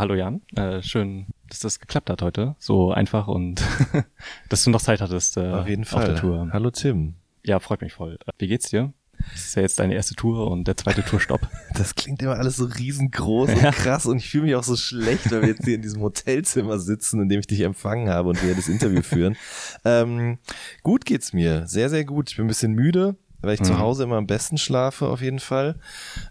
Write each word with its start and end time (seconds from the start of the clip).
Hallo 0.00 0.14
Jan, 0.14 0.42
äh, 0.56 0.82
schön, 0.82 1.26
dass 1.48 1.60
das 1.60 1.78
geklappt 1.78 2.10
hat 2.10 2.22
heute. 2.22 2.56
So 2.58 2.92
einfach 2.92 3.28
und 3.28 3.62
dass 4.48 4.64
du 4.64 4.70
noch 4.70 4.82
Zeit 4.82 5.00
hattest 5.00 5.36
äh, 5.36 5.50
auf 5.52 5.68
jeden 5.68 5.84
Fall. 5.84 6.02
Auf 6.02 6.08
der 6.08 6.16
Tour. 6.16 6.48
Hallo 6.52 6.70
Tim. 6.70 7.14
Ja, 7.44 7.60
freut 7.60 7.80
mich 7.80 7.92
voll. 7.92 8.18
Wie 8.38 8.48
geht's 8.48 8.70
dir? 8.70 8.92
Das 9.32 9.44
ist 9.46 9.54
ja 9.54 9.62
jetzt 9.62 9.78
deine 9.78 9.94
erste 9.94 10.14
Tour 10.14 10.50
und 10.50 10.66
der 10.66 10.76
zweite 10.76 11.02
Tourstopp. 11.04 11.48
Das 11.74 11.94
klingt 11.96 12.22
immer 12.22 12.36
alles 12.36 12.56
so 12.56 12.66
riesengroß 12.66 13.50
und 13.50 13.62
krass 13.72 14.06
und 14.06 14.18
ich 14.18 14.30
fühle 14.30 14.44
mich 14.44 14.54
auch 14.54 14.62
so 14.62 14.76
schlecht, 14.76 15.30
weil 15.32 15.42
wir 15.42 15.48
jetzt 15.48 15.64
hier 15.64 15.74
in 15.74 15.82
diesem 15.82 16.02
Hotelzimmer 16.02 16.78
sitzen, 16.78 17.20
in 17.20 17.28
dem 17.28 17.40
ich 17.40 17.48
dich 17.48 17.60
empfangen 17.62 18.08
habe 18.08 18.28
und 18.28 18.42
wir 18.44 18.54
das 18.54 18.68
Interview 18.68 19.02
führen. 19.02 19.36
Ähm, 19.86 20.38
gut 20.82 21.04
geht's 21.04 21.32
mir, 21.32 21.66
sehr, 21.66 21.90
sehr 21.90 22.04
gut. 22.04 22.30
Ich 22.30 22.36
bin 22.36 22.46
ein 22.46 22.48
bisschen 22.48 22.72
müde, 22.72 23.16
weil 23.46 23.54
ich 23.54 23.60
mhm. 23.60 23.64
zu 23.64 23.78
Hause 23.78 24.04
immer 24.04 24.16
am 24.16 24.26
besten 24.26 24.58
schlafe, 24.58 25.08
auf 25.08 25.20
jeden 25.20 25.38
Fall. 25.38 25.76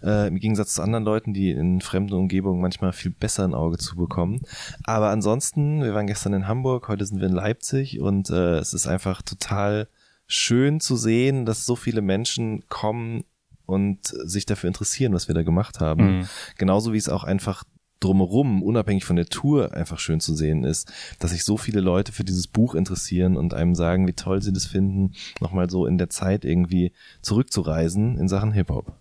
Äh, 0.02 0.28
Im 0.28 0.38
Gegensatz 0.38 0.74
zu 0.74 0.82
anderen 0.82 1.04
Leuten, 1.04 1.34
die 1.34 1.50
in 1.50 1.80
fremden 1.80 2.14
Umgebungen 2.14 2.60
manchmal 2.60 2.92
viel 2.92 3.10
besser 3.10 3.44
ein 3.44 3.54
Auge 3.54 3.78
zu 3.78 3.96
bekommen. 3.96 4.40
Aber 4.84 5.10
ansonsten, 5.10 5.82
wir 5.82 5.94
waren 5.94 6.06
gestern 6.06 6.32
in 6.32 6.48
Hamburg, 6.48 6.88
heute 6.88 7.06
sind 7.06 7.20
wir 7.20 7.28
in 7.28 7.34
Leipzig 7.34 8.00
und 8.00 8.30
äh, 8.30 8.58
es 8.58 8.74
ist 8.74 8.86
einfach 8.86 9.22
total 9.22 9.88
schön 10.26 10.80
zu 10.80 10.96
sehen, 10.96 11.46
dass 11.46 11.66
so 11.66 11.76
viele 11.76 12.02
Menschen 12.02 12.64
kommen 12.68 13.24
und 13.66 14.06
sich 14.06 14.46
dafür 14.46 14.68
interessieren, 14.68 15.14
was 15.14 15.28
wir 15.28 15.34
da 15.34 15.42
gemacht 15.42 15.80
haben. 15.80 16.18
Mhm. 16.18 16.28
Genauso 16.58 16.92
wie 16.92 16.98
es 16.98 17.08
auch 17.08 17.24
einfach 17.24 17.64
drumherum, 18.04 18.62
unabhängig 18.62 19.04
von 19.04 19.16
der 19.16 19.26
Tour, 19.26 19.74
einfach 19.74 19.98
schön 19.98 20.20
zu 20.20 20.34
sehen 20.34 20.64
ist, 20.64 20.92
dass 21.18 21.30
sich 21.30 21.44
so 21.44 21.56
viele 21.56 21.80
Leute 21.80 22.12
für 22.12 22.24
dieses 22.24 22.46
Buch 22.46 22.74
interessieren 22.74 23.36
und 23.36 23.54
einem 23.54 23.74
sagen, 23.74 24.06
wie 24.06 24.12
toll 24.12 24.42
sie 24.42 24.52
das 24.52 24.66
finden, 24.66 25.12
nochmal 25.40 25.70
so 25.70 25.86
in 25.86 25.98
der 25.98 26.10
Zeit 26.10 26.44
irgendwie 26.44 26.92
zurückzureisen 27.22 28.18
in 28.18 28.28
Sachen 28.28 28.52
Hip-Hop. 28.52 28.92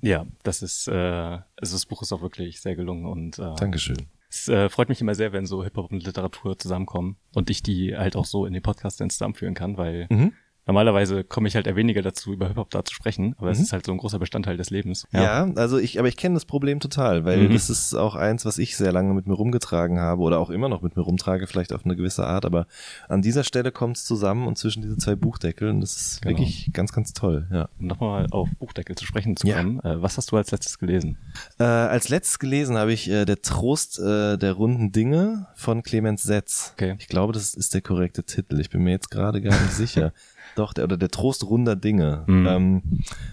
Ja, 0.00 0.26
das 0.42 0.62
ist, 0.62 0.88
äh, 0.88 0.92
also 0.92 1.74
das 1.74 1.86
Buch 1.86 2.02
ist 2.02 2.12
auch 2.12 2.22
wirklich 2.22 2.60
sehr 2.60 2.76
gelungen 2.76 3.06
und 3.06 3.38
äh, 3.38 3.54
Dankeschön. 3.56 4.06
Es 4.28 4.48
äh, 4.48 4.68
freut 4.68 4.88
mich 4.88 5.00
immer 5.00 5.14
sehr, 5.14 5.32
wenn 5.32 5.46
so 5.46 5.64
Hip-Hop 5.64 5.90
und 5.90 6.04
Literatur 6.04 6.58
zusammenkommen 6.58 7.16
und 7.34 7.50
ich 7.50 7.62
die 7.62 7.96
halt 7.96 8.16
auch 8.16 8.26
so 8.26 8.46
in 8.46 8.52
den 8.52 8.62
Podcast 8.62 9.00
dann 9.00 9.10
zusammenführen 9.10 9.54
kann, 9.54 9.76
weil 9.76 10.06
mhm 10.10 10.32
normalerweise 10.66 11.24
komme 11.24 11.48
ich 11.48 11.54
halt 11.54 11.66
eher 11.66 11.76
weniger 11.76 12.02
dazu, 12.02 12.32
über 12.32 12.48
Hip-Hop 12.48 12.70
da 12.70 12.84
zu 12.84 12.94
sprechen, 12.94 13.34
aber 13.38 13.46
mhm. 13.46 13.52
es 13.52 13.60
ist 13.60 13.72
halt 13.72 13.86
so 13.86 13.92
ein 13.92 13.98
großer 13.98 14.18
Bestandteil 14.18 14.56
des 14.56 14.70
Lebens. 14.70 15.06
Ja, 15.12 15.46
ja 15.46 15.54
also 15.54 15.78
ich, 15.78 15.98
aber 15.98 16.08
ich 16.08 16.16
kenne 16.16 16.34
das 16.34 16.44
Problem 16.44 16.80
total, 16.80 17.24
weil 17.24 17.48
mhm. 17.48 17.52
das 17.52 17.70
ist 17.70 17.94
auch 17.94 18.16
eins, 18.16 18.44
was 18.44 18.58
ich 18.58 18.76
sehr 18.76 18.92
lange 18.92 19.14
mit 19.14 19.26
mir 19.26 19.34
rumgetragen 19.34 20.00
habe 20.00 20.22
oder 20.22 20.40
auch 20.40 20.50
immer 20.50 20.68
noch 20.68 20.82
mit 20.82 20.96
mir 20.96 21.02
rumtrage, 21.02 21.46
vielleicht 21.46 21.72
auf 21.72 21.84
eine 21.84 21.96
gewisse 21.96 22.26
Art, 22.26 22.44
aber 22.44 22.66
an 23.08 23.22
dieser 23.22 23.44
Stelle 23.44 23.72
kommt 23.72 23.96
es 23.96 24.04
zusammen 24.04 24.46
und 24.46 24.58
zwischen 24.58 24.82
diese 24.82 24.96
zwei 24.98 25.14
Buchdeckeln, 25.14 25.80
das 25.80 25.96
ist 25.96 26.22
genau. 26.22 26.36
wirklich 26.36 26.70
ganz, 26.72 26.92
ganz 26.92 27.12
toll, 27.12 27.46
ja. 27.52 27.68
Um 27.78 27.86
nochmal 27.86 28.26
auf 28.30 28.48
Buchdeckel 28.58 28.96
zu 28.96 29.06
sprechen 29.06 29.36
zu 29.36 29.46
kommen, 29.46 29.80
ja. 29.84 29.94
äh, 29.94 30.02
was 30.02 30.16
hast 30.16 30.32
du 30.32 30.36
als 30.36 30.50
letztes 30.50 30.78
gelesen? 30.78 31.16
Äh, 31.58 31.64
als 31.64 32.08
letztes 32.08 32.38
gelesen 32.38 32.76
habe 32.76 32.92
ich 32.92 33.08
äh, 33.08 33.24
Der 33.24 33.40
Trost 33.40 33.98
äh, 33.98 34.36
der 34.36 34.52
runden 34.52 34.92
Dinge 34.92 35.46
von 35.54 35.82
Clemens 35.82 36.22
Setz. 36.22 36.72
Okay. 36.74 36.96
Ich 36.98 37.08
glaube, 37.08 37.32
das 37.32 37.54
ist 37.54 37.74
der 37.74 37.82
korrekte 37.82 38.24
Titel. 38.24 38.60
Ich 38.60 38.70
bin 38.70 38.82
mir 38.82 38.90
jetzt 38.90 39.10
gerade 39.10 39.40
gar 39.40 39.58
nicht 39.60 39.72
sicher. 39.72 40.12
Doch, 40.56 40.72
der, 40.72 40.84
oder 40.84 40.96
der 40.96 41.10
Trost 41.10 41.44
runder 41.44 41.76
Dinge. 41.76 42.24
Mhm. 42.26 42.46
Ähm, 42.46 42.82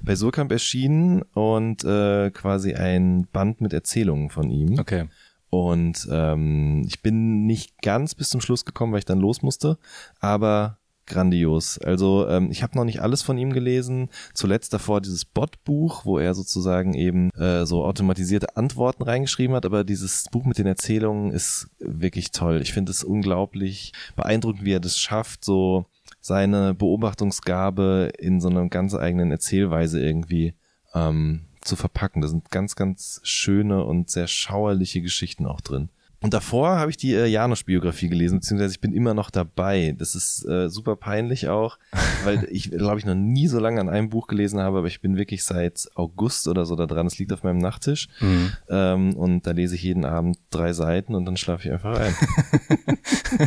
bei 0.04 0.16
Surkamp 0.16 0.52
erschienen 0.52 1.24
und 1.34 1.84
äh, 1.84 2.30
quasi 2.32 2.74
ein 2.76 3.28
Band 3.32 3.62
mit 3.62 3.74
Erzählungen 3.74 4.30
von 4.30 4.50
ihm. 4.50 4.78
Okay. 4.78 5.08
Und 5.50 6.08
ähm, 6.12 6.84
ich 6.88 7.02
bin 7.02 7.46
nicht 7.46 7.82
ganz 7.82 8.16
bis 8.16 8.30
zum 8.30 8.42
Schluss 8.42 8.66
gekommen, 8.66 8.92
weil 8.92 9.00
ich 9.00 9.06
dann 9.06 9.20
los 9.20 9.42
musste, 9.42 9.78
aber 10.20 10.80
grandios. 11.06 11.78
Also 11.78 12.28
ähm, 12.28 12.50
ich 12.52 12.64
habe 12.64 12.78
noch 12.78 12.86
nicht 12.86 13.02
alles 13.02 13.22
von 13.22 13.38
ihm 13.38 13.54
gelesen. 13.54 14.10
Zuletzt 14.34 14.74
davor 14.74 15.02
dieses 15.02 15.26
Bot-Buch, 15.26 16.06
wo 16.06 16.18
er 16.18 16.34
sozusagen 16.34 16.94
eben 16.94 17.30
äh, 17.32 17.66
so 17.66 17.84
automatisierte 17.86 18.56
Antworten 18.58 19.04
reingeschrieben 19.04 19.56
hat. 19.56 19.66
Aber 19.66 19.84
dieses 19.84 20.26
Buch 20.32 20.46
mit 20.46 20.58
den 20.58 20.68
Erzählungen 20.68 21.32
ist 21.32 21.68
wirklich 21.80 22.32
toll. 22.32 22.62
Ich 22.62 22.74
finde 22.74 22.92
es 22.92 23.04
unglaublich 23.04 23.94
beeindruckend, 24.16 24.66
wie 24.66 24.74
er 24.74 24.80
das 24.80 24.98
schafft, 24.98 25.46
so 25.46 25.86
seine 26.24 26.74
Beobachtungsgabe 26.74 28.14
in 28.18 28.40
so 28.40 28.48
einer 28.48 28.70
ganz 28.70 28.96
eigenen 28.96 29.30
Erzählweise 29.30 30.02
irgendwie 30.02 30.54
ähm, 30.94 31.48
zu 31.60 31.76
verpacken. 31.76 32.22
Da 32.22 32.30
sind 32.30 32.50
ganz, 32.50 32.78
ganz 32.78 33.20
schöne 33.24 33.84
und 33.84 34.10
sehr 34.10 34.28
schauerliche 34.28 35.02
Geschichten 35.02 35.46
auch 35.46 35.60
drin. 35.60 35.90
Und 36.24 36.34
davor 36.34 36.78
habe 36.80 36.90
ich 36.90 36.96
die 36.96 37.14
äh, 37.14 37.26
Janusz-Biografie 37.26 38.08
gelesen, 38.08 38.40
beziehungsweise 38.40 38.74
ich 38.74 38.80
bin 38.80 38.94
immer 38.94 39.14
noch 39.14 39.30
dabei. 39.30 39.94
Das 39.98 40.16
ist 40.16 40.48
äh, 40.48 40.70
super 40.70 40.96
peinlich 40.96 41.50
auch, 41.50 41.78
weil 42.24 42.48
ich, 42.50 42.72
glaube 42.72 42.98
ich, 42.98 43.06
noch 43.06 43.14
nie 43.14 43.48
so 43.48 43.60
lange 43.60 43.82
an 43.82 43.90
einem 43.90 44.10
Buch 44.10 44.28
gelesen 44.28 44.62
habe, 44.62 44.78
aber 44.78 44.88
ich 44.88 45.02
bin 45.02 45.18
wirklich 45.18 45.44
seit 45.44 45.90
August 45.96 46.48
oder 46.48 46.66
so 46.66 46.78
da 46.78 46.86
dran. 46.86 47.08
Es 47.08 47.20
liegt 47.20 47.34
auf 47.34 47.44
meinem 47.44 47.58
Nachttisch. 47.58 48.08
Mhm. 48.22 48.52
Ähm, 48.70 49.14
und 49.18 49.46
da 49.46 49.52
lese 49.52 49.76
ich 49.76 49.84
jeden 49.84 50.06
Abend 50.06 50.38
drei 50.50 50.72
Seiten 50.72 51.14
und 51.14 51.26
dann 51.26 51.36
schlafe 51.36 51.68
ich 51.68 51.74
einfach 51.74 52.00
ein. 52.00 52.16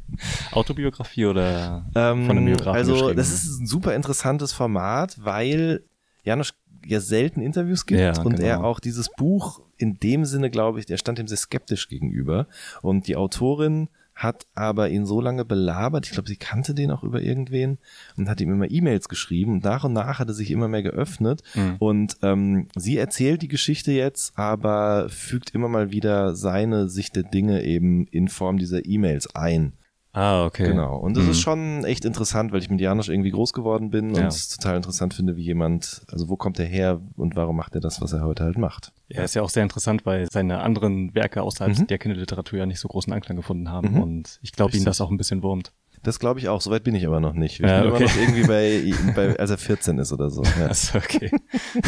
Autobiografie 0.52 1.26
oder 1.26 1.84
ähm, 1.96 2.26
von 2.26 2.36
einem 2.36 2.46
Biografen 2.46 2.76
Also, 2.76 3.12
das 3.12 3.32
ist 3.32 3.58
ein 3.58 3.66
super 3.66 3.92
interessantes 3.96 4.52
Format, 4.52 5.16
weil 5.20 5.82
Janusz 6.22 6.54
ja 6.86 7.00
selten 7.00 7.40
Interviews 7.40 7.86
gibt 7.86 8.00
ja, 8.00 8.16
und 8.22 8.36
genau. 8.36 8.46
er 8.46 8.64
auch 8.64 8.78
dieses 8.78 9.08
Buch 9.16 9.65
in 9.76 9.98
dem 9.98 10.24
Sinne, 10.24 10.50
glaube 10.50 10.78
ich, 10.78 10.86
der 10.86 10.96
stand 10.96 11.18
ihm 11.18 11.28
sehr 11.28 11.36
skeptisch 11.36 11.88
gegenüber. 11.88 12.46
Und 12.82 13.06
die 13.06 13.16
Autorin 13.16 13.88
hat 14.16 14.46
aber 14.54 14.88
ihn 14.88 15.04
so 15.04 15.20
lange 15.20 15.44
belabert, 15.44 16.06
ich 16.06 16.12
glaube, 16.12 16.28
sie 16.28 16.36
kannte 16.36 16.74
den 16.74 16.90
auch 16.90 17.04
über 17.04 17.20
irgendwen 17.20 17.76
und 18.16 18.30
hat 18.30 18.40
ihm 18.40 18.50
immer 18.50 18.70
E-Mails 18.70 19.10
geschrieben 19.10 19.52
und 19.52 19.64
nach 19.64 19.84
und 19.84 19.92
nach 19.92 20.18
hat 20.18 20.28
er 20.28 20.34
sich 20.34 20.50
immer 20.50 20.68
mehr 20.68 20.82
geöffnet 20.82 21.42
mhm. 21.54 21.76
und 21.78 22.16
ähm, 22.22 22.68
sie 22.74 22.96
erzählt 22.96 23.42
die 23.42 23.48
Geschichte 23.48 23.92
jetzt, 23.92 24.36
aber 24.38 25.10
fügt 25.10 25.50
immer 25.50 25.68
mal 25.68 25.92
wieder 25.92 26.34
seine 26.34 26.88
Sicht 26.88 27.14
der 27.14 27.24
Dinge 27.24 27.62
eben 27.62 28.06
in 28.06 28.28
Form 28.28 28.56
dieser 28.56 28.86
E-Mails 28.86 29.34
ein. 29.36 29.74
Ah, 30.16 30.46
okay. 30.46 30.68
Genau. 30.68 30.96
Und 30.96 31.14
das 31.14 31.24
mhm. 31.24 31.30
ist 31.32 31.40
schon 31.40 31.84
echt 31.84 32.06
interessant, 32.06 32.50
weil 32.50 32.60
ich 32.60 32.70
mit 32.70 32.80
Janosch 32.80 33.10
irgendwie 33.10 33.32
groß 33.32 33.52
geworden 33.52 33.90
bin 33.90 34.14
ja. 34.14 34.22
und 34.22 34.28
es 34.28 34.48
total 34.48 34.76
interessant 34.76 35.12
finde, 35.12 35.36
wie 35.36 35.42
jemand, 35.42 36.06
also 36.10 36.30
wo 36.30 36.36
kommt 36.36 36.58
er 36.58 36.64
her 36.64 37.02
und 37.16 37.36
warum 37.36 37.54
macht 37.56 37.74
er 37.74 37.82
das, 37.82 38.00
was 38.00 38.14
er 38.14 38.22
heute 38.22 38.44
halt 38.44 38.56
macht. 38.56 38.94
Ja, 39.08 39.24
ist 39.24 39.34
ja 39.34 39.42
auch 39.42 39.50
sehr 39.50 39.62
interessant, 39.62 40.06
weil 40.06 40.26
seine 40.32 40.60
anderen 40.60 41.14
Werke 41.14 41.42
außerhalb 41.42 41.78
mhm. 41.78 41.86
der 41.88 41.98
Kinderliteratur 41.98 42.60
ja 42.60 42.64
nicht 42.64 42.80
so 42.80 42.88
großen 42.88 43.12
Anklang 43.12 43.36
gefunden 43.36 43.70
haben 43.70 43.92
mhm. 43.92 44.02
und 44.02 44.38
ich 44.40 44.52
glaube, 44.52 44.74
ihn 44.74 44.86
das 44.86 45.02
auch 45.02 45.10
ein 45.10 45.18
bisschen 45.18 45.42
wurmt. 45.42 45.74
Das 46.02 46.18
glaube 46.18 46.40
ich 46.40 46.48
auch. 46.48 46.62
Soweit 46.62 46.82
bin 46.82 46.94
ich 46.94 47.06
aber 47.06 47.20
noch 47.20 47.34
nicht. 47.34 47.60
Ich 47.60 47.66
ja, 47.66 47.82
bin 47.82 47.92
okay. 47.92 48.04
immer 48.04 48.12
noch 48.12 48.16
irgendwie 48.18 48.46
bei, 48.46 49.12
bei, 49.14 49.38
als 49.38 49.50
er 49.50 49.58
14 49.58 49.98
ist 49.98 50.14
oder 50.14 50.30
so. 50.30 50.42
Ja. 50.58 50.68
Achso, 50.68 50.96
okay. 50.96 51.30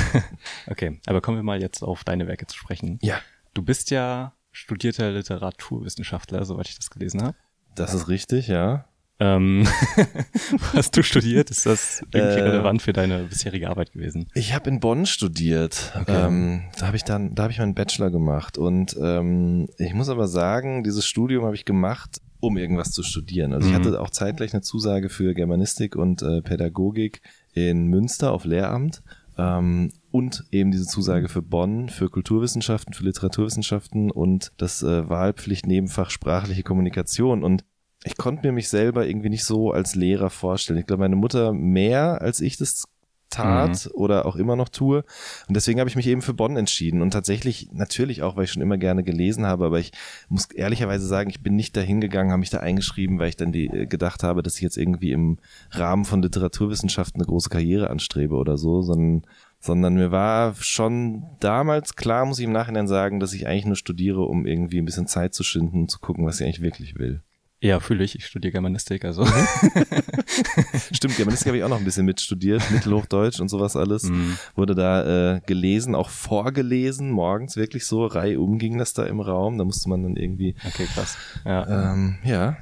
okay, 0.66 1.00
aber 1.06 1.22
kommen 1.22 1.38
wir 1.38 1.42
mal 1.42 1.62
jetzt 1.62 1.82
auf 1.82 2.04
deine 2.04 2.26
Werke 2.26 2.46
zu 2.46 2.58
sprechen. 2.58 2.98
Ja. 3.00 3.20
Du 3.54 3.62
bist 3.62 3.90
ja 3.90 4.34
studierter 4.52 5.12
Literaturwissenschaftler, 5.12 6.44
soweit 6.44 6.68
ich 6.68 6.76
das 6.76 6.90
gelesen 6.90 7.22
habe. 7.22 7.34
Das 7.78 7.94
ist 7.94 8.08
richtig, 8.08 8.48
ja. 8.48 8.84
Ähm, 9.20 9.66
hast 10.74 10.96
du 10.96 11.02
studiert? 11.02 11.50
Ist 11.50 11.66
das 11.66 12.02
irgendwie 12.12 12.38
äh, 12.38 12.42
relevant 12.42 12.82
für 12.82 12.92
deine 12.92 13.24
bisherige 13.24 13.68
Arbeit 13.68 13.92
gewesen? 13.92 14.28
Ich 14.34 14.54
habe 14.54 14.70
in 14.70 14.78
Bonn 14.78 15.06
studiert. 15.06 15.92
Okay. 16.00 16.26
Ähm, 16.26 16.64
da 16.78 16.86
habe 16.86 16.96
ich 16.96 17.04
dann, 17.04 17.34
da 17.34 17.44
habe 17.44 17.52
ich 17.52 17.58
meinen 17.58 17.74
Bachelor 17.74 18.10
gemacht 18.10 18.58
und 18.58 18.96
ähm, 19.00 19.68
ich 19.76 19.92
muss 19.92 20.08
aber 20.08 20.28
sagen, 20.28 20.84
dieses 20.84 21.04
Studium 21.04 21.44
habe 21.44 21.56
ich 21.56 21.64
gemacht, 21.64 22.20
um 22.38 22.56
irgendwas 22.56 22.92
zu 22.92 23.02
studieren. 23.02 23.52
Also 23.52 23.68
mhm. 23.68 23.74
ich 23.74 23.80
hatte 23.80 24.00
auch 24.00 24.10
zeitgleich 24.10 24.54
eine 24.54 24.62
Zusage 24.62 25.08
für 25.08 25.34
Germanistik 25.34 25.96
und 25.96 26.22
äh, 26.22 26.40
Pädagogik 26.40 27.20
in 27.54 27.88
Münster 27.88 28.30
auf 28.32 28.44
Lehramt 28.44 29.02
ähm, 29.36 29.92
und 30.10 30.44
eben 30.50 30.70
diese 30.70 30.86
Zusage 30.86 31.28
für 31.28 31.42
Bonn, 31.42 31.88
für 31.88 32.08
Kulturwissenschaften, 32.08 32.94
für 32.94 33.04
Literaturwissenschaften 33.04 34.10
und 34.10 34.52
das 34.56 34.82
äh, 34.82 35.08
Wahlpflicht-Nebenfach 35.08 36.10
sprachliche 36.10 36.62
Kommunikation. 36.62 37.44
Und 37.44 37.64
ich 38.04 38.16
konnte 38.16 38.46
mir 38.46 38.52
mich 38.52 38.68
selber 38.68 39.06
irgendwie 39.06 39.28
nicht 39.28 39.44
so 39.44 39.72
als 39.72 39.94
Lehrer 39.94 40.30
vorstellen. 40.30 40.78
Ich 40.78 40.86
glaube, 40.86 41.00
meine 41.00 41.16
Mutter 41.16 41.52
mehr, 41.52 42.22
als 42.22 42.40
ich 42.40 42.56
das 42.56 42.84
tat 43.30 43.86
mhm. 43.86 43.90
oder 43.94 44.26
auch 44.26 44.36
immer 44.36 44.56
noch 44.56 44.68
tue. 44.68 45.04
Und 45.48 45.54
deswegen 45.54 45.80
habe 45.80 45.90
ich 45.90 45.96
mich 45.96 46.06
eben 46.06 46.22
für 46.22 46.34
Bonn 46.34 46.56
entschieden. 46.56 47.02
Und 47.02 47.10
tatsächlich, 47.10 47.68
natürlich 47.72 48.22
auch, 48.22 48.36
weil 48.36 48.44
ich 48.44 48.52
schon 48.52 48.62
immer 48.62 48.78
gerne 48.78 49.04
gelesen 49.04 49.46
habe, 49.46 49.66
aber 49.66 49.78
ich 49.78 49.92
muss 50.28 50.46
ehrlicherweise 50.46 51.06
sagen, 51.06 51.30
ich 51.30 51.42
bin 51.42 51.56
nicht 51.56 51.76
dahin 51.76 52.00
gegangen, 52.00 52.30
habe 52.30 52.40
mich 52.40 52.50
da 52.50 52.58
eingeschrieben, 52.58 53.18
weil 53.18 53.28
ich 53.28 53.36
dann 53.36 53.52
die, 53.52 53.66
äh, 53.66 53.86
gedacht 53.86 54.22
habe, 54.22 54.42
dass 54.42 54.56
ich 54.56 54.62
jetzt 54.62 54.78
irgendwie 54.78 55.12
im 55.12 55.38
Rahmen 55.70 56.04
von 56.04 56.22
Literaturwissenschaften 56.22 57.20
eine 57.20 57.28
große 57.28 57.50
Karriere 57.50 57.90
anstrebe 57.90 58.34
oder 58.34 58.56
so, 58.56 58.82
sondern 58.82 59.22
sondern 59.60 59.94
mir 59.94 60.10
war 60.10 60.54
schon 60.54 61.24
damals 61.40 61.96
klar, 61.96 62.24
muss 62.24 62.38
ich 62.38 62.44
im 62.44 62.52
Nachhinein 62.52 62.86
sagen, 62.86 63.20
dass 63.20 63.32
ich 63.32 63.46
eigentlich 63.46 63.66
nur 63.66 63.76
studiere, 63.76 64.22
um 64.22 64.46
irgendwie 64.46 64.78
ein 64.78 64.84
bisschen 64.84 65.06
Zeit 65.06 65.34
zu 65.34 65.42
schinden 65.42 65.82
und 65.82 65.90
zu 65.90 65.98
gucken, 65.98 66.26
was 66.26 66.40
ich 66.40 66.46
eigentlich 66.46 66.62
wirklich 66.62 66.98
will. 66.98 67.22
Ja, 67.60 67.80
fühle 67.80 68.04
ich. 68.04 68.14
Ich 68.14 68.24
studiere 68.24 68.52
Germanistik, 68.52 69.04
also. 69.04 69.26
Stimmt, 70.92 71.16
Germanistik 71.16 71.48
habe 71.48 71.56
ich 71.56 71.64
auch 71.64 71.68
noch 71.68 71.78
ein 71.78 71.84
bisschen 71.84 72.06
mitstudiert, 72.06 72.62
Mittelhochdeutsch 72.70 73.40
und 73.40 73.48
sowas 73.48 73.74
alles. 73.74 74.04
Mhm. 74.04 74.38
Wurde 74.54 74.76
da 74.76 75.34
äh, 75.34 75.40
gelesen, 75.44 75.96
auch 75.96 76.08
vorgelesen, 76.08 77.10
morgens 77.10 77.56
wirklich 77.56 77.84
so, 77.84 78.06
reihum 78.06 78.58
ging 78.58 78.78
das 78.78 78.92
da 78.92 79.06
im 79.06 79.18
Raum. 79.18 79.58
Da 79.58 79.64
musste 79.64 79.88
man 79.88 80.04
dann 80.04 80.14
irgendwie. 80.14 80.54
Okay, 80.64 80.86
krass. 80.94 81.18
Ja, 81.44 81.94
ähm, 81.94 82.18
ja 82.22 82.58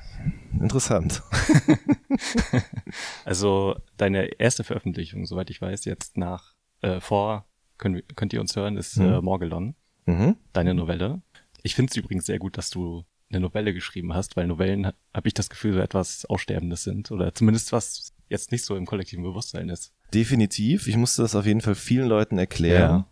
interessant. 0.61 1.23
also 3.25 3.77
deine 3.97 4.27
erste 4.41 4.65
Veröffentlichung, 4.65 5.27
soweit 5.27 5.51
ich 5.51 5.61
weiß, 5.61 5.85
jetzt 5.85 6.17
nach 6.17 6.56
äh, 6.83 7.01
vor, 7.01 7.47
können, 7.79 8.03
könnt 8.15 8.33
ihr 8.33 8.41
uns 8.41 8.57
hören, 8.57 8.77
ist 8.77 8.97
mhm. 8.97 9.07
äh, 9.07 9.21
Morgelon. 9.21 9.75
Mhm. 10.07 10.37
Deine 10.53 10.75
Novelle. 10.75 11.21
Ich 11.63 11.75
finde 11.75 11.91
es 11.91 11.97
übrigens 11.97 12.27
sehr 12.27 12.39
gut, 12.39 12.57
dass 12.57 12.71
du 12.71 13.05
eine 13.29 13.41
Novelle 13.41 13.75
geschrieben 13.75 14.15
hast, 14.15 14.37
weil 14.37 14.47
Novellen, 14.47 14.87
habe 14.87 15.29
ich 15.29 15.35
das 15.35 15.51
Gefühl, 15.51 15.75
so 15.75 15.81
etwas 15.81 16.25
Aussterbendes 16.27 16.85
sind 16.85 17.11
oder 17.11 17.35
zumindest 17.35 17.73
was 17.73 18.13
jetzt 18.29 18.53
nicht 18.53 18.65
so 18.65 18.77
im 18.77 18.87
kollektiven 18.87 19.25
Bewusstsein 19.25 19.69
ist. 19.69 19.93
Definitiv. 20.15 20.87
Ich 20.87 20.97
musste 20.97 21.23
das 21.23 21.35
auf 21.35 21.47
jeden 21.47 21.61
Fall 21.61 21.75
vielen 21.75 22.07
Leuten 22.07 22.39
erklären. 22.39 22.91
Ja. 22.91 23.07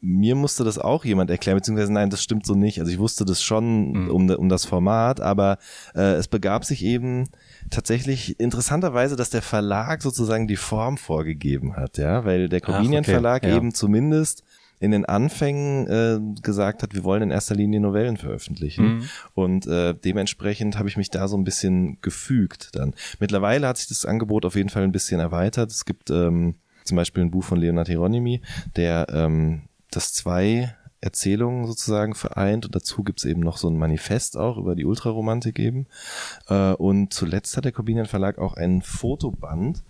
Mir 0.00 0.34
musste 0.34 0.64
das 0.64 0.78
auch 0.78 1.04
jemand 1.04 1.30
erklären, 1.30 1.58
beziehungsweise 1.58 1.92
nein, 1.92 2.10
das 2.10 2.22
stimmt 2.22 2.46
so 2.46 2.54
nicht. 2.54 2.80
Also 2.80 2.90
ich 2.90 2.98
wusste 2.98 3.24
das 3.24 3.42
schon 3.42 3.92
mhm. 3.92 4.10
um, 4.10 4.30
um 4.30 4.48
das 4.48 4.64
Format, 4.64 5.20
aber 5.20 5.58
äh, 5.94 6.14
es 6.14 6.28
begab 6.28 6.64
sich 6.64 6.84
eben 6.84 7.28
tatsächlich 7.68 8.40
interessanterweise, 8.40 9.16
dass 9.16 9.30
der 9.30 9.42
Verlag 9.42 10.02
sozusagen 10.02 10.48
die 10.48 10.56
Form 10.56 10.96
vorgegeben 10.96 11.76
hat, 11.76 11.98
ja, 11.98 12.24
weil 12.24 12.48
der 12.48 12.60
Convenient 12.60 13.06
okay. 13.06 13.12
Verlag 13.12 13.44
ja. 13.44 13.54
eben 13.54 13.74
zumindest 13.74 14.42
in 14.80 14.92
den 14.92 15.04
Anfängen 15.04 15.86
äh, 15.88 16.40
gesagt 16.40 16.82
hat, 16.82 16.94
wir 16.94 17.04
wollen 17.04 17.22
in 17.22 17.30
erster 17.30 17.54
Linie 17.54 17.80
Novellen 17.80 18.16
veröffentlichen. 18.16 18.96
Mhm. 18.96 19.08
Und 19.34 19.66
äh, 19.66 19.94
dementsprechend 19.94 20.78
habe 20.78 20.88
ich 20.88 20.96
mich 20.96 21.10
da 21.10 21.28
so 21.28 21.36
ein 21.36 21.44
bisschen 21.44 22.00
gefügt 22.00 22.70
dann. 22.72 22.94
Mittlerweile 23.18 23.68
hat 23.68 23.76
sich 23.76 23.88
das 23.88 24.06
Angebot 24.06 24.46
auf 24.46 24.56
jeden 24.56 24.70
Fall 24.70 24.82
ein 24.82 24.92
bisschen 24.92 25.20
erweitert. 25.20 25.70
Es 25.70 25.84
gibt 25.84 26.08
ähm, 26.08 26.54
zum 26.84 26.96
Beispiel 26.96 27.22
ein 27.22 27.30
Buch 27.30 27.44
von 27.44 27.60
Leonard 27.60 27.88
Hieronymi, 27.88 28.40
der 28.74 29.06
ähm, 29.12 29.62
das 29.90 30.12
zwei 30.12 30.74
Erzählungen 31.00 31.66
sozusagen 31.66 32.14
vereint 32.14 32.66
und 32.66 32.74
dazu 32.74 33.02
gibt's 33.02 33.24
eben 33.24 33.40
noch 33.40 33.56
so 33.56 33.68
ein 33.68 33.78
Manifest 33.78 34.36
auch 34.36 34.58
über 34.58 34.76
die 34.76 34.84
Ultraromantik 34.84 35.58
eben. 35.58 35.86
Äh, 36.48 36.72
und 36.72 37.14
zuletzt 37.14 37.56
hat 37.56 37.64
der 37.64 37.72
Corbinian 37.72 38.06
Verlag 38.06 38.38
auch 38.38 38.54
ein 38.54 38.82
Fotoband 38.82 39.82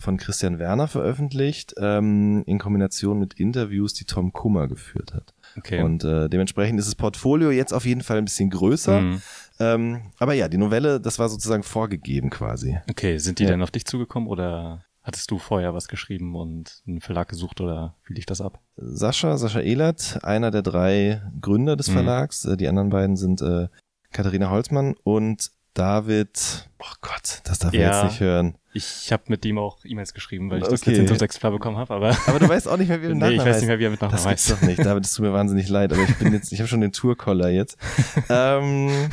von 0.00 0.16
Christian 0.16 0.58
Werner 0.58 0.88
veröffentlicht, 0.88 1.74
ähm, 1.78 2.42
in 2.46 2.58
Kombination 2.58 3.18
mit 3.18 3.34
Interviews, 3.34 3.94
die 3.94 4.04
Tom 4.04 4.32
Kummer 4.32 4.66
geführt 4.66 5.14
hat. 5.14 5.34
Okay. 5.56 5.82
Und 5.82 6.02
äh, 6.02 6.28
dementsprechend 6.28 6.78
ist 6.78 6.86
das 6.86 6.94
Portfolio 6.94 7.50
jetzt 7.50 7.72
auf 7.72 7.84
jeden 7.84 8.02
Fall 8.02 8.18
ein 8.18 8.24
bisschen 8.24 8.50
größer. 8.50 9.00
Mhm. 9.00 9.22
Ähm, 9.60 10.00
aber 10.18 10.32
ja, 10.32 10.48
die 10.48 10.58
Novelle, 10.58 11.00
das 11.00 11.18
war 11.18 11.28
sozusagen 11.28 11.62
vorgegeben 11.62 12.30
quasi. 12.30 12.78
Okay, 12.90 13.18
sind 13.18 13.38
die 13.38 13.44
ja. 13.44 13.50
dann 13.50 13.62
auf 13.62 13.70
dich 13.70 13.84
zugekommen 13.84 14.28
oder 14.28 14.84
hattest 15.04 15.30
du 15.30 15.38
vorher 15.38 15.74
was 15.74 15.86
geschrieben 15.86 16.34
und 16.34 16.82
einen 16.86 17.00
Verlag 17.00 17.28
gesucht 17.28 17.60
oder 17.60 17.94
wie 18.06 18.14
lief 18.14 18.26
das 18.26 18.40
ab? 18.40 18.60
Sascha, 18.76 19.36
Sascha 19.36 19.60
Ehlert, 19.60 20.24
einer 20.24 20.50
der 20.50 20.62
drei 20.62 21.22
Gründer 21.40 21.76
des 21.76 21.88
mhm. 21.88 21.92
Verlags. 21.92 22.44
Mhm. 22.44 22.56
Die 22.56 22.68
anderen 22.68 22.88
beiden 22.88 23.16
sind 23.16 23.40
äh, 23.42 23.68
Katharina 24.12 24.50
Holzmann 24.50 24.96
und 25.04 25.50
David, 25.74 26.68
oh 26.78 26.94
Gott, 27.00 27.40
das 27.44 27.58
darf 27.58 27.74
ja, 27.74 27.80
er 27.80 27.86
jetzt 27.94 28.04
nicht 28.04 28.20
hören. 28.20 28.54
Ich 28.74 29.12
habe 29.12 29.24
mit 29.26 29.44
ihm 29.44 29.58
auch 29.58 29.84
E-Mails 29.84 30.14
geschrieben, 30.14 30.48
weil 30.50 30.58
ich 30.58 30.64
okay. 30.64 30.72
das 30.72 30.86
Rezensionsexemplar 30.86 31.50
bekommen 31.50 31.76
habe, 31.78 31.94
aber. 31.94 32.16
Aber 32.26 32.38
du 32.38 32.48
weißt 32.48 32.68
auch 32.68 32.76
nicht 32.76 32.88
mehr, 32.88 33.02
wie 33.02 33.06
er 33.06 33.10
mit 33.10 33.18
Nachnamen 33.18 33.36
Nee, 33.36 33.42
ich 33.42 33.48
weiß 33.48 33.60
nicht 33.60 33.68
mehr, 33.68 33.78
wie 33.80 33.84
er 33.84 33.90
mit 33.90 34.00
Nachnamen 34.00 34.24
heißt. 34.24 34.50
Das 34.50 34.60
doch 34.60 34.66
nicht. 34.66 34.84
David, 34.84 35.04
es 35.04 35.14
tut 35.14 35.24
mir 35.24 35.32
wahnsinnig 35.32 35.68
leid, 35.68 35.92
aber 35.92 36.02
ich 36.02 36.16
bin 36.16 36.32
jetzt, 36.32 36.52
ich 36.52 36.60
habe 36.60 36.68
schon 36.68 36.80
den 36.80 36.92
Tourkoller 36.92 37.50
jetzt. 37.50 37.76
ähm, 38.28 39.10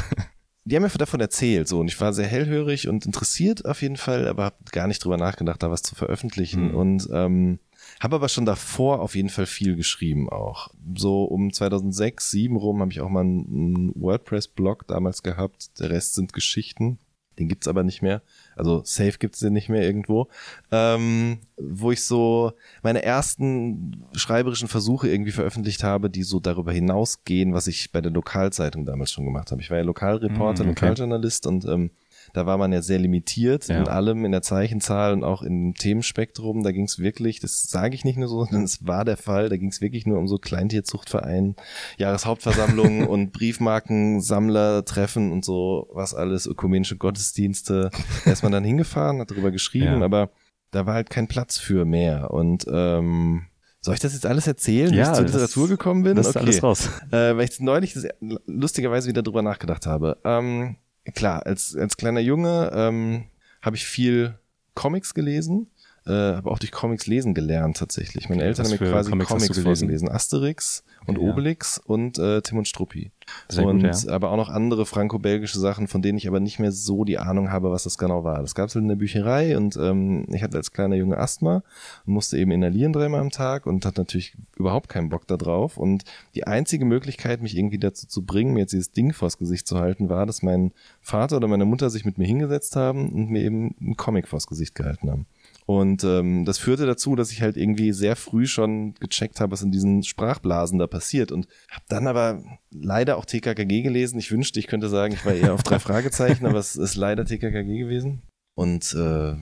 die 0.64 0.76
haben 0.76 0.84
mir 0.84 0.90
davon 0.90 1.20
erzählt, 1.20 1.68
so, 1.68 1.80
und 1.80 1.88
ich 1.88 2.00
war 2.00 2.14
sehr 2.14 2.28
hellhörig 2.28 2.88
und 2.88 3.06
interessiert 3.06 3.66
auf 3.66 3.82
jeden 3.82 3.98
Fall, 3.98 4.28
aber 4.28 4.46
habe 4.46 4.56
gar 4.72 4.88
nicht 4.88 5.04
drüber 5.04 5.18
nachgedacht, 5.18 5.64
da 5.64 5.72
was 5.72 5.82
zu 5.82 5.96
veröffentlichen. 5.96 6.70
Mhm. 6.70 6.76
Und 6.76 7.10
ähm, 7.12 7.60
habe 8.00 8.16
aber 8.16 8.30
schon 8.30 8.46
davor 8.46 9.02
auf 9.02 9.16
jeden 9.16 9.30
Fall 9.30 9.48
viel 9.48 9.76
geschrieben 9.76 10.30
auch. 10.30 10.70
So 10.96 11.24
um 11.24 11.52
2006, 11.52 12.30
2007 12.30 12.56
rum 12.56 12.82
habe 12.82 12.92
ich 12.92 13.02
auch 13.02 13.10
mal 13.10 13.22
einen 13.22 13.92
WordPress-Blog 13.96 14.88
damals 14.88 15.24
gehabt. 15.24 15.80
Der 15.80 15.90
Rest 15.90 16.14
sind 16.14 16.32
Geschichten. 16.32 17.00
Den 17.40 17.48
gibt's 17.48 17.68
aber 17.68 17.84
nicht 17.84 18.02
mehr. 18.02 18.22
Also 18.62 18.84
safe 18.86 19.18
gibt's 19.18 19.40
den 19.40 19.54
nicht 19.54 19.70
mehr 19.70 19.82
irgendwo. 19.82 20.28
Ähm, 20.72 21.40
wo 21.58 21.92
ich 21.92 22.06
so 22.06 22.52
meine 22.84 23.02
ersten 23.02 24.06
schreiberischen 24.14 24.68
Versuche 24.68 25.10
irgendwie 25.10 25.32
veröffentlicht 25.32 25.84
habe, 25.84 26.12
die 26.12 26.22
so 26.22 26.40
darüber 26.40 26.72
hinausgehen, 26.72 27.56
was 27.56 27.66
ich 27.66 27.92
bei 27.92 28.02
der 28.02 28.12
Lokalzeitung 28.12 28.86
damals 28.86 29.12
schon 29.12 29.26
gemacht 29.26 29.50
habe. 29.50 29.62
Ich 29.62 29.72
war 29.72 29.78
ja 29.78 29.84
Lokalreporter, 29.84 30.64
mm, 30.64 30.70
okay. 30.70 30.86
Lokaljournalist 30.86 31.48
und 31.48 31.66
ähm, 31.66 31.90
da 32.34 32.46
war 32.46 32.58
man 32.58 32.72
ja 32.72 32.82
sehr 32.82 33.00
limitiert 33.00 33.68
ja. 33.68 33.80
in 33.80 33.88
allem, 33.88 34.26
in 34.26 34.32
der 34.32 34.42
Zeichenzahl 34.42 35.14
und 35.14 35.24
auch 35.24 35.42
im 35.42 35.74
Themenspektrum. 35.76 36.64
Da 36.64 36.72
ging 36.72 36.86
es 36.86 37.00
wirklich, 37.00 37.40
das 37.40 37.64
sage 37.64 37.96
ich 37.96 38.06
nicht 38.06 38.18
nur 38.18 38.28
so, 38.28 38.44
sondern 38.46 38.64
es 38.64 38.86
war 38.86 39.06
der 39.06 39.18
Fall, 39.18 39.50
da 39.50 39.58
ging 39.58 39.70
es 39.70 39.82
wirklich 39.82 40.06
nur 40.06 40.18
um 40.18 40.28
so 40.28 40.38
Kleintierzuchtverein, 40.38 41.56
Jahreshauptversammlungen 41.98 43.08
und 43.08 43.32
Briefmarken, 43.32 44.22
Sammlertreffen 44.22 45.32
und 45.32 45.46
so, 45.46 45.90
was 45.94 46.14
alles, 46.14 46.46
ökumenische 46.46 46.98
Gottesdienste. 46.98 47.90
Da 48.26 48.32
ist 48.32 48.44
man 48.44 48.52
dann 48.52 48.64
hingefahren, 48.64 49.20
hat 49.20 49.32
darüber 49.32 49.52
geschrieben, 49.52 50.00
ja. 50.00 50.06
aber 50.06 50.30
da 50.72 50.86
war 50.86 50.94
halt 50.94 51.10
kein 51.10 51.28
Platz 51.28 51.58
für 51.58 51.86
mehr. 51.86 52.32
Und 52.32 52.66
ähm, 52.72 53.48
soll 53.82 53.96
ich 53.96 54.00
das 54.00 54.14
jetzt 54.14 54.26
alles 54.26 54.48
erzählen, 54.48 54.92
wie 54.92 54.98
ja, 54.98 55.10
ich 55.10 55.16
zur 55.16 55.26
Literatur 55.26 55.68
gekommen 55.68 56.04
bin? 56.04 56.16
Das 56.16 56.28
ist 56.28 56.36
okay. 56.36 56.46
alles 56.46 56.64
raus. 56.64 56.90
Äh, 57.12 57.36
weil 57.36 57.46
ich 57.46 57.60
neulich 57.60 57.98
lustigerweise 58.46 59.10
wieder 59.10 59.24
drüber 59.24 59.42
nachgedacht 59.42 59.88
habe. 59.88 60.18
Ähm, 60.24 60.76
klar, 61.14 61.46
als, 61.46 61.76
als 61.76 61.98
kleiner 61.98 62.20
Junge 62.20 62.72
ähm, 62.74 63.26
habe 63.62 63.76
ich 63.76 63.86
viel 63.86 64.38
Comics 64.74 65.14
gelesen, 65.14 65.70
äh, 66.06 66.12
habe 66.12 66.50
auch 66.50 66.58
durch 66.58 66.72
Comics 66.72 67.06
lesen 67.06 67.34
gelernt 67.34 67.78
tatsächlich. 67.78 68.28
Meine 68.28 68.44
Eltern 68.44 68.66
haben 68.66 68.72
mir 68.72 68.78
quasi 68.78 69.12
Comics, 69.12 69.30
Comics 69.30 69.60
vorgelesen. 69.60 70.10
Asterix 70.10 70.84
und 71.06 71.18
ja. 71.18 71.24
Obelix 71.24 71.78
und 71.78 72.18
äh, 72.18 72.42
Tim 72.42 72.58
und 72.58 72.68
Struppi. 72.68 73.12
Sehr 73.50 73.66
und 73.66 73.84
gut, 73.84 74.04
ja. 74.04 74.12
aber 74.12 74.32
auch 74.32 74.38
noch 74.38 74.50
andere 74.50 74.86
franco-belgische 74.86 75.60
Sachen, 75.60 75.88
von 75.88 76.02
denen 76.02 76.18
ich 76.18 76.28
aber 76.28 76.40
nicht 76.40 76.60
mehr 76.60 76.72
so 76.72 77.04
die 77.06 77.20
Ahnung 77.20 77.52
habe, 77.52 77.72
was 77.72 77.84
das 77.84 77.98
genau 77.98 78.24
war. 78.24 78.42
Das 78.42 78.56
gab 78.56 78.70
es 78.70 78.76
halt 78.76 78.82
in 78.82 78.90
der 78.90 78.96
Bücherei 78.96 79.56
und 79.56 79.78
ähm, 79.78 80.26
ich 80.30 80.42
hatte 80.42 80.58
als 80.58 80.72
kleiner 80.72 80.96
Junge 80.96 81.18
Asthma 81.18 81.64
und 82.06 82.14
musste 82.14 82.38
eben 82.38 82.52
inhalieren 82.52 82.94
dreimal 82.94 83.22
am 83.22 83.30
Tag 83.30 83.68
und 83.68 83.86
hatte 83.86 84.02
natürlich 84.02 84.36
überhaupt 84.56 84.90
keinen 84.90 85.10
Bock 85.10 85.28
da 85.28 85.38
drauf. 85.38 85.78
Und 85.78 86.04
die 86.34 86.48
einzige 86.48 86.86
Möglichkeit, 86.86 87.42
mich 87.42 87.56
irgendwie 87.56 87.80
dazu 87.80 88.08
zu 88.08 88.24
bringen, 88.24 88.54
mir 88.54 88.62
jetzt 88.62 88.74
dieses 88.74 88.92
Ding 88.92 89.14
vors 89.14 89.38
Gesicht 89.38 89.68
zu 89.68 89.78
halten, 89.78 90.10
war, 90.10 90.26
dass 90.26 90.42
mein 90.42 90.72
Vater 91.02 91.38
oder 91.38 91.48
meine 91.48 91.66
Mutter 91.66 91.90
sich 91.90 92.06
mit 92.06 92.18
mir 92.18 92.26
hingesetzt 92.26 92.76
haben 92.76 93.10
und 93.10 93.30
mir 93.30 93.44
eben 93.44 93.76
einen 93.80 93.98
Comic 93.98 94.28
vors 94.28 94.48
Gesicht 94.48 94.74
gehalten 94.74 95.12
haben. 95.12 95.26
Und 95.66 96.04
ähm, 96.04 96.46
das 96.46 96.58
führte 96.58 96.86
dazu, 96.86 97.16
dass 97.16 97.32
ich 97.32 97.42
halt 97.42 97.58
irgendwie 97.58 97.94
sehr 97.94 98.16
früh 98.16 98.48
schon 98.48 98.96
gecheckt 98.96 99.40
habe, 99.40 99.52
was 99.52 99.62
in 99.62 99.72
diesen 99.72 100.04
Sprachblasen 100.04 100.80
da 100.80 100.88
passiert. 100.88 101.32
Und 101.32 101.48
habe 101.70 101.86
dann 101.88 102.08
aber 102.08 102.44
leider 102.72 103.18
auch 103.18 103.26
TKKG 103.26 103.82
gelesen. 103.82 104.20
Ich 104.20 104.32
wünschte, 104.32 104.60
ich 104.60 104.68
könnte 104.68 104.90
sagen, 104.90 105.14
ich 105.14 105.26
war 105.26 105.34
eher 105.34 105.54
auf 105.54 105.64
drei 105.64 105.80
Fragezeichen, 105.80 106.46
aber 106.46 106.60
es 106.60 106.76
ist 106.76 106.96
leider 106.96 107.26
TKKG 107.26 107.78
gewesen. 107.78 108.22
Und 108.54 108.94
äh, 108.94 109.36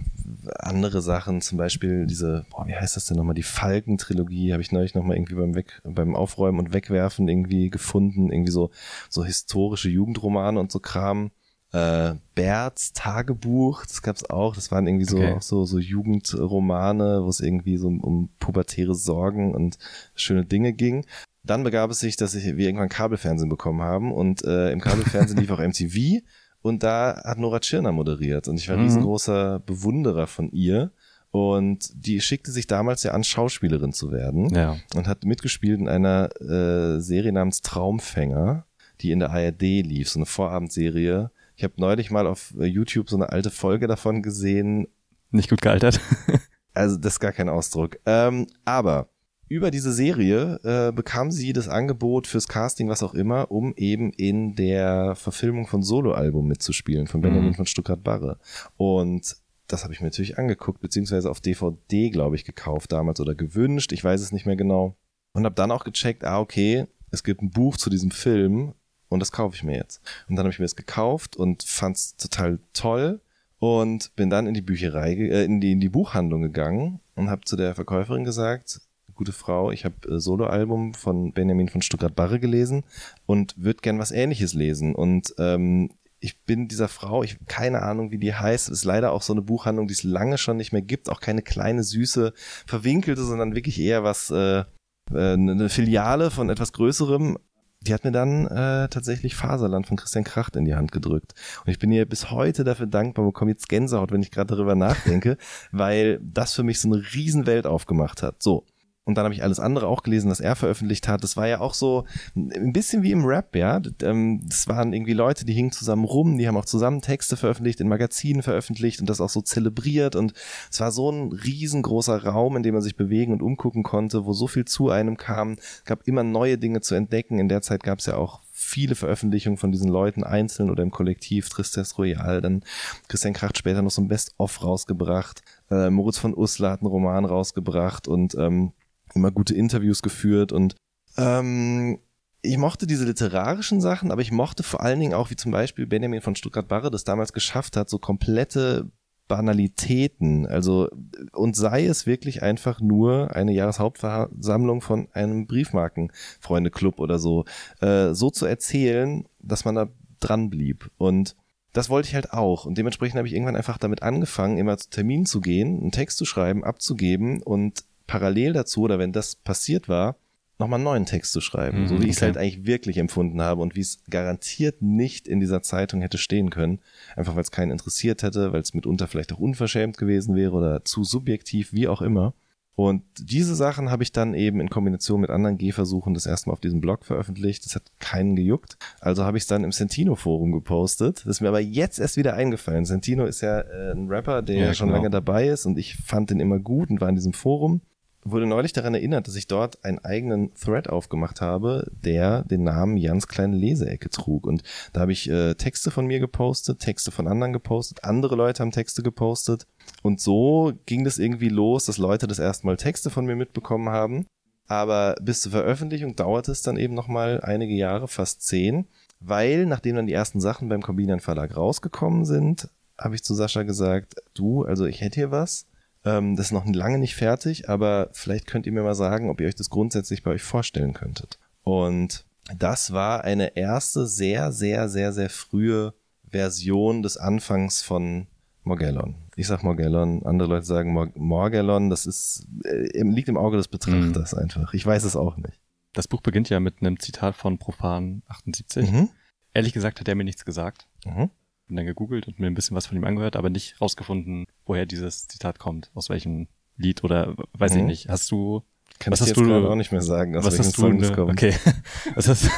andere 0.60 1.02
Sachen, 1.02 1.42
zum 1.42 1.58
Beispiel 1.58 2.06
diese, 2.06 2.46
boah, 2.52 2.68
wie 2.68 2.76
heißt 2.76 2.96
das 2.96 3.06
denn 3.06 3.18
nochmal, 3.18 3.34
die 3.34 3.44
Falken-Trilogie, 3.44 4.54
habe 4.54 4.62
ich 4.62 4.72
neulich 4.72 4.94
nochmal 4.94 5.18
irgendwie 5.18 5.36
beim 5.36 5.56
Weg, 5.56 5.82
beim 5.84 6.16
Aufräumen 6.16 6.60
und 6.60 6.74
Wegwerfen 6.74 7.28
irgendwie 7.28 7.70
gefunden. 7.70 8.32
Irgendwie 8.32 8.52
so, 8.52 8.70
so 9.10 9.26
historische 9.26 9.90
Jugendromane 9.90 10.60
und 10.60 10.72
so 10.72 10.80
Kram 10.80 11.32
äh, 11.72 12.16
Berts 12.36 12.94
Tagebuch, 12.94 13.86
das 13.86 14.02
gab's 14.02 14.30
auch, 14.30 14.56
das 14.56 14.72
waren 14.72 14.88
irgendwie 14.88 15.06
so 15.06 15.18
okay. 15.18 15.34
auch 15.34 15.42
so, 15.42 15.66
so 15.66 15.78
Jugendromane, 15.78 17.24
wo 17.24 17.30
es 17.30 17.42
irgendwie 17.42 17.78
so 17.78 17.88
um, 17.88 18.00
um 18.02 18.30
pubertäre 18.40 18.96
Sorgen 18.96 19.54
und 19.54 19.78
schöne 20.16 20.46
Dinge 20.46 20.74
ging. 20.74 21.06
Dann 21.44 21.64
begab 21.64 21.92
es 21.92 22.00
sich, 22.00 22.16
dass 22.16 22.34
ich, 22.34 22.58
wir 22.58 22.66
irgendwann 22.66 22.90
Kabelfernsehen 22.90 23.50
bekommen 23.50 23.82
haben 23.82 24.12
und 24.12 24.44
äh, 24.44 24.72
im 24.72 24.82
Kabelfernsehen 24.82 25.38
lief 25.40 25.52
auch 25.52 25.60
MTV 25.60 26.22
und 26.62 26.84
da 26.84 27.22
hat 27.24 27.38
Nora 27.38 27.60
Tschirner 27.60 27.92
moderiert 27.92 28.48
und 28.48 28.58
ich 28.58 28.68
war 28.70 28.78
mhm. 28.78 28.84
riesengroßer 28.84 29.60
Bewunderer 29.60 30.28
von 30.28 30.52
ihr. 30.52 30.92
Und 31.32 31.92
die 31.94 32.22
schickte 32.22 32.52
sich 32.52 32.66
damals 32.66 33.04
ja 33.04 33.12
an, 33.12 33.24
Schauspielerin 33.24 33.94
zu 33.94 34.12
werden 34.12 34.50
ja. 34.50 34.78
und 34.96 35.08
hat 35.08 35.26
mitgespielt 35.26 35.80
in 35.80 35.88
einer 35.88 36.30
äh, 36.42 37.00
Serie 37.02 37.32
namens 37.32 37.62
Traumfänger, 37.62 38.66
die 39.02 39.12
in 39.12 39.20
der 39.20 39.30
ARD 39.30 39.62
lief, 39.62 40.10
so 40.10 40.18
eine 40.18 40.26
Vorabendserie, 40.26 41.30
ich 41.60 41.64
habe 41.66 41.74
neulich 41.76 42.10
mal 42.10 42.26
auf 42.26 42.54
äh, 42.58 42.64
YouTube 42.64 43.10
so 43.10 43.18
eine 43.18 43.34
alte 43.34 43.50
Folge 43.50 43.88
davon 43.88 44.22
gesehen. 44.22 44.88
Nicht 45.30 45.50
gut 45.50 45.62
gealtert. 45.62 46.00
also 46.74 46.96
das 46.96 47.14
ist 47.14 47.20
gar 47.20 47.34
kein 47.34 47.50
Ausdruck. 47.50 47.98
Ähm, 48.06 48.48
aber 48.64 49.10
über 49.50 49.70
diese 49.70 49.92
Serie 49.92 50.62
äh, 50.64 50.94
bekam 50.94 51.32
sie 51.32 51.52
das 51.52 51.68
Angebot 51.68 52.28
fürs 52.28 52.48
Casting, 52.48 52.88
was 52.88 53.04
auch 53.04 53.14
immer, 53.14 53.52
um 53.52 53.74
eben 53.76 54.14
in 54.14 54.56
der 54.56 55.16
Verfilmung 55.16 55.68
von 55.68 55.84
Soloalbum 55.84 56.48
mitzuspielen, 56.48 57.08
von 57.08 57.20
Benjamin 57.20 57.50
mhm. 57.50 57.56
von 57.56 57.66
Stuttgart-Barre. 57.66 58.40
Und 58.78 59.36
das 59.68 59.84
habe 59.84 59.94
ich 59.94 60.00
mir 60.00 60.08
natürlich 60.08 60.38
angeguckt, 60.38 60.80
beziehungsweise 60.80 61.30
auf 61.30 61.42
DVD, 61.42 62.10
glaube 62.10 62.38
ich, 62.38 62.46
gekauft 62.46 62.94
damals 62.94 63.20
oder 63.20 63.36
gewünscht. 63.36 63.92
Ich 63.92 64.02
weiß 64.02 64.22
es 64.22 64.32
nicht 64.32 64.46
mehr 64.46 64.56
genau. 64.56 64.96
Und 65.34 65.44
habe 65.44 65.56
dann 65.56 65.72
auch 65.72 65.84
gecheckt, 65.84 66.24
ah, 66.24 66.40
okay, 66.40 66.86
es 67.12 67.26
gibt 67.26 67.42
ein 67.42 67.52
Buch 67.52 67.76
zu 67.76 67.90
diesem 67.90 68.12
Film 68.12 68.76
und 69.10 69.20
das 69.20 69.32
kaufe 69.32 69.56
ich 69.56 69.64
mir 69.64 69.76
jetzt. 69.76 70.02
Und 70.28 70.36
dann 70.36 70.46
habe 70.46 70.54
ich 70.54 70.60
mir 70.60 70.66
das 70.66 70.76
gekauft 70.76 71.36
und 71.36 71.64
fand 71.64 71.98
es 71.98 72.16
total 72.16 72.60
toll 72.74 73.20
und 73.60 74.16
bin 74.16 74.30
dann 74.30 74.48
in 74.48 74.54
die 74.54 74.62
Bücherei, 74.62 75.14
äh, 75.14 75.44
in, 75.44 75.60
die, 75.60 75.74
in 75.74 75.80
die 75.80 75.90
Buchhandlung 75.90 76.42
gegangen 76.42 77.02
und 77.16 77.30
habe 77.30 77.42
zu 77.46 77.56
der 77.56 77.76
Verkäuferin 77.76 78.24
gesagt, 78.24 78.82
gute 79.20 79.34
Frau, 79.34 79.70
ich 79.72 79.84
habe 79.84 79.96
äh, 80.08 80.20
Soloalbum 80.20 80.94
von 80.94 81.34
Benjamin 81.34 81.68
von 81.68 81.82
Stuttgart-Barre 81.82 82.40
gelesen 82.40 82.86
und 83.26 83.54
würde 83.58 83.82
gern 83.82 84.00
was 84.00 84.12
ähnliches 84.12 84.54
lesen. 84.54 84.96
Und 84.96 85.36
ähm, 85.38 85.92
ich 86.22 86.42
bin 86.44 86.70
dieser 86.70 86.88
Frau, 86.88 87.24
ich 87.24 87.34
habe 87.34 87.46
keine 87.46 87.82
Ahnung, 87.82 88.12
wie 88.12 88.18
die 88.18 88.34
heißt. 88.34 88.70
Ist 88.70 88.86
leider 88.86 89.12
auch 89.12 89.22
so 89.22 89.34
eine 89.34 89.42
Buchhandlung, 89.42 89.88
die 89.88 89.94
es 89.94 90.04
lange 90.04 90.38
schon 90.38 90.58
nicht 90.58 90.72
mehr 90.72 90.82
gibt. 90.82 91.10
Auch 91.10 91.20
keine 91.20 91.42
kleine, 91.42 91.84
süße, 91.84 92.34
verwinkelte, 92.66 93.24
sondern 93.24 93.56
wirklich 93.56 93.80
eher 93.80 94.04
was, 94.04 94.32
äh, 94.32 94.60
äh 94.60 95.34
eine 95.34 95.68
Filiale 95.68 96.32
von 96.32 96.50
etwas 96.50 96.72
Größerem 96.72 97.38
die 97.82 97.94
hat 97.94 98.04
mir 98.04 98.12
dann 98.12 98.46
äh, 98.48 98.90
tatsächlich 98.90 99.36
Faserland 99.36 99.88
von 99.88 99.98
Christian 99.98 100.24
Kracht 100.24 100.56
in 100.56 100.66
die 100.66 100.76
Hand 100.76 100.92
gedrückt. 100.92 101.34
Und 101.66 101.72
ich 101.72 101.80
bin 101.80 101.92
ihr 101.92 102.06
bis 102.06 102.30
heute 102.30 102.64
dafür 102.64 102.88
dankbar, 102.88 103.26
bekomme 103.26 103.52
jetzt 103.52 103.70
Gänsehaut, 103.70 104.12
wenn 104.12 104.22
ich 104.22 104.32
gerade 104.32 104.54
darüber 104.56 104.76
nachdenke, 104.76 105.38
weil 105.72 106.20
das 106.22 106.54
für 106.54 106.64
mich 106.64 106.82
so 106.82 106.92
eine 106.92 107.02
Riesenwelt 107.14 107.66
aufgemacht 107.66 108.22
hat. 108.22 108.44
So, 108.44 108.66
und 109.10 109.16
dann 109.16 109.26
habe 109.26 109.34
ich 109.34 109.42
alles 109.42 109.60
andere 109.60 109.88
auch 109.88 110.04
gelesen, 110.04 110.30
was 110.30 110.40
er 110.40 110.56
veröffentlicht 110.56 111.08
hat. 111.08 111.24
Das 111.24 111.36
war 111.36 111.48
ja 111.48 111.62
auch 111.62 111.74
so 111.74 112.06
ein 112.36 112.72
bisschen 112.72 113.02
wie 113.02 113.12
im 113.12 113.26
Rap, 113.26 113.56
ja. 113.56 113.82
Ähm, 114.04 114.42
das 114.48 114.68
waren 114.68 114.94
irgendwie 114.94 115.14
Leute, 115.14 115.46
die 115.46 115.54
hingen 115.54 115.72
zusammen 115.72 116.06
rum, 116.06 116.38
die 116.38 116.48
haben 116.48 116.58
auch 116.58 116.66
zusammen 116.66 117.02
Texte 117.02 117.36
veröffentlicht, 117.36 117.82
in 117.82 117.88
Magazinen 117.88 118.44
veröffentlicht 118.44 119.02
und 119.02 119.10
das 119.10 119.20
auch 119.20 119.30
so 119.30 119.42
zelebriert. 119.42 120.16
Und 120.16 120.34
es 120.70 120.80
war 120.80 120.92
so 120.92 121.12
ein 121.12 121.32
riesengroßer 121.32 122.24
Raum, 122.24 122.56
in 122.56 122.62
dem 122.62 122.76
man 122.76 122.84
sich 122.84 122.96
bewegen 122.96 123.34
und 123.34 123.42
umgucken 123.42 123.82
konnte, 123.82 124.26
wo 124.26 124.34
so 124.34 124.46
viel 124.46 124.66
zu 124.66 124.92
einem 124.92 125.18
kam. 125.18 125.54
Es 125.54 125.86
gab 125.86 126.08
immer 126.08 126.22
neue 126.24 126.60
Dinge 126.60 126.82
zu 126.82 126.94
entdecken. 126.94 127.40
In 127.40 127.50
der 127.50 127.64
Zeit 127.64 127.82
gab 127.82 127.98
es 127.98 128.06
ja 128.06 128.16
auch 128.16 128.42
viele 128.52 128.94
Veröffentlichungen 128.94 129.58
von 129.58 129.72
diesen 129.72 129.90
Leuten 129.90 130.24
einzeln 130.24 130.70
oder 130.70 130.84
im 130.84 130.92
Kollektiv, 130.92 131.50
Tristes 131.50 131.98
Royal, 131.98 132.42
dann 132.42 132.64
Christian 133.08 133.34
Kracht 133.34 133.58
später 133.58 133.82
noch 133.82 133.90
so 133.90 134.02
ein 134.02 134.10
Best-of 134.10 134.62
rausgebracht, 134.62 135.42
äh, 135.72 135.90
Moritz 135.90 136.18
von 136.18 136.36
Uslar 136.36 136.74
hat 136.74 136.82
einen 136.82 136.92
Roman 136.92 137.26
rausgebracht 137.26 138.08
und 138.08 138.36
ähm, 138.36 138.74
immer 139.16 139.32
gute 139.32 139.54
Interviews 139.54 140.02
geführt 140.02 140.52
und 140.52 140.76
ähm, 141.18 142.00
ich 142.42 142.58
mochte 142.58 142.88
diese 142.88 143.06
literarischen 143.06 143.82
Sachen, 143.82 144.12
aber 144.12 144.22
ich 144.22 144.32
mochte 144.32 144.64
vor 144.64 144.82
allen 144.82 145.00
Dingen 145.00 145.14
auch, 145.14 145.30
wie 145.30 145.36
zum 145.36 145.52
Beispiel 145.52 145.86
Benjamin 145.86 146.22
von 146.22 146.36
Stuttgart-Barre 146.36 146.90
das 146.90 147.04
damals 147.04 147.34
geschafft 147.34 147.76
hat, 147.76 147.90
so 147.90 148.00
komplette 148.00 148.90
Banalitäten, 149.28 150.48
also 150.48 150.90
und 151.34 151.56
sei 151.56 151.86
es 151.86 152.08
wirklich 152.08 152.42
einfach 152.42 152.82
nur 152.82 153.36
eine 153.36 153.54
Jahreshauptversammlung 153.54 154.82
von 154.82 155.08
einem 155.14 155.46
Briefmarkenfreunde-Club 155.46 157.00
oder 157.00 157.20
so, 157.20 157.46
äh, 157.80 158.14
so 158.14 158.32
zu 158.32 158.46
erzählen, 158.46 159.26
dass 159.40 159.66
man 159.66 159.76
da 159.76 159.88
dran 160.20 160.50
blieb. 160.50 160.90
Und 160.98 161.36
das 161.74 161.90
wollte 161.90 162.08
ich 162.08 162.16
halt 162.16 162.34
auch. 162.34 162.66
Und 162.66 162.78
dementsprechend 162.78 163.18
habe 163.18 163.28
ich 163.28 163.34
irgendwann 163.34 163.56
einfach 163.56 163.78
damit 163.78 164.02
angefangen, 164.02 164.58
immer 164.58 164.78
zu 164.78 164.90
Terminen 164.90 165.28
zu 165.28 165.42
gehen, 165.42 165.80
einen 165.80 165.92
Text 165.92 166.18
zu 166.18 166.26
schreiben, 166.26 166.64
abzugeben 166.64 167.44
und 167.44 167.84
parallel 168.10 168.54
dazu 168.54 168.82
oder 168.82 168.98
wenn 168.98 169.14
das 169.14 169.36
passiert 169.36 169.88
war, 169.88 170.18
nochmal 170.58 170.78
einen 170.78 170.84
neuen 170.84 171.06
Text 171.06 171.32
zu 171.32 171.42
schreiben, 171.42 171.84
mhm, 171.84 171.88
so 171.88 172.02
wie 172.02 172.06
ich 172.06 172.18
es 172.18 172.22
halt 172.22 172.38
eigentlich 172.38 172.66
wirklich 172.66 172.98
empfunden 172.98 173.40
habe 173.40 173.62
und 173.62 173.76
wie 173.76 173.82
es 173.82 174.00
garantiert 174.10 174.82
nicht 174.82 175.28
in 175.28 175.40
dieser 175.40 175.62
Zeitung 175.62 176.02
hätte 176.02 176.18
stehen 176.18 176.50
können, 176.50 176.80
einfach 177.16 177.36
weil 177.36 177.44
es 177.44 177.52
keinen 177.52 177.72
interessiert 177.72 178.24
hätte, 178.24 178.52
weil 178.52 178.62
es 178.62 178.74
mitunter 178.74 179.08
vielleicht 179.08 179.32
auch 179.32 179.40
unverschämt 179.40 179.98
gewesen 179.98 180.36
wäre 180.36 180.52
oder 180.52 180.84
zu 180.84 181.04
subjektiv, 181.04 181.72
wie 181.72 181.88
auch 181.88 182.02
immer. 182.02 182.34
Und 182.76 183.04
diese 183.20 183.56
Sachen 183.56 183.92
habe 183.92 184.04
ich 184.04 184.14
dann 184.14 184.34
eben 184.34 184.62
in 184.62 184.70
Kombination 184.70 185.20
mit 185.20 185.30
anderen 185.30 185.58
Gehversuchen 185.58 186.14
das 186.14 186.26
erste 186.26 186.48
Mal 186.48 186.54
auf 186.54 186.62
diesem 186.62 186.80
Blog 186.80 187.04
veröffentlicht. 187.06 187.66
Das 187.66 187.76
hat 187.76 187.84
keinen 188.00 188.38
gejuckt. 188.38 188.78
Also 189.02 189.26
habe 189.26 189.38
ich 189.38 189.44
es 189.44 189.48
dann 189.48 189.66
im 189.66 189.74
Sentino-Forum 189.74 190.54
gepostet. 190.54 191.18
Das 191.26 191.26
ist 191.26 191.42
mir 191.42 191.50
aber 191.50 191.60
jetzt 191.60 192.00
erst 192.00 192.16
wieder 192.16 192.36
eingefallen. 192.36 192.86
Sentino 192.86 193.26
ist 193.26 193.42
ja 193.42 193.60
äh, 193.60 193.92
ein 193.92 194.08
Rapper, 194.08 194.42
der 194.42 194.56
ja, 194.56 194.74
schon 194.74 194.88
genau. 194.88 194.98
lange 194.98 195.10
dabei 195.10 195.50
ist 195.50 195.66
und 195.66 195.78
ich 195.78 195.98
fand 195.98 196.30
den 196.30 196.40
immer 196.40 196.58
gut 196.58 196.90
und 196.90 197.02
war 197.02 197.10
in 197.10 197.16
diesem 197.16 197.34
Forum 197.34 197.82
wurde 198.24 198.46
neulich 198.46 198.74
daran 198.74 198.94
erinnert, 198.94 199.28
dass 199.28 199.36
ich 199.36 199.48
dort 199.48 199.84
einen 199.84 200.00
eigenen 200.00 200.54
Thread 200.54 200.90
aufgemacht 200.90 201.42
habe, 201.42 201.90
der 202.04 202.44
den 202.44 202.64
Namen 202.64 202.98
Jans 202.98 203.28
kleine 203.28 203.56
Leseecke 203.56 204.10
trug. 204.10 204.46
Und 204.46 204.64
da 204.94 205.02
habe 205.02 205.12
ich 205.12 205.30
äh, 205.30 205.56
Texte 205.56 205.92
von 205.92 206.06
mir 206.06 206.20
gepostet, 206.20 206.80
Texte 206.80 207.12
von 207.12 207.28
anderen 207.28 207.54
gepostet, 207.54 208.04
andere 208.04 208.36
Leute 208.36 208.62
haben 208.62 208.72
Texte 208.72 209.04
gepostet. 209.04 209.66
Und 210.04 210.20
so 210.20 210.74
ging 210.86 211.04
das 211.04 211.18
irgendwie 211.18 211.50
los, 211.50 211.86
dass 211.86 211.98
Leute 211.98 212.28
das 212.28 212.40
erste 212.40 212.68
Mal 212.68 212.78
Texte 212.78 213.10
von 213.10 213.26
mir 213.26 213.36
mitbekommen 213.36 213.90
haben. 213.90 214.26
Aber 214.68 215.16
bis 215.22 215.42
zur 215.42 215.52
Veröffentlichung 215.52 216.16
dauerte 216.16 216.52
es 216.52 216.62
dann 216.62 216.78
eben 216.78 216.94
nochmal 216.94 217.42
einige 217.42 217.74
Jahre, 217.74 218.08
fast 218.08 218.44
zehn, 218.44 218.86
weil 219.20 219.66
nachdem 219.66 219.96
dann 219.96 220.08
die 220.08 220.14
ersten 220.14 220.40
Sachen 220.40 220.70
beim 220.70 220.84
Combinian 220.84 221.20
Verlag 221.20 221.58
rausgekommen 221.58 222.24
sind, 222.24 222.70
habe 222.98 223.16
ich 223.16 223.24
zu 223.24 223.34
Sascha 223.34 223.64
gesagt, 223.64 224.16
du, 224.36 224.64
also 224.64 224.86
ich 224.86 225.02
hätte 225.02 225.16
hier 225.16 225.32
was, 225.32 225.66
ähm, 226.06 226.36
das 226.36 226.48
ist 226.48 226.52
noch 226.52 226.66
lange 226.66 226.98
nicht 226.98 227.16
fertig, 227.16 227.70
aber 227.70 228.10
vielleicht 228.14 228.48
könnt 228.48 228.66
ihr 228.66 228.72
mir 228.72 228.84
mal 228.84 228.96
sagen, 228.96 229.30
ob 229.30 229.42
ihr 229.42 229.48
euch 229.48 229.56
das 229.56 229.70
grundsätzlich 229.70 230.24
bei 230.24 230.32
euch 230.32 230.44
vorstellen 230.44 230.94
könntet. 230.94 231.40
Und 231.64 232.26
das 232.58 232.94
war 232.94 233.24
eine 233.24 233.56
erste 233.58 234.08
sehr, 234.08 234.52
sehr, 234.52 234.90
sehr, 234.90 235.12
sehr 235.14 235.30
frühe 235.30 235.94
Version 236.28 237.04
des 237.04 237.18
Anfangs 237.18 237.82
von 237.82 238.28
Morgellon. 238.64 239.16
Ich 239.36 239.48
sag 239.48 239.64
Morgellon, 239.64 240.26
andere 240.26 240.50
Leute 240.50 240.66
sagen 240.66 240.94
Mor 240.94 241.10
Morgellon, 241.16 241.90
das 241.90 242.06
ist, 242.06 242.48
äh, 242.64 243.02
liegt 243.04 243.30
im 243.30 243.38
Auge 243.38 243.58
des 243.58 243.68
Betrachters 243.68 244.34
mhm. 244.34 244.40
einfach. 244.40 244.74
Ich 244.74 244.86
weiß 244.86 245.04
es 245.04 245.16
auch 245.16 245.38
nicht. 245.38 245.60
Das 245.94 246.08
Buch 246.08 246.22
beginnt 246.22 246.50
ja 246.50 246.60
mit 246.60 246.82
einem 246.82 247.00
Zitat 247.00 247.36
von 247.36 247.58
Profan 247.58 248.22
78. 248.28 248.92
Mhm. 248.92 249.10
Ehrlich 249.54 249.74
gesagt 249.74 250.00
hat 250.00 250.08
er 250.08 250.16
mir 250.16 250.24
nichts 250.24 250.46
gesagt. 250.46 250.88
Mhm 251.06 251.30
bin 251.70 251.78
dann 251.78 251.86
gegoogelt 251.86 252.28
und 252.28 252.40
mir 252.40 252.48
ein 252.48 252.56
bisschen 252.56 252.76
was 252.76 252.88
von 252.88 252.98
ihm 252.98 253.06
angehört, 253.06 253.38
aber 253.38 253.50
nicht 253.50 253.80
rausgefunden, 253.80 254.46
woher 254.66 254.86
dieses 254.86 255.28
Zitat 255.28 255.60
kommt, 255.60 255.92
aus 255.94 256.10
welchem 256.10 256.48
Lied 256.76 257.04
oder 257.04 257.36
weiß 257.54 257.74
mhm. 257.74 257.80
ich 257.80 257.86
nicht. 257.86 258.10
Hast 258.10 258.30
du 258.32 258.64
kann 258.98 259.14
was 259.14 259.20
ich 259.20 259.30
hast 259.30 259.38
jetzt 259.38 259.48
du 259.48 259.70
auch 259.70 259.76
nicht 259.76 259.92
mehr 259.92 260.02
sagen, 260.02 260.36
aus 260.36 260.46
was 260.46 260.60
hast 260.60 260.78
du 260.78 260.90
ne, 260.90 261.12
kommt. 261.12 261.32
Okay. 261.32 261.54
was 262.16 262.28
hast 262.28 262.50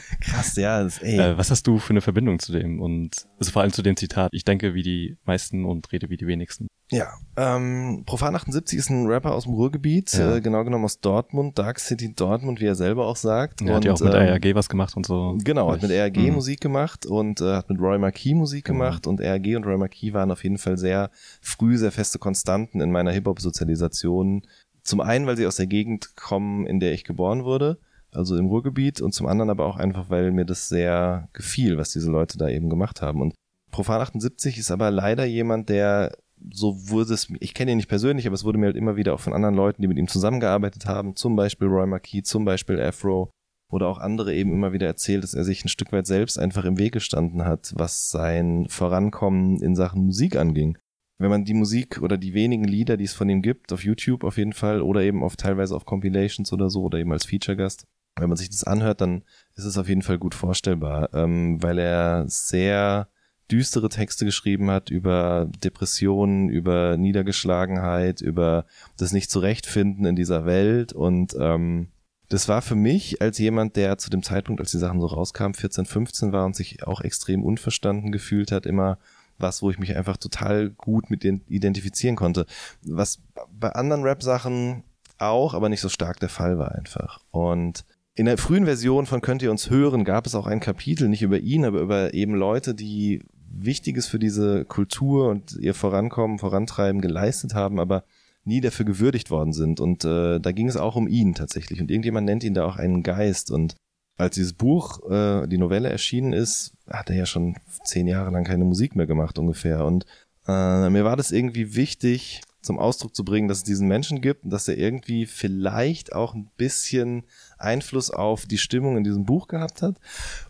Krass, 0.20 0.56
ja. 0.56 0.82
Das, 0.82 0.98
ey. 0.98 1.18
Äh, 1.18 1.38
was 1.38 1.50
hast 1.50 1.66
du 1.66 1.78
für 1.78 1.90
eine 1.90 2.00
Verbindung 2.00 2.38
zu 2.38 2.52
dem 2.52 2.80
und 2.80 3.26
also 3.38 3.52
vor 3.52 3.62
allem 3.62 3.72
zu 3.72 3.82
dem 3.82 3.96
Zitat? 3.96 4.30
Ich 4.32 4.44
denke 4.44 4.74
wie 4.74 4.82
die 4.82 5.16
meisten 5.24 5.64
und 5.64 5.90
rede 5.92 6.10
wie 6.10 6.16
die 6.16 6.26
wenigsten. 6.26 6.68
Ja, 6.90 7.12
ähm, 7.36 8.02
Profan 8.04 8.34
78 8.34 8.78
ist 8.78 8.90
ein 8.90 9.06
Rapper 9.06 9.32
aus 9.32 9.44
dem 9.44 9.54
Ruhrgebiet, 9.54 10.12
ja. 10.12 10.36
äh, 10.36 10.40
genau 10.40 10.64
genommen 10.64 10.84
aus 10.84 11.00
Dortmund, 11.00 11.56
Dark 11.58 11.78
City 11.78 12.12
Dortmund, 12.12 12.60
wie 12.60 12.66
er 12.66 12.74
selber 12.74 13.06
auch 13.06 13.16
sagt. 13.16 13.60
Ja, 13.60 13.68
und, 13.68 13.74
hat 13.76 13.84
ja 13.84 13.92
auch 13.92 14.00
mit 14.00 14.12
ähm, 14.12 14.28
RAG 14.28 14.54
was 14.54 14.68
gemacht 14.68 14.96
und 14.96 15.06
so. 15.06 15.38
Genau, 15.44 15.70
hat 15.70 15.82
mit 15.82 15.92
RAG 15.92 16.16
mhm. 16.16 16.34
Musik 16.34 16.60
gemacht 16.60 17.06
und 17.06 17.40
äh, 17.40 17.56
hat 17.56 17.70
mit 17.70 17.80
Roy 17.80 17.98
Marquis 17.98 18.34
Musik 18.34 18.68
mhm. 18.68 18.72
gemacht 18.72 19.06
und 19.06 19.20
RAG 19.20 19.46
und 19.56 19.64
Roy 19.64 19.78
Marquis 19.78 20.12
waren 20.12 20.32
auf 20.32 20.42
jeden 20.42 20.58
Fall 20.58 20.76
sehr 20.76 21.10
früh 21.40 21.76
sehr 21.76 21.92
feste 21.92 22.18
Konstanten 22.18 22.80
in 22.80 22.90
meiner 22.90 23.12
Hip-Hop-Sozialisation. 23.12 24.42
Zum 24.82 25.00
einen, 25.00 25.26
weil 25.26 25.36
sie 25.36 25.46
aus 25.46 25.56
der 25.56 25.66
Gegend 25.66 26.16
kommen, 26.16 26.66
in 26.66 26.80
der 26.80 26.92
ich 26.92 27.04
geboren 27.04 27.44
wurde, 27.44 27.78
also 28.12 28.36
im 28.36 28.46
Ruhrgebiet 28.46 29.00
und 29.00 29.12
zum 29.12 29.26
anderen 29.26 29.50
aber 29.50 29.66
auch 29.66 29.76
einfach, 29.76 30.10
weil 30.10 30.30
mir 30.32 30.44
das 30.44 30.68
sehr 30.68 31.28
gefiel, 31.32 31.76
was 31.76 31.92
diese 31.92 32.10
Leute 32.10 32.38
da 32.38 32.48
eben 32.48 32.68
gemacht 32.68 33.02
haben. 33.02 33.20
Und 33.20 33.34
Profan 33.70 34.00
78 34.00 34.58
ist 34.58 34.70
aber 34.70 34.90
leider 34.90 35.24
jemand, 35.24 35.68
der 35.68 36.12
so 36.52 36.88
wurde 36.88 37.14
es, 37.14 37.28
ich 37.40 37.54
kenne 37.54 37.72
ihn 37.72 37.76
nicht 37.76 37.88
persönlich, 37.88 38.26
aber 38.26 38.34
es 38.34 38.44
wurde 38.44 38.58
mir 38.58 38.66
halt 38.66 38.76
immer 38.76 38.96
wieder 38.96 39.14
auch 39.14 39.20
von 39.20 39.34
anderen 39.34 39.54
Leuten, 39.54 39.82
die 39.82 39.88
mit 39.88 39.98
ihm 39.98 40.08
zusammengearbeitet 40.08 40.86
haben, 40.86 41.14
zum 41.16 41.36
Beispiel 41.36 41.68
Roy 41.68 41.86
Marquis, 41.86 42.24
zum 42.24 42.44
Beispiel 42.44 42.80
Afro 42.80 43.30
oder 43.70 43.88
auch 43.88 43.98
andere 43.98 44.34
eben 44.34 44.52
immer 44.52 44.72
wieder 44.72 44.86
erzählt, 44.86 45.22
dass 45.22 45.34
er 45.34 45.44
sich 45.44 45.64
ein 45.64 45.68
Stück 45.68 45.92
weit 45.92 46.06
selbst 46.06 46.38
einfach 46.38 46.64
im 46.64 46.78
Weg 46.78 46.92
gestanden 46.92 47.44
hat, 47.44 47.72
was 47.76 48.10
sein 48.10 48.66
Vorankommen 48.68 49.62
in 49.62 49.76
Sachen 49.76 50.06
Musik 50.06 50.36
anging. 50.36 50.76
Wenn 51.18 51.30
man 51.30 51.44
die 51.44 51.54
Musik 51.54 52.00
oder 52.00 52.16
die 52.16 52.32
wenigen 52.32 52.64
Lieder, 52.64 52.96
die 52.96 53.04
es 53.04 53.12
von 53.12 53.28
ihm 53.28 53.42
gibt, 53.42 53.72
auf 53.72 53.84
YouTube 53.84 54.24
auf 54.24 54.38
jeden 54.38 54.54
Fall 54.54 54.80
oder 54.80 55.02
eben 55.02 55.22
auf 55.22 55.36
teilweise 55.36 55.76
auf 55.76 55.84
Compilations 55.84 56.52
oder 56.52 56.70
so 56.70 56.82
oder 56.82 56.98
eben 56.98 57.12
als 57.12 57.26
Feature-Gast, 57.26 57.84
wenn 58.20 58.28
man 58.28 58.38
sich 58.38 58.50
das 58.50 58.64
anhört, 58.64 59.00
dann 59.00 59.22
ist 59.54 59.64
es 59.64 59.78
auf 59.78 59.88
jeden 59.88 60.02
Fall 60.02 60.18
gut 60.18 60.34
vorstellbar, 60.34 61.10
ähm, 61.14 61.62
weil 61.62 61.78
er 61.78 62.24
sehr 62.28 63.08
düstere 63.50 63.88
Texte 63.88 64.24
geschrieben 64.24 64.70
hat 64.70 64.90
über 64.90 65.48
Depressionen, 65.64 66.48
über 66.48 66.96
Niedergeschlagenheit, 66.96 68.20
über 68.20 68.64
das 68.96 69.12
Nicht-Zurechtfinden 69.12 70.06
in 70.06 70.16
dieser 70.16 70.46
Welt 70.46 70.92
und 70.92 71.34
ähm, 71.38 71.88
das 72.30 72.48
war 72.48 72.62
für 72.62 72.76
mich 72.76 73.20
als 73.20 73.38
jemand, 73.38 73.74
der 73.74 73.98
zu 73.98 74.08
dem 74.08 74.22
Zeitpunkt, 74.22 74.60
als 74.60 74.70
die 74.70 74.78
Sachen 74.78 75.00
so 75.00 75.08
rauskamen, 75.08 75.54
14, 75.54 75.84
15 75.84 76.32
war 76.32 76.46
und 76.46 76.54
sich 76.54 76.86
auch 76.86 77.00
extrem 77.00 77.42
unverstanden 77.42 78.12
gefühlt 78.12 78.52
hat, 78.52 78.66
immer 78.66 78.98
was, 79.36 79.62
wo 79.62 79.70
ich 79.70 79.80
mich 79.80 79.96
einfach 79.96 80.16
total 80.16 80.70
gut 80.70 81.10
mit 81.10 81.24
identifizieren 81.24 82.14
konnte. 82.14 82.46
Was 82.82 83.20
bei 83.52 83.70
anderen 83.70 84.04
Rap-Sachen 84.04 84.84
auch, 85.18 85.54
aber 85.54 85.68
nicht 85.68 85.80
so 85.80 85.88
stark 85.88 86.20
der 86.20 86.28
Fall 86.28 86.56
war 86.58 86.72
einfach. 86.72 87.20
Und 87.32 87.84
in 88.14 88.26
der 88.26 88.38
frühen 88.38 88.64
Version 88.64 89.06
von 89.06 89.20
Könnt 89.20 89.42
ihr 89.42 89.50
uns 89.50 89.70
hören 89.70 90.04
gab 90.04 90.26
es 90.26 90.34
auch 90.34 90.46
ein 90.46 90.60
Kapitel, 90.60 91.08
nicht 91.08 91.22
über 91.22 91.38
ihn, 91.38 91.64
aber 91.64 91.80
über 91.80 92.14
eben 92.14 92.34
Leute, 92.34 92.74
die 92.74 93.22
Wichtiges 93.50 94.06
für 94.06 94.18
diese 94.18 94.64
Kultur 94.64 95.28
und 95.28 95.56
ihr 95.56 95.74
Vorankommen, 95.74 96.38
Vorantreiben 96.38 97.00
geleistet 97.00 97.54
haben, 97.54 97.78
aber 97.80 98.04
nie 98.44 98.60
dafür 98.60 98.86
gewürdigt 98.86 99.30
worden 99.30 99.52
sind. 99.52 99.80
Und 99.80 100.04
äh, 100.04 100.40
da 100.40 100.52
ging 100.52 100.68
es 100.68 100.76
auch 100.76 100.96
um 100.96 101.08
ihn 101.08 101.34
tatsächlich. 101.34 101.80
Und 101.80 101.90
irgendjemand 101.90 102.26
nennt 102.26 102.44
ihn 102.44 102.54
da 102.54 102.64
auch 102.64 102.76
einen 102.76 103.02
Geist. 103.02 103.50
Und 103.50 103.76
als 104.16 104.34
dieses 104.34 104.54
Buch, 104.54 105.10
äh, 105.10 105.46
die 105.46 105.58
Novelle 105.58 105.88
erschienen 105.88 106.32
ist, 106.32 106.72
hat 106.88 107.10
er 107.10 107.16
ja 107.16 107.26
schon 107.26 107.56
zehn 107.84 108.06
Jahre 108.06 108.30
lang 108.30 108.44
keine 108.44 108.64
Musik 108.64 108.96
mehr 108.96 109.06
gemacht 109.06 109.38
ungefähr. 109.38 109.84
Und 109.84 110.06
äh, 110.46 110.88
mir 110.90 111.04
war 111.04 111.16
das 111.16 111.32
irgendwie 111.32 111.74
wichtig, 111.74 112.40
zum 112.62 112.78
Ausdruck 112.78 113.14
zu 113.14 113.24
bringen, 113.24 113.48
dass 113.48 113.58
es 113.58 113.64
diesen 113.64 113.88
Menschen 113.88 114.20
gibt 114.20 114.44
und 114.44 114.50
dass 114.50 114.68
er 114.68 114.76
irgendwie 114.76 115.26
vielleicht 115.26 116.14
auch 116.14 116.34
ein 116.34 116.50
bisschen 116.56 117.24
Einfluss 117.60 118.10
auf 118.10 118.46
die 118.46 118.58
Stimmung 118.58 118.96
in 118.96 119.04
diesem 119.04 119.24
Buch 119.24 119.48
gehabt 119.48 119.82
hat. 119.82 119.96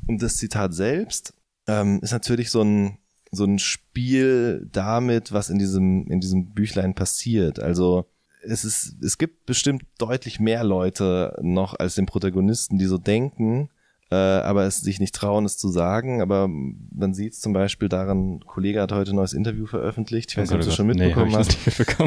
Und 0.07 0.23
das 0.23 0.37
Zitat 0.37 0.75
selbst 0.75 1.35
ähm, 1.67 2.01
ist 2.03 2.13
natürlich 2.13 2.51
so 2.51 2.63
ein, 2.63 2.99
so 3.31 3.45
ein 3.45 3.59
Spiel 3.59 4.69
damit, 4.73 5.33
was 5.33 5.51
in 5.51 5.59
diesem, 5.59 6.07
in 6.09 6.21
diesem 6.21 6.53
Büchlein 6.53 6.95
passiert. 6.95 7.61
Also 7.61 8.07
es 8.43 8.65
ist, 8.65 8.97
es 9.03 9.19
gibt 9.19 9.47
bestimmt 9.47 9.85
deutlich 9.99 10.41
mehr 10.41 10.65
Leute 10.65 11.39
noch 11.43 11.79
als 11.79 11.95
den 11.95 12.07
Protagonisten, 12.07 12.79
die 12.79 12.87
so 12.87 12.99
denken, 12.99 13.69
äh, 14.11 14.17
aber 14.17 14.65
es 14.65 14.81
sich 14.81 14.99
nicht 14.99 15.15
trauen, 15.15 15.45
es 15.45 15.57
zu 15.57 15.69
sagen. 15.69 16.21
Aber 16.21 16.49
man 16.49 17.15
sieht 17.15 17.35
es 17.35 17.41
zum 17.41 17.53
Beispiel 17.53 17.89
daran, 17.89 18.35
ein 18.35 18.41
Kollege 18.41 18.81
hat 18.83 18.93
heute 18.93 19.13
ein 19.13 19.17
neues 19.17 19.33
Interview 19.33 19.67
veröffentlicht. 19.67 20.33
Ich 20.33 20.37
weiß 20.37 20.51
nicht, 20.51 20.59
ob 20.59 20.65
du 20.65 20.71
schon 20.73 20.89
mitbekommen 20.89 21.31
nee, 21.31 21.37
hast. 21.37 21.57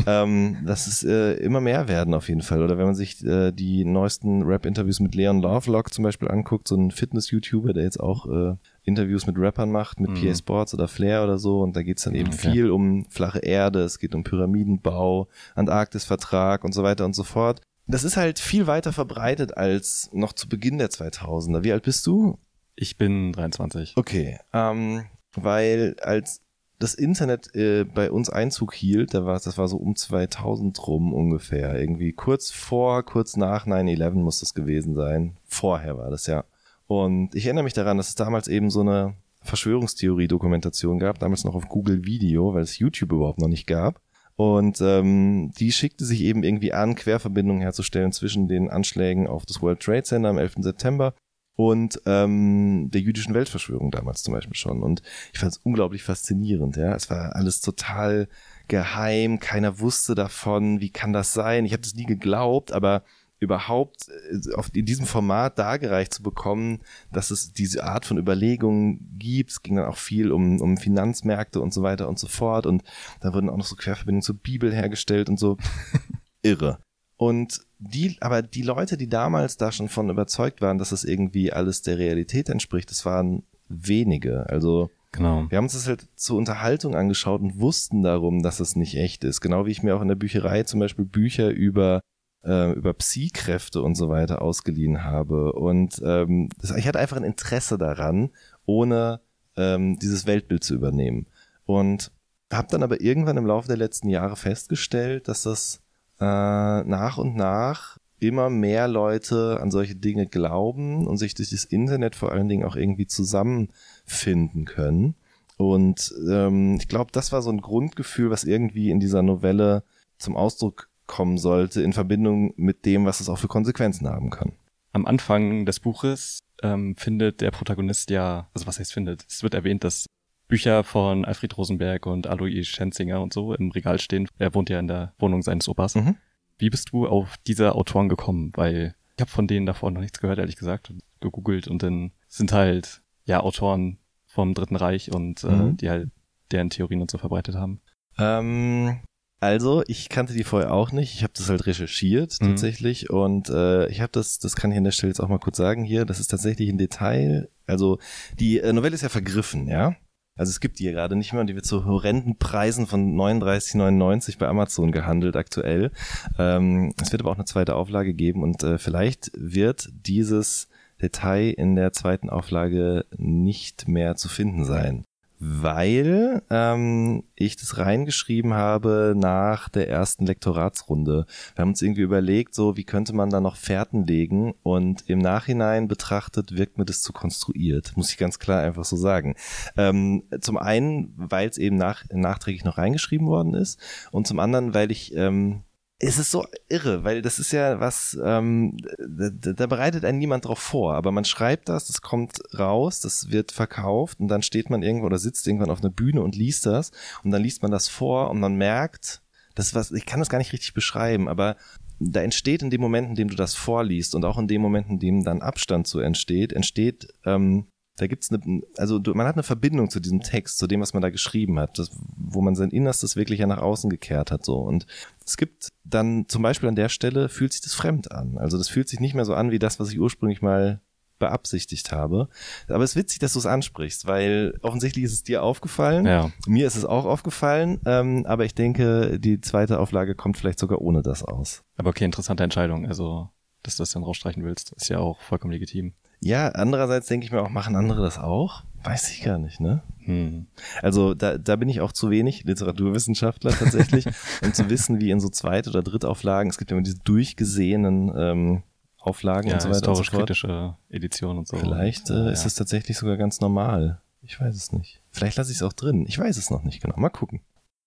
Ähm, 0.06 0.58
dass 0.66 0.88
es 0.88 1.04
äh, 1.04 1.34
immer 1.36 1.62
mehr 1.62 1.88
werden 1.88 2.14
auf 2.14 2.28
jeden 2.28 2.42
Fall. 2.42 2.62
Oder 2.62 2.78
wenn 2.78 2.86
man 2.86 2.96
sich 2.96 3.24
äh, 3.26 3.52
die 3.52 3.86
neuesten 3.86 4.44
Rap-Interviews 4.44 5.00
mit 5.00 5.16
Leon 5.16 5.42
Lovelock 5.42 5.94
zum 5.94 6.04
Beispiel 6.04 6.30
anguckt, 6.30 6.68
so 6.68 6.76
ein 6.76 6.92
Fitness-YouTuber, 6.92 7.74
der 7.74 7.84
jetzt 7.84 8.00
auch 8.00 8.28
äh, 8.28 8.56
Interviews 8.84 9.26
mit 9.26 9.38
Rappern 9.38 9.72
macht, 9.72 10.00
mit 10.00 10.12
mhm. 10.12 10.28
PA 10.28 10.36
Sports 10.36 10.74
oder 10.74 10.88
Flair 10.90 11.24
oder 11.24 11.38
so. 11.38 11.62
Und 11.62 11.76
da 11.76 11.84
geht's 11.84 12.04
dann 12.04 12.16
eben 12.16 12.34
okay. 12.34 12.52
viel 12.52 12.72
um 12.72 13.06
flache 13.10 13.40
Erde, 13.40 13.82
es 13.84 14.00
geht 14.00 14.14
um 14.14 14.24
Pyramidenbau, 14.24 15.30
Antarktisvertrag 15.56 16.66
und 16.66 16.74
so 16.74 16.84
weiter 16.84 17.06
und 17.06 17.16
so 17.16 17.24
fort 17.24 17.62
das 17.88 18.04
ist 18.04 18.18
halt 18.18 18.40
viel 18.40 18.68
weiter 18.68 18.94
verbreitet 18.94 19.58
als 19.58 20.10
noch 20.14 20.34
zu 20.34 20.48
Beginn 20.48 20.78
der 20.78 20.90
2000er. 20.90 21.64
Wie 21.64 21.72
alt 21.72 21.84
bist 21.84 22.06
du? 22.08 22.40
Ich 22.76 22.98
bin 22.98 23.34
23. 23.34 23.94
Okay, 23.98 24.40
ähm, 24.54 25.06
weil 25.36 25.96
als 26.02 26.42
das 26.80 26.96
Internet 26.96 27.56
äh, 27.56 27.86
bei 27.86 28.12
uns 28.12 28.30
Einzug 28.30 28.74
hielt, 28.74 29.14
da 29.14 29.26
war 29.26 29.40
das 29.40 29.58
war 29.58 29.68
so 29.68 29.78
um 29.78 29.96
2000 29.96 30.88
rum 30.88 31.14
ungefähr, 31.14 31.80
irgendwie 31.80 32.14
kurz 32.14 32.52
vor, 32.52 33.04
kurz 33.04 33.38
nach 33.38 33.68
9/11 33.68 34.12
muss 34.12 34.40
das 34.40 34.54
gewesen 34.54 34.96
sein. 34.96 35.38
Vorher 35.46 35.98
war 35.98 36.10
das 36.10 36.28
ja. 36.28 36.46
Und 36.88 37.36
ich 37.36 37.46
erinnere 37.46 37.64
mich 37.64 37.74
daran, 37.74 37.98
dass 37.98 38.10
es 38.10 38.16
damals 38.16 38.48
eben 38.48 38.70
so 38.70 38.82
eine 38.82 39.16
Verschwörungstheorie-Dokumentation 39.42 41.00
gab, 41.00 41.20
damals 41.20 41.44
noch 41.44 41.56
auf 41.56 41.68
Google 41.70 42.06
Video, 42.06 42.54
weil 42.54 42.64
es 42.64 42.80
YouTube 42.80 43.12
überhaupt 43.12 43.40
noch 43.40 43.48
nicht 43.48 43.68
gab. 43.68 44.02
Und 44.36 44.82
ähm, 44.82 45.52
die 45.60 45.72
schickte 45.72 46.06
sich 46.06 46.22
eben 46.22 46.44
irgendwie 46.44 46.74
an, 46.74 46.96
Querverbindungen 46.96 47.62
herzustellen 47.62 48.12
zwischen 48.12 48.48
den 48.48 48.70
Anschlägen 48.70 49.28
auf 49.28 49.46
das 49.46 49.62
World 49.62 49.80
Trade 49.80 50.04
Center 50.04 50.30
am 50.30 50.38
11. 50.38 50.56
September 50.60 51.14
und 51.56 52.02
ähm, 52.08 52.90
der 52.92 53.02
jüdischen 53.02 53.36
Weltverschwörung 53.36 53.92
damals 53.92 54.24
zum 54.24 54.34
Beispiel 54.34 54.56
schon. 54.56 54.82
Und 54.82 55.04
ich 55.34 55.40
fand 55.40 55.52
es 55.52 55.60
unglaublich 55.60 56.04
faszinierend. 56.04 56.78
Ja, 56.78 56.96
es 56.96 57.10
war 57.10 57.36
alles 57.36 57.62
total 57.62 58.28
geheim, 58.68 59.40
keiner 59.40 59.80
wusste 59.80 60.16
davon. 60.16 60.80
Wie 60.80 60.90
kann 60.90 61.14
das 61.14 61.34
sein? 61.34 61.66
Ich 61.66 61.74
habe 61.74 61.84
das 61.84 61.94
nie 61.94 62.06
geglaubt, 62.06 62.72
aber 62.72 63.04
überhaupt 63.44 64.10
äh, 64.10 64.78
in 64.78 64.86
diesem 64.86 65.06
Format 65.06 65.60
dargereicht 65.60 66.14
zu 66.14 66.24
bekommen, 66.24 66.80
dass 67.12 67.32
es 67.32 67.54
diese 67.54 67.84
Art 67.84 68.06
von 68.06 68.18
Überlegungen 68.18 69.18
gibt. 69.20 69.52
Es 69.52 69.62
ging 69.62 69.76
dann 69.76 69.86
auch 69.86 69.98
viel 69.98 70.32
um, 70.32 70.60
um 70.62 70.78
Finanzmärkte 70.78 71.62
und 71.62 71.74
so 71.74 71.84
weiter 71.84 72.10
und 72.10 72.20
so 72.20 72.28
fort. 72.28 72.66
Und 72.66 72.84
da 73.22 73.34
wurden 73.34 73.50
auch 73.50 73.58
noch 73.58 73.66
so 73.66 73.76
Querverbindungen 73.76 74.24
zur 74.24 74.36
Bibel 74.36 74.74
hergestellt 74.74 75.30
und 75.30 75.40
so. 75.40 75.58
Irre. 76.42 76.80
Und 77.18 77.62
die, 77.78 78.18
aber 78.22 78.42
die 78.42 78.64
Leute, 78.64 78.98
die 78.98 79.08
damals 79.08 79.58
da 79.58 79.72
schon 79.72 79.90
von 79.90 80.10
überzeugt 80.10 80.62
waren, 80.62 80.78
dass 80.78 80.92
es 80.92 81.04
irgendwie 81.04 81.54
alles 81.54 81.82
der 81.82 81.98
Realität 81.98 82.50
entspricht, 82.50 82.90
das 82.90 83.06
waren 83.06 83.44
wenige. 83.70 84.50
Also 84.50 84.90
Genau. 85.14 85.46
Wir 85.48 85.58
haben 85.60 85.66
uns 85.66 85.74
das 85.74 85.88
halt 85.88 86.08
zur 86.16 86.38
Unterhaltung 86.38 86.96
angeschaut 86.96 87.40
und 87.42 87.60
wussten 87.60 88.02
darum, 88.02 88.42
dass 88.42 88.60
es 88.60 88.76
nicht 88.76 88.98
echt 88.98 89.24
ist. 89.24 89.42
Genau 89.42 89.66
wie 89.68 89.72
ich 89.72 89.84
mir 89.84 89.96
auch 89.96 90.02
in 90.02 90.08
der 90.08 90.16
Bücherei 90.16 90.64
zum 90.64 90.80
Beispiel 90.80 91.06
Bücher 91.06 91.52
über 91.52 92.02
äh, 92.44 92.74
über 92.74 92.94
Psi-Kräfte 92.94 93.82
und 93.82 93.96
so 93.96 94.10
weiter 94.10 94.42
ausgeliehen 94.42 95.04
habe. 95.04 95.54
Und 95.54 96.02
ähm, 96.06 96.50
ich 96.62 96.88
hatte 96.88 97.00
einfach 97.00 97.18
ein 97.18 97.24
Interesse 97.24 97.78
daran, 97.78 98.32
ohne 98.66 99.22
ähm, 99.56 100.00
dieses 100.00 100.26
Weltbild 100.26 100.64
zu 100.64 100.74
übernehmen. 100.74 101.28
Und 101.66 102.12
habe 102.52 102.68
dann 102.70 102.84
aber 102.84 103.02
irgendwann 103.02 103.38
im 103.38 103.46
Laufe 103.46 103.68
der 103.68 103.78
letzten 103.78 104.10
Jahre 104.10 104.36
festgestellt, 104.36 105.28
dass 105.28 105.44
das 105.44 105.82
äh, 106.20 106.24
nach 106.26 107.18
und 107.18 107.36
nach 107.36 107.98
immer 108.20 108.50
mehr 108.50 108.88
Leute 108.88 109.60
an 109.62 109.72
solche 109.72 109.96
Dinge 109.96 110.28
glauben 110.28 111.08
und 111.08 111.18
sich 111.18 111.34
durch 111.34 111.50
das 111.50 111.66
Internet 111.66 112.16
vor 112.16 112.32
allen 112.32 112.48
Dingen 112.48 112.66
auch 112.66 112.76
irgendwie 112.76 113.08
zusammenfinden 113.08 114.66
können. 114.66 115.16
Und 115.58 116.14
ähm, 116.30 116.78
ich 116.80 116.88
glaube, 116.88 117.12
das 117.12 117.32
war 117.32 117.42
so 117.42 117.52
ein 117.52 117.62
Grundgefühl, 117.62 118.30
was 118.30 118.44
irgendwie 118.44 118.90
in 118.92 119.00
dieser 119.00 119.22
Novelle 119.22 119.84
zum 120.18 120.36
Ausdruck 120.36 120.90
kommen 121.08 121.38
sollte 121.38 121.82
in 121.82 121.94
Verbindung 121.94 122.54
mit 122.56 122.86
dem, 122.86 123.06
was 123.06 123.20
es 123.20 123.30
auch 123.30 123.38
für 123.38 123.48
Konsequenzen 123.48 124.08
haben 124.08 124.30
kann. 124.30 124.54
Am 124.92 125.06
Anfang 125.06 125.66
des 125.66 125.80
Buches 125.80 126.40
ähm, 126.62 126.96
findet 126.96 127.42
der 127.42 127.52
Protagonist 127.52 128.10
ja, 128.10 128.50
also 128.54 128.68
was 128.68 128.80
heißt 128.80 128.94
findet, 128.94 129.26
es 129.28 129.44
wird 129.44 129.54
erwähnt, 129.54 129.84
dass 129.84 130.06
Bücher 130.48 130.84
von 130.84 131.26
Alfred 131.26 131.58
Rosenberg 131.58 132.06
und 132.06 132.28
Alois 132.28 132.64
Schenzinger 132.64 133.22
und 133.22 133.34
so 133.34 133.54
im 133.54 133.72
Regal 133.72 134.00
stehen. 134.00 134.28
Er 134.38 134.54
wohnt 134.54 134.70
ja 134.70 134.80
in 134.80 134.88
der 134.88 135.14
Wohnung 135.18 135.42
seines 135.42 135.68
Opas. 135.68 135.96
Mhm. 135.96 136.16
Wie 136.58 136.70
bist 136.70 136.92
du 136.92 137.08
auf 137.08 137.38
diese 137.48 137.74
Autoren 137.74 138.10
gekommen? 138.10 138.52
Weil 138.54 138.94
ich 139.16 139.22
habe 139.22 139.32
von 139.32 139.48
denen 139.48 139.66
davor 139.66 139.92
noch 139.92 140.02
nichts 140.02 140.20
gehört, 140.20 140.40
ehrlich 140.40 140.56
gesagt, 140.56 140.90
und 140.90 141.02
gegoogelt 141.22 141.68
und 141.68 141.82
dann 141.82 142.12
sind 142.28 142.52
halt 142.52 143.02
ja 143.26 143.40
Autoren 143.40 143.98
vom 144.26 144.54
Dritten 144.54 144.76
Reich 144.76 145.12
und 145.12 145.44
äh, 145.44 145.48
mhm. 145.48 145.78
die 145.78 145.90
halt 145.90 146.10
deren 146.52 146.70
Theorien 146.70 147.02
und 147.02 147.10
so 147.10 147.18
verbreitet 147.18 147.56
haben. 147.56 147.82
Ähm, 148.18 149.00
also, 149.44 149.84
ich 149.88 150.10
kannte 150.10 150.34
die 150.34 150.44
vorher 150.44 150.74
auch 150.74 150.92
nicht. 150.92 151.14
Ich 151.14 151.24
habe 151.24 151.34
das 151.36 151.50
halt 151.50 151.66
recherchiert 151.66 152.38
mhm. 152.40 152.48
tatsächlich 152.48 153.10
und 153.10 153.50
äh, 153.50 153.88
ich 153.90 154.02
habe 154.02 154.12
das, 154.12 154.40
das 154.40 154.56
kann 154.56 154.72
ich 154.72 154.78
an 154.78 154.86
der 154.86 154.92
Stelle 154.92 155.12
jetzt 155.12 155.20
auch 155.20 155.28
mal 155.28 155.40
kurz 155.40 155.58
sagen 155.58 155.84
hier, 155.84 156.06
das 156.06 156.20
ist 156.20 156.28
tatsächlich 156.28 156.70
ein 156.70 156.78
Detail. 156.78 157.50
Also, 157.68 158.00
die 158.40 158.60
äh, 158.60 158.72
Novelle 158.74 158.96
ist 158.96 159.02
ja 159.02 159.10
vergriffen, 159.10 159.68
ja. 159.68 159.96
Also 160.36 160.50
es 160.50 160.60
gibt 160.60 160.80
die 160.80 160.86
ja 160.86 160.92
gerade 160.92 161.16
nicht 161.16 161.32
mehr 161.32 161.42
und 161.42 161.48
die 161.48 161.56
wird 161.56 161.66
zu 161.66 161.86
horrenden 161.86 162.38
Preisen 162.40 162.88
von 162.88 163.16
39,99 163.16 164.40
bei 164.40 164.48
Amazon 164.48 164.92
gehandelt 164.92 165.36
aktuell. 165.36 165.92
Ähm, 166.40 166.94
es 167.00 167.12
wird 167.12 167.22
aber 167.22 167.32
auch 167.32 167.36
eine 167.36 167.46
zweite 167.46 167.76
Auflage 167.76 168.16
geben 168.16 168.42
und 168.42 168.64
äh, 168.64 168.80
vielleicht 168.80 169.30
wird 169.36 169.90
dieses 169.92 170.70
Detail 171.02 171.52
in 171.52 171.76
der 171.76 171.94
zweiten 171.94 172.32
Auflage 172.32 173.06
nicht 173.16 173.88
mehr 173.88 174.16
zu 174.16 174.28
finden 174.28 174.66
sein 174.66 175.06
weil 175.46 176.42
ähm, 176.50 177.24
ich 177.36 177.58
das 177.58 177.78
reingeschrieben 177.78 178.54
habe 178.54 179.14
nach 179.16 179.68
der 179.68 179.90
ersten 179.90 180.26
Lektoratsrunde. 180.26 181.26
Wir 181.56 181.62
haben 181.62 181.70
uns 181.70 181.82
irgendwie 181.82 182.02
überlegt, 182.02 182.56
so 182.56 182.78
wie 182.78 182.86
könnte 182.86 183.14
man 183.14 183.30
da 183.30 183.42
noch 183.42 183.58
Fährten 183.58 184.08
legen 184.08 184.54
und 184.64 185.10
im 185.10 185.20
Nachhinein 185.20 185.90
betrachtet 185.90 186.58
wirkt 186.58 186.78
mir 186.78 186.86
das 186.86 187.02
zu 187.02 187.12
konstruiert, 187.12 187.98
muss 187.98 188.12
ich 188.12 188.18
ganz 188.18 188.40
klar 188.40 188.62
einfach 188.62 188.86
so 188.86 188.96
sagen. 188.96 189.36
Ähm, 189.76 190.24
zum 190.40 190.58
einen, 190.58 191.14
weil 191.18 191.50
es 191.50 191.58
eben 191.58 191.76
nach, 191.76 192.06
nachträglich 192.10 192.64
noch 192.64 192.78
reingeschrieben 192.78 193.28
worden 193.28 193.54
ist 193.54 193.80
und 194.12 194.28
zum 194.28 194.40
anderen, 194.40 194.74
weil 194.74 194.92
ich 194.92 195.14
ähm, 195.14 195.64
es 196.06 196.20
ist 196.20 196.32
so 196.32 196.46
irre, 196.70 197.04
weil 197.04 197.22
das 197.22 197.40
ist 197.40 197.52
ja 197.52 197.80
was, 197.80 198.18
ähm, 198.24 198.78
da, 199.00 199.30
da 199.54 199.68
bereitet 199.68 200.04
einen 200.04 200.18
niemand 200.18 200.46
drauf 200.46 200.60
vor, 200.60 200.96
aber 200.96 201.12
man 201.12 201.26
schreibt 201.26 201.70
das, 201.70 201.88
das 201.88 202.02
kommt 202.02 202.40
raus, 202.58 203.00
das 203.00 203.32
wird 203.32 203.52
verkauft 203.52 204.20
und 204.20 204.28
dann 204.28 204.42
steht 204.42 204.70
man 204.70 204.84
irgendwo 204.84 205.06
oder 205.06 205.18
sitzt 205.18 205.48
irgendwann 205.48 205.70
auf 205.70 205.80
einer 205.80 205.90
Bühne 205.90 206.22
und 206.22 206.36
liest 206.36 206.66
das 206.66 206.92
und 207.24 207.32
dann 207.32 207.42
liest 207.42 207.62
man 207.62 207.72
das 207.72 207.88
vor 207.88 208.30
und 208.30 208.40
man 208.40 208.56
merkt, 208.56 209.22
das 209.56 209.76
was, 209.76 209.92
ich 209.92 210.06
kann 210.06 210.20
das 210.20 210.30
gar 210.30 210.40
nicht 210.40 210.54
richtig 210.54 210.74
beschreiben, 210.74 211.30
aber 211.30 211.56
da 212.00 212.22
entsteht 212.22 212.62
in 212.62 212.70
dem 212.70 212.82
Moment, 212.82 213.10
in 213.10 213.16
dem 213.16 213.30
du 213.30 213.36
das 213.36 213.56
vorliest 213.56 214.14
und 214.16 214.26
auch 214.26 214.38
in 214.38 214.48
dem 214.48 214.62
Moment, 214.62 214.90
in 214.90 215.00
dem 215.00 215.24
dann 215.24 215.42
Abstand 215.42 215.88
so 215.88 216.00
entsteht, 216.00 216.52
entsteht 216.52 217.08
ähm, 217.26 217.68
da 217.98 218.08
gibt's 218.08 218.32
eine, 218.32 218.62
also 218.78 219.00
man 219.14 219.28
hat 219.28 219.36
eine 219.36 219.44
Verbindung 219.44 219.90
zu 219.90 220.00
diesem 220.00 220.22
Text, 220.22 220.58
zu 220.58 220.68
dem, 220.68 220.82
was 220.82 220.94
man 220.94 221.02
da 221.02 221.10
geschrieben 221.10 221.60
hat, 221.60 221.78
das, 221.78 221.92
wo 222.16 222.42
man 222.42 222.56
sein 222.56 222.72
Innerstes 222.72 223.16
wirklich 223.16 223.40
ja 223.40 223.48
nach 223.48 223.62
außen 223.62 223.90
gekehrt 223.90 224.32
hat, 224.32 224.46
so. 224.46 224.58
Und 224.58 224.88
es 225.26 225.38
gibt 225.38 225.70
dann 225.84 226.28
zum 226.28 226.42
Beispiel 226.42 226.70
an 226.70 226.76
der 226.76 226.90
Stelle 226.90 227.30
fühlt 227.30 227.54
sich 227.54 227.62
das 227.62 227.74
fremd 227.74 228.12
an. 228.12 228.38
Also 228.38 228.58
das 228.58 228.70
fühlt 228.70 228.90
sich 228.90 229.00
nicht 229.00 229.14
mehr 229.14 229.26
so 229.26 229.36
an 229.36 229.52
wie 229.52 229.60
das, 229.60 229.80
was 229.80 229.92
ich 229.92 230.00
ursprünglich 230.00 230.42
mal 230.42 230.82
beabsichtigt 231.20 231.92
habe. 231.92 232.28
Aber 232.68 232.84
es 232.84 232.92
ist 232.92 232.96
witzig, 232.96 233.20
dass 233.20 233.34
du 233.34 233.40
es 233.40 233.46
ansprichst, 233.46 234.08
weil 234.08 234.58
offensichtlich 234.62 235.06
ist 235.06 235.14
es 235.14 235.24
dir 235.24 235.44
aufgefallen. 235.44 236.06
Ja. 236.06 236.32
Mir 236.48 236.68
ist 236.68 236.76
es 236.76 236.86
auch 236.86 237.06
aufgefallen. 237.06 237.80
Ähm, 237.86 238.26
aber 238.26 238.46
ich 238.46 238.56
denke, 238.56 239.20
die 239.20 239.40
zweite 239.40 239.80
Auflage 239.80 240.16
kommt 240.16 240.38
vielleicht 240.38 240.60
sogar 240.60 240.82
ohne 240.82 241.02
das 241.02 241.24
aus. 241.24 241.64
Aber 241.78 241.92
okay, 241.92 242.06
interessante 242.06 242.44
Entscheidung. 242.44 242.86
Also, 242.88 243.30
dass 243.62 243.78
du 243.78 243.84
das 243.84 243.92
dann 243.92 244.04
rausstreichen 244.04 244.44
willst, 244.44 244.74
ist 244.74 244.90
ja 244.90 244.98
auch 244.98 245.22
vollkommen 245.22 245.54
legitim. 245.54 245.94
Ja, 246.24 246.50
andererseits 246.50 247.08
denke 247.08 247.26
ich 247.26 247.32
mir 247.32 247.42
auch, 247.42 247.50
machen 247.50 247.76
andere 247.76 248.02
das 248.02 248.18
auch? 248.18 248.64
Weiß 248.84 249.12
ich 249.12 249.24
gar 249.24 249.38
nicht, 249.38 249.60
ne? 249.60 249.82
Hm. 250.00 250.48
Also 250.82 251.14
da, 251.14 251.38
da 251.38 251.56
bin 251.56 251.70
ich 251.70 251.80
auch 251.82 251.92
zu 251.92 252.10
wenig 252.10 252.44
Literaturwissenschaftler 252.44 253.52
tatsächlich, 253.52 254.06
um 254.44 254.54
zu 254.54 254.70
wissen, 254.70 255.00
wie 255.00 255.12
in 255.12 255.20
so 255.20 255.30
Zweit- 255.30 255.68
oder 255.68 255.82
Drittauflagen, 255.82 256.50
es 256.50 256.58
gibt 256.58 256.72
ja 256.72 256.78
immer 256.78 256.84
diese 256.84 257.00
durchgesehenen 257.00 258.12
ähm, 258.16 258.64
Auflagen 259.00 259.48
ja, 259.50 259.56
und 259.56 259.62
so 259.62 259.70
weiter 259.70 259.90
und 259.90 259.96
so 259.96 260.04
fort. 260.04 260.28
kritische 260.28 260.76
Edition 260.90 261.38
und 261.38 261.48
so. 261.48 261.58
Vielleicht 261.58 262.10
äh, 262.10 262.14
ja. 262.14 262.30
ist 262.30 262.46
es 262.46 262.56
tatsächlich 262.56 262.98
sogar 262.98 263.18
ganz 263.18 263.42
normal. 263.42 264.02
Ich 264.22 264.40
weiß 264.40 264.56
es 264.56 264.72
nicht. 264.72 265.02
Vielleicht 265.12 265.38
lasse 265.38 265.52
ich 265.52 265.58
es 265.58 265.64
auch 265.64 265.74
drin. 265.74 266.06
Ich 266.08 266.18
weiß 266.18 266.38
es 266.38 266.50
noch 266.50 266.64
nicht 266.64 266.82
genau. 266.82 266.98
Mal 266.98 267.10
gucken. 267.10 267.42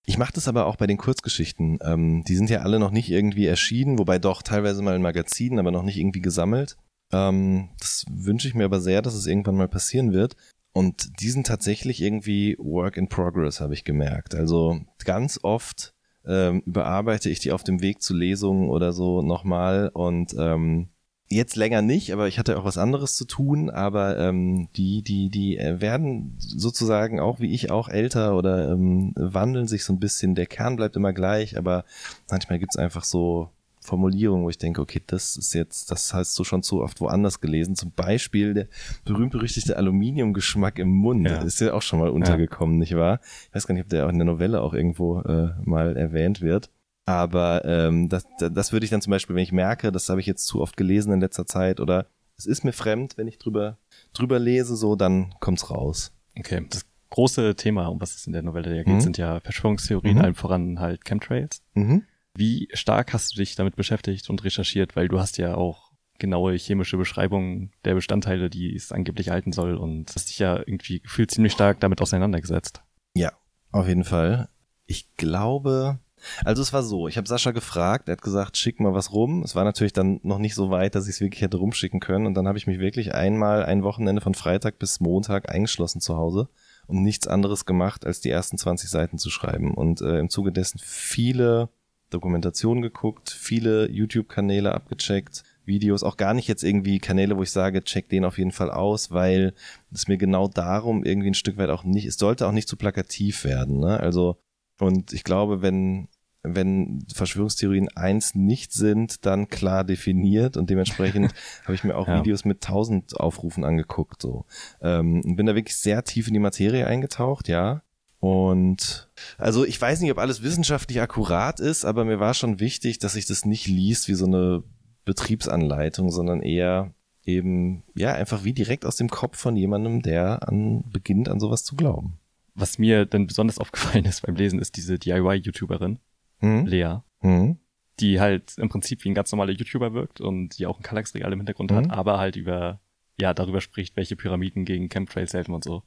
Ich 0.05 0.17
mache 0.17 0.31
das 0.31 0.47
aber 0.47 0.67
auch 0.67 0.77
bei 0.77 0.87
den 0.87 0.97
Kurzgeschichten. 0.97 1.79
Ähm, 1.81 2.23
die 2.23 2.35
sind 2.35 2.49
ja 2.49 2.59
alle 2.59 2.79
noch 2.79 2.91
nicht 2.91 3.09
irgendwie 3.09 3.45
erschienen, 3.45 3.99
wobei 3.99 4.19
doch 4.19 4.41
teilweise 4.41 4.81
mal 4.81 4.95
in 4.95 5.01
Magazinen, 5.01 5.59
aber 5.59 5.71
noch 5.71 5.83
nicht 5.83 5.97
irgendwie 5.97 6.21
gesammelt. 6.21 6.77
Ähm, 7.11 7.69
das 7.79 8.05
wünsche 8.09 8.47
ich 8.47 8.55
mir 8.55 8.65
aber 8.65 8.81
sehr, 8.81 9.01
dass 9.01 9.13
es 9.13 9.27
irgendwann 9.27 9.55
mal 9.55 9.67
passieren 9.67 10.13
wird. 10.13 10.35
Und 10.73 11.21
die 11.21 11.29
sind 11.29 11.47
tatsächlich 11.47 12.01
irgendwie 12.01 12.55
Work 12.59 12.97
in 12.97 13.09
Progress, 13.09 13.61
habe 13.61 13.73
ich 13.73 13.83
gemerkt. 13.83 14.35
Also 14.35 14.79
ganz 15.03 15.39
oft 15.41 15.93
ähm, 16.25 16.61
überarbeite 16.65 17.29
ich 17.29 17.39
die 17.39 17.51
auf 17.51 17.63
dem 17.63 17.81
Weg 17.81 18.01
zu 18.01 18.13
Lesungen 18.13 18.69
oder 18.69 18.93
so 18.93 19.21
nochmal 19.21 19.89
und 19.93 20.35
ähm, 20.37 20.89
jetzt 21.29 21.55
länger 21.55 21.81
nicht, 21.81 22.13
aber 22.13 22.27
ich 22.27 22.39
hatte 22.39 22.57
auch 22.57 22.63
was 22.63 22.77
anderes 22.77 23.15
zu 23.15 23.25
tun, 23.25 23.69
aber 23.69 24.17
ähm, 24.17 24.69
die, 24.75 25.01
die, 25.01 25.29
die 25.29 25.57
äh, 25.57 25.81
werden 25.81 26.35
sozusagen 26.37 27.19
auch 27.19 27.39
wie 27.39 27.53
ich 27.53 27.69
auch 27.71 27.89
älter 27.89 28.35
oder 28.35 28.71
ähm, 28.71 29.13
wandeln 29.15 29.67
sich 29.67 29.83
so 29.83 29.93
ein 29.93 29.99
bisschen. 29.99 30.35
Der 30.35 30.45
Kern 30.45 30.75
bleibt 30.75 30.95
immer 30.95 31.13
gleich, 31.13 31.57
aber 31.57 31.85
manchmal 32.29 32.59
gibt's 32.59 32.77
einfach 32.77 33.03
so 33.03 33.49
Formulierungen, 33.87 34.43
wo 34.43 34.49
ich 34.49 34.57
denke, 34.57 34.81
okay, 34.81 35.01
das 35.07 35.37
ist 35.37 35.53
jetzt, 35.53 35.89
das 35.91 36.13
hast 36.13 36.37
du 36.37 36.43
schon 36.43 36.61
zu 36.61 36.81
oft 36.81 36.99
woanders 36.99 37.39
gelesen. 37.39 37.75
Zum 37.75 37.91
Beispiel 37.91 38.53
der 38.53 38.67
berühmt-berüchtigte 39.05 39.77
Aluminiumgeschmack 39.77 40.77
im 40.77 40.89
Mund. 40.89 41.27
Ja. 41.27 41.41
Ist 41.41 41.61
ja 41.61 41.73
auch 41.73 41.81
schon 41.81 41.99
mal 41.99 42.09
untergekommen, 42.09 42.75
ja. 42.75 42.79
nicht 42.79 42.95
wahr? 42.95 43.19
Ich 43.49 43.55
weiß 43.55 43.65
gar 43.65 43.73
nicht, 43.73 43.85
ob 43.85 43.89
der 43.89 44.05
auch 44.05 44.09
in 44.09 44.19
der 44.19 44.25
Novelle 44.25 44.61
auch 44.61 44.73
irgendwo 44.73 45.21
äh, 45.21 45.53
mal 45.63 45.95
erwähnt 45.95 46.41
wird. 46.41 46.69
Aber 47.05 47.63
ähm, 47.63 48.09
das, 48.09 48.25
das 48.37 48.73
würde 48.73 48.83
ich 48.83 48.89
dann 48.89 49.01
zum 49.01 49.11
Beispiel, 49.11 49.35
wenn 49.35 49.43
ich 49.43 49.53
merke, 49.53 49.93
das 49.93 50.09
habe 50.09 50.19
ich 50.19 50.25
jetzt 50.25 50.45
zu 50.45 50.61
oft 50.61 50.75
gelesen 50.75 51.13
in 51.13 51.21
letzter 51.21 51.45
Zeit 51.45 51.79
oder 51.79 52.07
es 52.37 52.45
ist 52.45 52.65
mir 52.65 52.73
fremd, 52.73 53.17
wenn 53.17 53.27
ich 53.27 53.37
drüber, 53.39 53.77
drüber 54.13 54.37
lese, 54.37 54.75
so, 54.75 54.95
dann 54.95 55.33
kommt's 55.39 55.71
raus. 55.71 56.11
Okay, 56.37 56.65
das 56.69 56.85
große 57.09 57.55
Thema, 57.55 57.87
um 57.87 58.01
was 58.01 58.15
es 58.15 58.27
in 58.27 58.33
der 58.33 58.41
Novelle 58.41 58.75
ja 58.75 58.83
geht, 58.83 58.95
mhm. 58.95 59.01
sind 59.01 59.17
ja 59.17 59.39
Verschwörungstheorien, 59.39 60.17
mhm. 60.17 60.21
allen 60.21 60.35
voran 60.35 60.79
halt 60.79 61.05
Chemtrails. 61.05 61.61
Mhm. 61.73 62.03
Wie 62.37 62.69
stark 62.73 63.13
hast 63.13 63.33
du 63.33 63.37
dich 63.37 63.55
damit 63.55 63.75
beschäftigt 63.75 64.29
und 64.29 64.43
recherchiert? 64.43 64.95
Weil 64.95 65.07
du 65.07 65.19
hast 65.19 65.39
ja 65.39 65.55
auch 65.55 65.91
genaue 66.19 66.55
chemische 66.55 66.97
Beschreibungen 66.97 67.71
der 67.83 67.95
Bestandteile, 67.95 68.51
die 68.51 68.75
es 68.75 68.91
angeblich 68.91 69.29
halten 69.29 69.51
soll 69.51 69.75
und 69.75 70.13
hast 70.13 70.29
dich 70.29 70.37
ja 70.37 70.57
irgendwie 70.57 70.99
gefühlt 70.99 71.31
ziemlich 71.31 71.53
stark 71.53 71.79
damit 71.79 71.99
auseinandergesetzt. 71.99 72.81
Ja, 73.15 73.31
auf 73.71 73.87
jeden 73.87 74.03
Fall. 74.03 74.49
Ich 74.85 75.15
glaube, 75.15 75.99
also 76.45 76.61
es 76.61 76.73
war 76.73 76.83
so, 76.83 77.07
ich 77.07 77.17
habe 77.17 77.27
Sascha 77.27 77.51
gefragt, 77.51 78.07
er 78.07 78.13
hat 78.13 78.21
gesagt, 78.21 78.55
schick 78.55 78.79
mal 78.79 78.93
was 78.93 79.11
rum. 79.13 79.41
Es 79.41 79.55
war 79.55 79.63
natürlich 79.63 79.93
dann 79.93 80.19
noch 80.21 80.37
nicht 80.37 80.53
so 80.53 80.69
weit, 80.69 80.93
dass 80.93 81.07
ich 81.07 81.15
es 81.15 81.21
wirklich 81.21 81.41
hätte 81.41 81.57
rumschicken 81.57 81.99
können. 81.99 82.27
Und 82.27 82.35
dann 82.35 82.47
habe 82.47 82.59
ich 82.59 82.67
mich 82.67 82.79
wirklich 82.79 83.15
einmal 83.15 83.65
ein 83.65 83.81
Wochenende 83.81 84.21
von 84.21 84.35
Freitag 84.35 84.77
bis 84.77 84.99
Montag 84.99 85.51
eingeschlossen 85.51 86.01
zu 86.01 86.17
Hause 86.17 86.49
und 86.85 87.01
nichts 87.01 87.27
anderes 87.27 87.65
gemacht, 87.65 88.05
als 88.05 88.21
die 88.21 88.29
ersten 88.29 88.57
20 88.57 88.89
Seiten 88.89 89.17
zu 89.17 89.31
schreiben. 89.31 89.73
Und 89.73 90.01
äh, 90.01 90.19
im 90.19 90.29
Zuge 90.29 90.51
dessen 90.51 90.79
viele 90.79 91.69
Dokumentationen 92.09 92.81
geguckt, 92.81 93.29
viele 93.29 93.89
YouTube-Kanäle 93.89 94.73
abgecheckt, 94.73 95.43
Videos, 95.65 96.03
auch 96.03 96.15
gar 96.15 96.33
nicht 96.33 96.47
jetzt 96.47 96.63
irgendwie 96.63 96.99
Kanäle, 96.99 97.37
wo 97.37 97.43
ich 97.43 97.51
sage, 97.51 97.83
check 97.83 98.07
den 98.09 98.23
auf 98.23 98.37
jeden 98.37 98.53
Fall 98.53 98.71
aus, 98.71 99.11
weil 99.11 99.53
es 99.91 100.07
mir 100.07 100.17
genau 100.17 100.47
darum 100.47 101.03
irgendwie 101.03 101.29
ein 101.29 101.33
Stück 101.33 101.57
weit 101.57 101.69
auch 101.69 101.83
nicht, 101.83 102.05
es 102.05 102.17
sollte 102.17 102.47
auch 102.47 102.53
nicht 102.53 102.69
zu 102.69 102.77
plakativ 102.77 103.43
werden. 103.43 103.79
Ne? 103.79 103.99
Also 103.99 104.37
und 104.79 105.13
ich 105.13 105.23
glaube, 105.23 105.61
wenn, 105.61 106.07
wenn 106.43 107.05
Verschwörungstheorien 107.13 107.89
eins 107.95 108.35
nicht 108.35 108.71
sind, 108.71 109.25
dann 109.25 109.49
klar 109.49 109.83
definiert 109.83 110.55
und 110.55 110.69
dementsprechend 110.69 111.33
habe 111.63 111.73
ich 111.73 111.83
mir 111.83 111.95
auch 111.95 112.07
ja. 112.07 112.19
Videos 112.19 112.45
mit 112.45 112.61
tausend 112.61 113.19
Aufrufen 113.19 113.63
angeguckt. 113.63 114.21
So 114.21 114.45
ähm, 114.81 115.35
bin 115.35 115.45
da 115.45 115.55
wirklich 115.55 115.77
sehr 115.77 116.03
tief 116.03 116.27
in 116.27 116.33
die 116.33 116.39
Materie 116.39 116.87
eingetaucht, 116.87 117.47
ja. 117.47 117.81
Und 118.19 119.09
also 119.37 119.63
ich 119.63 119.79
weiß 119.79 120.01
nicht, 120.01 120.11
ob 120.11 120.17
alles 120.17 120.41
wissenschaftlich 120.41 121.01
akkurat 121.01 121.59
ist, 121.59 121.85
aber 121.85 122.03
mir 122.03 122.19
war 122.19 122.33
schon 122.33 122.59
wichtig, 122.59 122.99
dass 122.99 123.15
ich 123.15 123.25
das 123.25 123.45
nicht 123.45 123.67
liest 123.67 124.07
wie 124.07 124.15
so 124.15 124.25
eine 124.25 124.63
Betriebsanleitung, 125.05 126.09
sondern 126.09 126.41
eher 126.41 126.93
eben 127.23 127.83
ja 127.95 128.13
einfach 128.13 128.43
wie 128.43 128.53
direkt 128.53 128.85
aus 128.85 128.95
dem 128.95 129.09
Kopf 129.09 129.37
von 129.37 129.55
jemandem, 129.55 130.01
der 130.01 130.47
an 130.47 130.83
beginnt 130.89 131.29
an 131.29 131.39
sowas 131.39 131.63
zu 131.63 131.75
glauben 131.75 132.19
was 132.57 132.79
mir 132.79 133.05
dann 133.05 133.27
besonders 133.27 133.59
aufgefallen 133.59 134.05
ist 134.05 134.25
beim 134.25 134.35
Lesen, 134.35 134.59
ist 134.59 134.75
diese 134.75 134.99
DIY-YouTuberin, 134.99 135.99
hm? 136.39 136.65
Lea, 136.65 136.97
hm? 137.19 137.57
die 137.99 138.19
halt 138.19 138.57
im 138.57 138.69
Prinzip 138.69 139.03
wie 139.03 139.09
ein 139.09 139.15
ganz 139.15 139.31
normaler 139.31 139.53
YouTuber 139.53 139.93
wirkt 139.93 140.19
und 140.19 140.57
die 140.57 140.65
auch 140.65 140.79
ein 140.79 140.83
Kallax-Regal 140.83 141.31
im 141.31 141.39
Hintergrund 141.39 141.71
hm? 141.71 141.77
hat, 141.77 141.91
aber 141.91 142.19
halt 142.19 142.35
über, 142.35 142.81
ja, 143.19 143.33
darüber 143.33 143.61
spricht, 143.61 143.95
welche 143.95 144.15
Pyramiden 144.15 144.65
gegen 144.65 144.89
Chemtrails 144.89 145.33
helfen 145.33 145.53
und 145.53 145.63
so. 145.63 145.83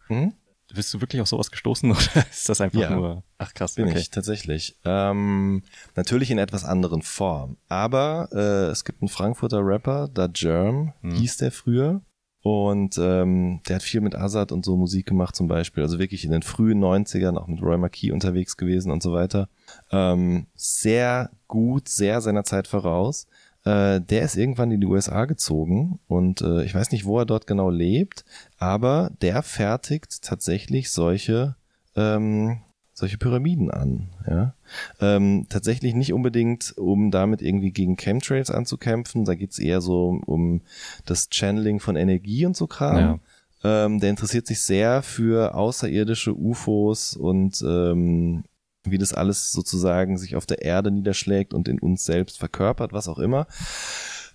Bist 0.75 0.93
du 0.95 1.01
wirklich 1.01 1.21
auf 1.21 1.29
sowas 1.29 1.51
gestoßen 1.51 1.91
oder 1.91 2.27
ist 2.31 2.49
das 2.49 2.61
einfach 2.61 2.81
ja, 2.81 2.91
nur, 2.91 3.25
ach 3.39 3.55
krass, 3.55 3.75
bin 3.75 3.89
okay. 3.89 3.99
ich 3.99 4.11
tatsächlich. 4.11 4.77
Ähm, 4.85 5.63
natürlich 5.97 6.31
in 6.31 6.39
etwas 6.39 6.65
anderen 6.65 7.03
Form, 7.03 7.57
aber 7.69 8.29
äh, 8.33 8.71
es 8.71 8.85
gibt 8.85 9.03
einen 9.03 9.09
Frankfurter 9.09 9.61
Rapper, 9.63 10.09
Da 10.13 10.27
Germ, 10.27 10.95
hm. 11.03 11.15
hieß 11.15 11.39
der 11.39 11.53
früher, 11.53 12.03
und 12.43 12.97
ähm, 12.97 13.61
der 13.69 13.77
hat 13.77 13.83
viel 13.83 14.01
mit 14.01 14.15
Azad 14.15 14.51
und 14.51 14.65
so 14.65 14.77
Musik 14.77 15.07
gemacht 15.07 15.37
zum 15.37 15.47
Beispiel. 15.47 15.83
Also 15.83 15.99
wirklich 15.99 16.25
in 16.25 16.31
den 16.31 16.43
frühen 16.43 16.83
90ern 16.83 17.37
auch 17.37 17.47
mit 17.47 17.61
Roy 17.61 17.77
Marquis 17.77 18.13
unterwegs 18.13 18.57
gewesen 18.57 18.91
und 18.91 19.03
so 19.03 19.13
weiter. 19.13 19.49
Ähm, 19.93 20.47
sehr 20.55 21.31
gut, 21.49 21.89
sehr 21.89 22.23
seiner 22.23 22.45
Zeit 22.45 22.67
voraus. 22.67 23.27
Äh, 23.65 24.01
der 24.01 24.23
ist 24.23 24.37
irgendwann 24.37 24.71
in 24.71 24.81
die 24.81 24.87
USA 24.87 25.27
gezogen 25.27 26.01
und 26.09 26.41
äh, 26.41 26.65
ich 26.65 26.75
weiß 26.75 26.93
nicht, 26.93 27.05
wo 27.05 27.19
er 27.19 27.27
dort 27.27 27.47
genau 27.47 27.71
lebt, 27.71 28.25
aber 28.59 29.11
der 29.21 29.43
fertigt 29.43 30.23
tatsächlich 30.23 30.91
solche 30.91 31.57
ähm, 31.95 32.63
solche 33.01 33.19
Pyramiden 33.19 33.71
an. 33.71 34.11
Ja? 34.29 34.55
Ähm, 35.01 35.47
tatsächlich 35.49 35.95
nicht 35.95 36.13
unbedingt, 36.13 36.75
um 36.77 37.11
damit 37.11 37.43
irgendwie 37.43 37.73
gegen 37.73 37.97
Chemtrails 37.97 38.51
anzukämpfen. 38.51 39.25
Da 39.25 39.35
geht's 39.35 39.59
eher 39.59 39.81
so 39.81 40.21
um 40.27 40.61
das 41.07 41.29
Channeling 41.31 41.81
von 41.81 41.97
Energie 41.97 42.47
und 42.47 42.57
so 42.57 42.67
Kram. 42.67 42.97
Ja. 42.99 43.19
Ähm, 43.63 44.01
der 44.01 44.11
interessiert 44.11 44.47
sich 44.47 44.61
sehr 44.61 45.03
für 45.03 45.55
außerirdische 45.55 46.35
UFOs 46.35 47.17
und 47.17 47.63
ähm, 47.67 48.45
wie 48.85 48.99
das 48.99 49.13
alles 49.13 49.53
sozusagen 49.53 50.17
sich 50.17 50.37
auf 50.37 50.47
der 50.47 50.63
Erde 50.63 50.91
niederschlägt 50.91 51.55
und 51.55 51.69
in 51.69 51.79
uns 51.79 52.05
selbst 52.05 52.39
verkörpert, 52.39 52.93
was 52.93 53.09
auch 53.09 53.19
immer. 53.19 53.47